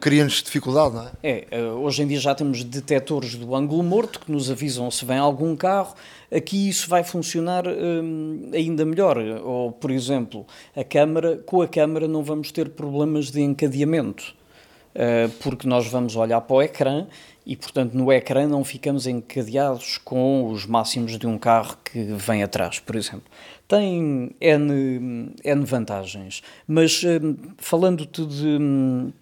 [0.00, 1.46] cria-nos dificuldade, não é?
[1.50, 5.18] É, hoje em dia já temos detectores do ângulo morto que nos avisam se vem
[5.18, 5.94] algum carro
[6.32, 9.18] Aqui isso vai funcionar hum, ainda melhor.
[9.18, 10.46] Ou, por exemplo,
[10.76, 14.32] a câmara, com a câmara não vamos ter problemas de encadeamento,
[14.94, 17.06] uh, porque nós vamos olhar para o ecrã
[17.50, 22.44] e, portanto, no ecrã não ficamos encadeados com os máximos de um carro que vem
[22.44, 23.24] atrás, por exemplo.
[23.66, 29.12] Tem N, N vantagens, mas hum, falando-te de hum,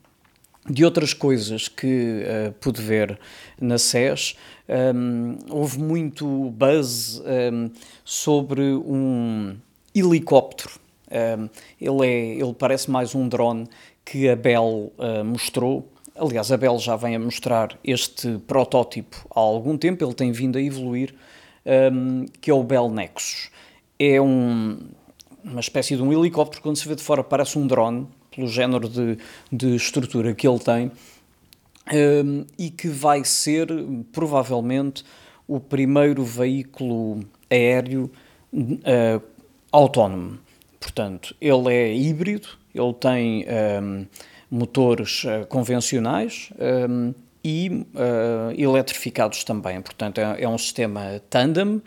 [0.68, 3.18] de outras coisas que uh, pude ver
[3.58, 4.36] na SES,
[4.94, 7.70] um, houve muito buzz um,
[8.04, 9.56] sobre um
[9.94, 10.72] helicóptero.
[11.10, 11.48] Um,
[11.80, 13.66] ele, é, ele parece mais um drone
[14.04, 15.90] que a Bell uh, mostrou.
[16.18, 20.58] Aliás, a Bell já vem a mostrar este protótipo há algum tempo, ele tem vindo
[20.58, 21.14] a evoluir,
[22.40, 23.50] que é o Bell Nexus.
[23.98, 24.78] É um,
[25.44, 28.88] uma espécie de um helicóptero, quando se vê de fora parece um drone, pelo género
[28.88, 29.18] de,
[29.50, 30.90] de estrutura que ele tem,
[32.24, 33.68] um, e que vai ser
[34.12, 35.04] provavelmente
[35.46, 37.20] o primeiro veículo
[37.50, 38.10] aéreo
[38.52, 39.22] uh,
[39.72, 40.38] autónomo.
[40.78, 43.46] Portanto, ele é híbrido, ele tem
[43.82, 44.06] um,
[44.50, 46.50] motores uh, convencionais
[46.88, 47.14] um,
[47.44, 49.80] e uh, eletrificados também.
[49.80, 51.82] Portanto, é, é um sistema tandem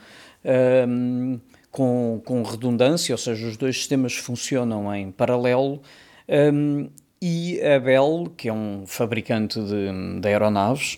[1.71, 5.81] com, com redundância, ou seja, os dois sistemas funcionam em paralelo.
[6.27, 6.89] Um,
[7.21, 10.97] e a Bell, que é um fabricante de, de aeronaves,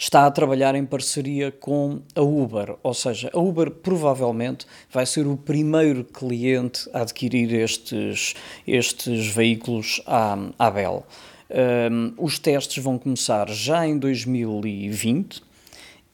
[0.00, 5.26] está a trabalhar em parceria com a Uber, ou seja, a Uber provavelmente vai ser
[5.26, 8.34] o primeiro cliente a adquirir estes,
[8.66, 11.04] estes veículos à, à Bell.
[11.50, 15.42] Um, os testes vão começar já em 2020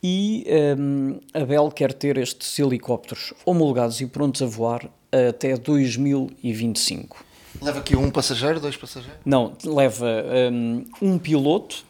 [0.02, 0.44] e
[0.76, 7.24] um, a Bell quer ter estes helicópteros homologados e prontos a voar até 2025.
[7.62, 9.20] Leva aqui um passageiro, dois passageiros?
[9.24, 11.86] Não, leva um, um piloto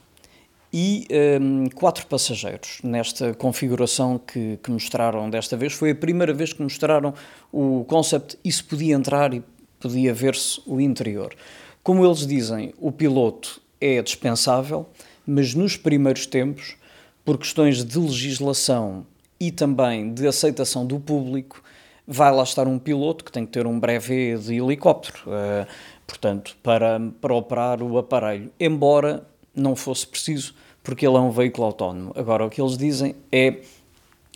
[0.78, 1.08] e
[1.40, 5.72] um, quatro passageiros nesta configuração que, que, mostraram desta vez.
[5.72, 7.14] Foi a primeira vez que mostraram
[7.50, 9.42] o concept e se podia entrar e
[9.80, 11.34] podia ver-se o interior.
[11.82, 14.86] Como eles dizem, o piloto é dispensável,
[15.26, 16.76] mas nos primeiros tempos,
[17.24, 19.06] por questões de legislação
[19.40, 21.62] e também de aceitação do público,
[22.06, 25.66] vai lá estar um piloto que tem que ter um brevet de helicóptero, uh,
[26.06, 30.54] portanto, para, para operar o aparelho, embora não fosse preciso,
[30.86, 32.12] porque ele é um veículo autónomo.
[32.14, 33.56] Agora, o que eles dizem é,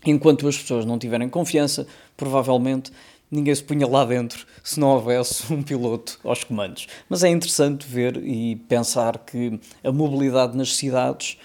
[0.04, 1.86] enquanto as pessoas não tiverem confiança,
[2.16, 2.90] provavelmente
[3.30, 6.88] ninguém se punha lá dentro se não houvesse um piloto aos comandos.
[7.08, 11.38] Mas é interessante ver e pensar que a mobilidade nas cidades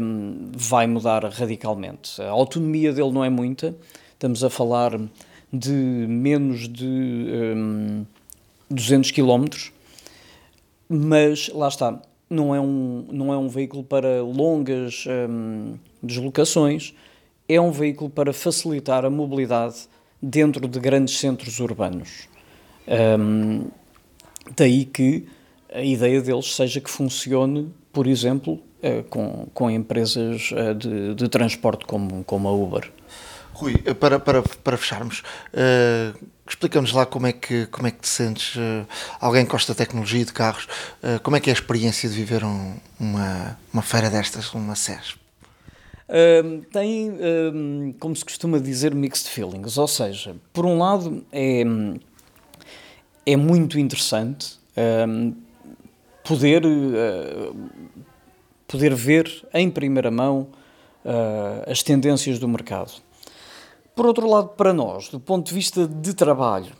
[0.00, 2.20] um, vai mudar radicalmente.
[2.20, 3.72] A autonomia dele não é muita,
[4.14, 4.98] estamos a falar
[5.52, 6.88] de menos de
[7.56, 8.04] um,
[8.68, 9.46] 200 km,
[10.88, 16.94] mas lá está, não é um, não é um veículo para longas um, deslocações,
[17.48, 19.88] é um veículo para facilitar a mobilidade
[20.20, 22.28] dentro de grandes centros urbanos.
[23.18, 23.66] Um,
[24.56, 25.26] daí que
[25.72, 31.28] a ideia deles seja que funcione, por exemplo, uh, com, com empresas uh, de, de
[31.28, 32.90] transporte como, como a Uber.
[33.54, 35.22] Rui, para, para, para fecharmos,
[35.52, 38.86] uh, explica-nos lá como é, que, como é que te sentes, uh,
[39.20, 42.16] alguém que gosta de tecnologia de carros, uh, como é que é a experiência de
[42.16, 45.16] viver um, uma, uma feira destas, uma SES?
[46.70, 51.64] tem, como se costuma dizer, mixed feelings, ou seja, por um lado é,
[53.24, 54.58] é muito interessante
[56.22, 56.62] poder,
[58.68, 60.48] poder ver em primeira mão
[61.66, 62.92] as tendências do mercado.
[63.94, 66.72] Por outro lado, para nós, do ponto de vista de trabalho,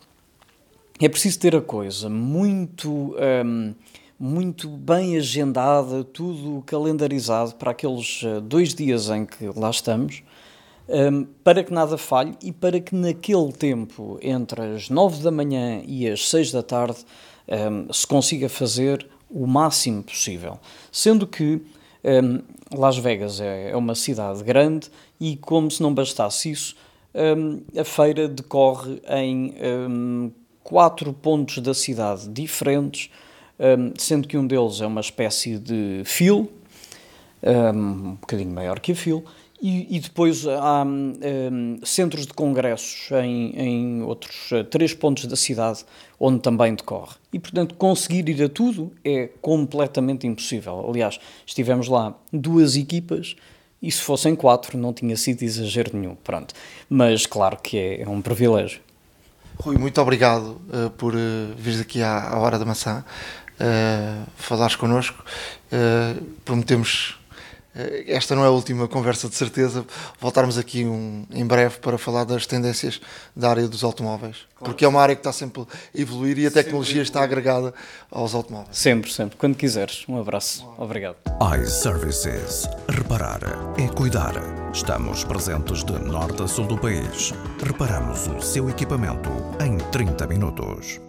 [1.00, 3.14] é preciso ter a coisa muito,
[3.46, 3.74] um,
[4.18, 10.24] muito bem agendada, tudo calendarizado para aqueles uh, dois dias em que lá estamos,
[10.88, 15.82] um, para que nada falhe e para que naquele tempo, entre as nove da manhã
[15.86, 16.98] e as seis da tarde,
[17.48, 20.58] um, se consiga fazer o máximo possível.
[20.90, 21.62] Sendo que
[22.70, 26.76] Las Vegas é, é uma cidade grande e, como se não bastasse isso,
[27.76, 30.32] a feira decorre em um,
[30.62, 33.10] quatro pontos da cidade diferentes,
[33.58, 36.50] um, sendo que um deles é uma espécie de filo,
[37.74, 39.24] um bocadinho maior que a filo,
[39.64, 45.36] e, e depois há um, centros de congressos em, em outros uh, três pontos da
[45.36, 45.86] cidade
[46.20, 47.14] onde também decorre.
[47.32, 50.84] E, portanto, conseguir ir a tudo é completamente impossível.
[50.86, 53.36] Aliás, estivemos lá duas equipas
[53.84, 56.54] e se fossem quatro não tinha sido exagero nenhum, pronto.
[56.88, 58.80] Mas claro que é, é um privilégio.
[59.58, 61.18] Rui, muito obrigado uh, por uh,
[61.56, 63.04] vires aqui à, à Hora da Maçã,
[63.60, 65.22] uh, falares connosco.
[65.70, 67.23] Uh, prometemos eh,
[68.06, 69.84] esta não é a última conversa de certeza.
[70.20, 73.00] Voltarmos aqui um, em breve para falar das tendências
[73.34, 74.46] da área dos automóveis.
[74.54, 74.64] Claro.
[74.64, 77.74] Porque é uma área que está sempre a evoluir e a tecnologia está agregada
[78.10, 78.78] aos automóveis.
[78.78, 79.36] Sempre, sempre.
[79.36, 80.04] Quando quiseres.
[80.08, 80.66] Um abraço.
[80.78, 81.16] Obrigado.
[81.60, 82.68] iServices.
[82.88, 83.40] Reparar
[83.76, 84.34] é cuidar.
[84.72, 87.32] Estamos presentes de norte a sul do país.
[87.64, 89.30] Reparamos o seu equipamento
[89.60, 91.00] em 30 minutos.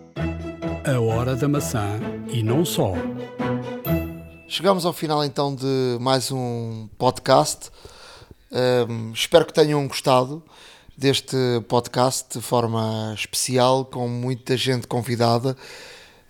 [0.85, 2.93] A hora da maçã e não só.
[4.47, 7.71] Chegamos ao final então de mais um podcast.
[8.87, 10.43] Um, espero que tenham gostado
[10.95, 11.35] deste
[11.67, 15.57] podcast de forma especial, com muita gente convidada.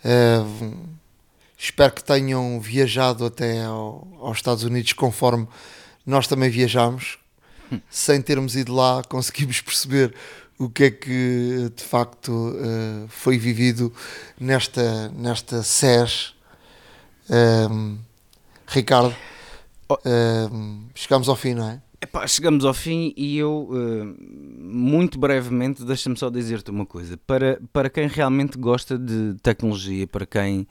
[0.03, 0.85] Um,
[1.57, 5.45] espero que tenham viajado até ao, aos Estados Unidos conforme
[6.05, 7.19] nós também viajamos.
[7.89, 10.15] Sem termos ido lá, conseguimos perceber
[10.57, 13.93] o que é que de facto uh, foi vivido
[14.39, 16.33] nesta, nesta SES.
[17.29, 18.04] Um,
[18.67, 19.15] Ricardo,
[19.89, 19.93] oh.
[19.93, 21.81] uh, chegamos ao fim, não é?
[22.01, 27.17] Epá, chegamos ao fim e eu, uh, muito brevemente, deixa-me só dizer-te uma coisa.
[27.25, 30.67] Para, para quem realmente gosta de tecnologia, para quem,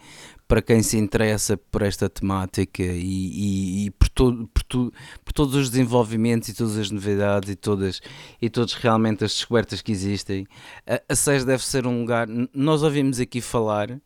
[0.46, 4.92] para quem se interessa por esta temática e, e, e por, todo, por, tu,
[5.24, 8.00] por todos os desenvolvimentos e todas as novidades e todas,
[8.40, 10.46] e todas realmente as descobertas que existem,
[10.86, 12.28] a, a SES deve ser um lugar.
[12.54, 13.98] Nós ouvimos aqui falar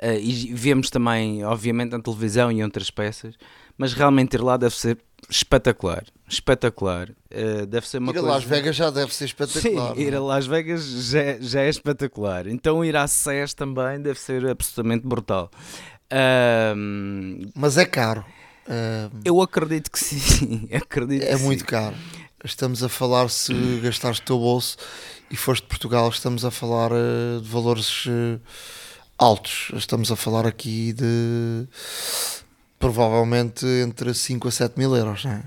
[0.00, 3.34] Uh, e vemos também, obviamente, na televisão e em outras peças,
[3.76, 4.96] mas realmente ir lá deve ser
[5.28, 6.04] espetacular.
[6.28, 7.10] Espetacular.
[7.10, 8.28] Uh, deve ser uma ir coisa...
[8.28, 9.94] a Las Vegas já deve ser espetacular.
[9.96, 10.20] Sim, ir a é?
[10.20, 12.46] Las Vegas já, já é espetacular.
[12.46, 15.50] Então ir à SES também deve ser absolutamente brutal.
[16.12, 18.24] Uh, mas é caro.
[19.24, 20.68] eu acredito que sim.
[20.72, 21.66] acredito é muito sim.
[21.66, 21.96] caro.
[22.44, 23.52] Estamos a falar, se
[23.82, 24.76] gastaste o teu bolso
[25.28, 28.06] e foste de Portugal, estamos a falar uh, de valores
[29.18, 29.72] altos.
[29.74, 31.66] Estamos a falar aqui de
[32.78, 35.42] provavelmente entre 5 a 7 mil euros, não é?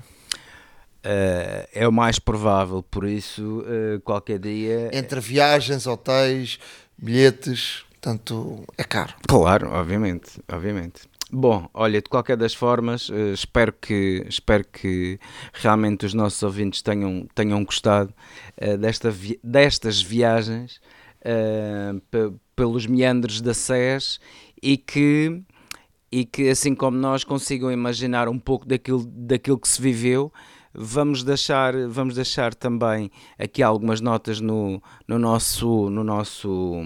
[1.04, 4.88] Uh, é o mais provável, por isso uh, qualquer dia.
[4.92, 6.60] Entre viagens, hotéis,
[6.96, 9.14] bilhetes, portanto é caro.
[9.26, 11.10] Claro, obviamente, obviamente.
[11.28, 15.18] Bom, olha, de qualquer das formas, uh, espero, que, espero que
[15.54, 18.14] realmente os nossos ouvintes tenham, tenham gostado
[18.78, 20.80] desta vi destas viagens
[22.54, 24.20] pelos meandros da SES
[24.62, 25.42] e que,
[26.10, 30.32] e que, assim como nós, consigam imaginar um pouco daquilo, daquilo que se viveu.
[30.74, 36.80] Vamos deixar, vamos deixar também aqui algumas notas no, no, nosso, no, nosso,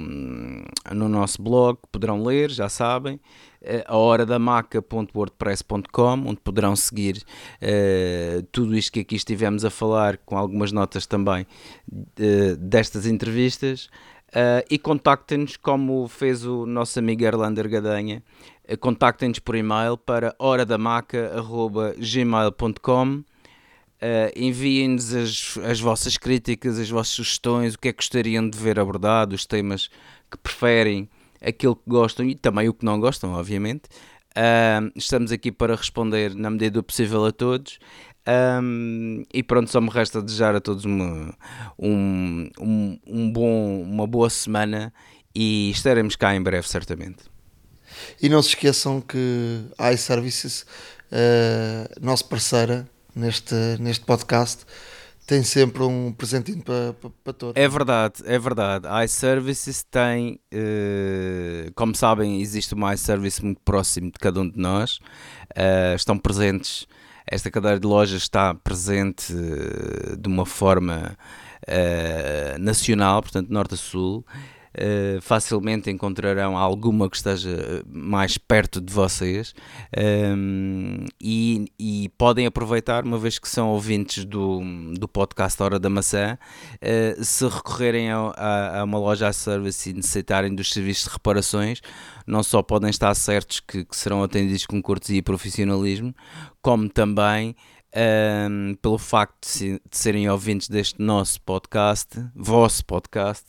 [0.92, 3.20] no nosso blog, poderão ler, já sabem,
[3.62, 7.22] eh, a horadamaca.wordpress.com, onde poderão seguir
[7.62, 11.46] uh, tudo isto que aqui estivemos a falar, com algumas notas também
[11.92, 13.88] uh, destas entrevistas.
[14.28, 18.22] Uh, e contactem-nos como fez o nosso amigo Erlander Gadanha.
[18.68, 23.24] Uh, contactem-nos por e-mail para horadamaca.gmail.com uh,
[24.34, 28.78] Enviem-nos as, as vossas críticas, as vossas sugestões, o que é que gostariam de ver
[28.78, 29.88] abordado, os temas
[30.30, 31.08] que preferem,
[31.40, 33.84] aquilo que gostam e também o que não gostam, obviamente.
[34.36, 37.78] Uh, estamos aqui para responder na medida do possível a todos.
[38.28, 41.34] Um, e pronto, só me resta desejar a todos uma,
[41.78, 44.92] um, um, um bom, uma boa semana
[45.34, 47.24] e estaremos cá em breve, certamente.
[48.20, 50.62] E não se esqueçam que a iServices,
[51.12, 54.64] uh, nosso parceira neste, neste podcast,
[55.26, 57.60] tem sempre um presentinho para, para, para todos.
[57.60, 58.86] É verdade, é verdade.
[58.86, 64.58] A iServices tem, uh, como sabem, existe uma iService muito próximo de cada um de
[64.58, 64.98] nós.
[65.50, 66.86] Uh, estão presentes,
[67.26, 71.16] esta cadeira de lojas está presente uh, de uma forma
[72.60, 74.24] nacional, portanto, norte a sul.
[74.76, 79.54] Uh, facilmente encontrarão alguma que esteja mais perto de vocês.
[79.96, 84.60] Um, ehm, e, e, podem aproveitar, uma vez que são ouvintes do,
[84.92, 86.36] do podcast Hora da Maçã,
[86.74, 91.10] uh, se recorrerem a, a, a, uma loja a service e necessitarem dos serviços de
[91.10, 91.80] reparações,
[92.26, 96.14] não só podem estar certos que, que serão atendidos com cortesia e profissionalismo,
[96.60, 97.56] como também
[97.96, 103.44] um, pelo facto de, de, serem ouvintes deste nosso podcast, vosso podcast,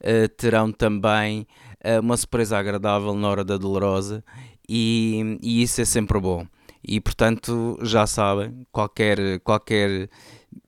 [0.00, 1.46] uh, terão também
[1.84, 4.24] uh, uma surpresa agradável na hora da dolorosa
[4.68, 6.46] e, e, isso é sempre bom.
[6.82, 10.08] E portanto, já sabem, qualquer, qualquer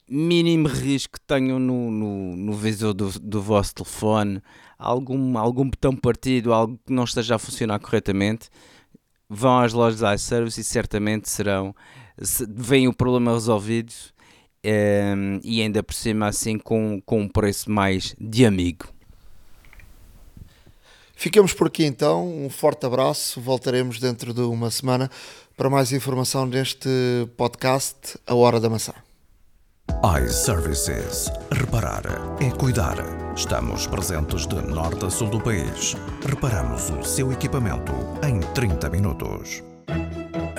[0.08, 4.42] mínimo risco que tenham no, no, no visor do, do vosso telefone,
[4.76, 8.48] algum, algum botão partido, algo que não esteja a funcionar corretamente,
[9.28, 11.72] vão às lojas iService e certamente serão
[12.48, 17.70] vem o problema resolvido um, ehm, e ainda por cima assim com, com um preço
[17.70, 18.86] mais de amigo.
[21.14, 25.10] Ficamos por aqui então, um forte abraço, voltaremos dentro de uma semana
[25.56, 26.88] para mais informação neste
[27.36, 28.94] podcast A Hora da Maçã
[30.02, 31.30] iServices.
[31.52, 32.02] Reparar
[32.40, 32.96] é cuidar.
[33.36, 35.94] Estamos presentes de norte a sul do país.
[36.26, 37.92] Reparamos o seu equipamento
[38.26, 39.69] em 30 minutos.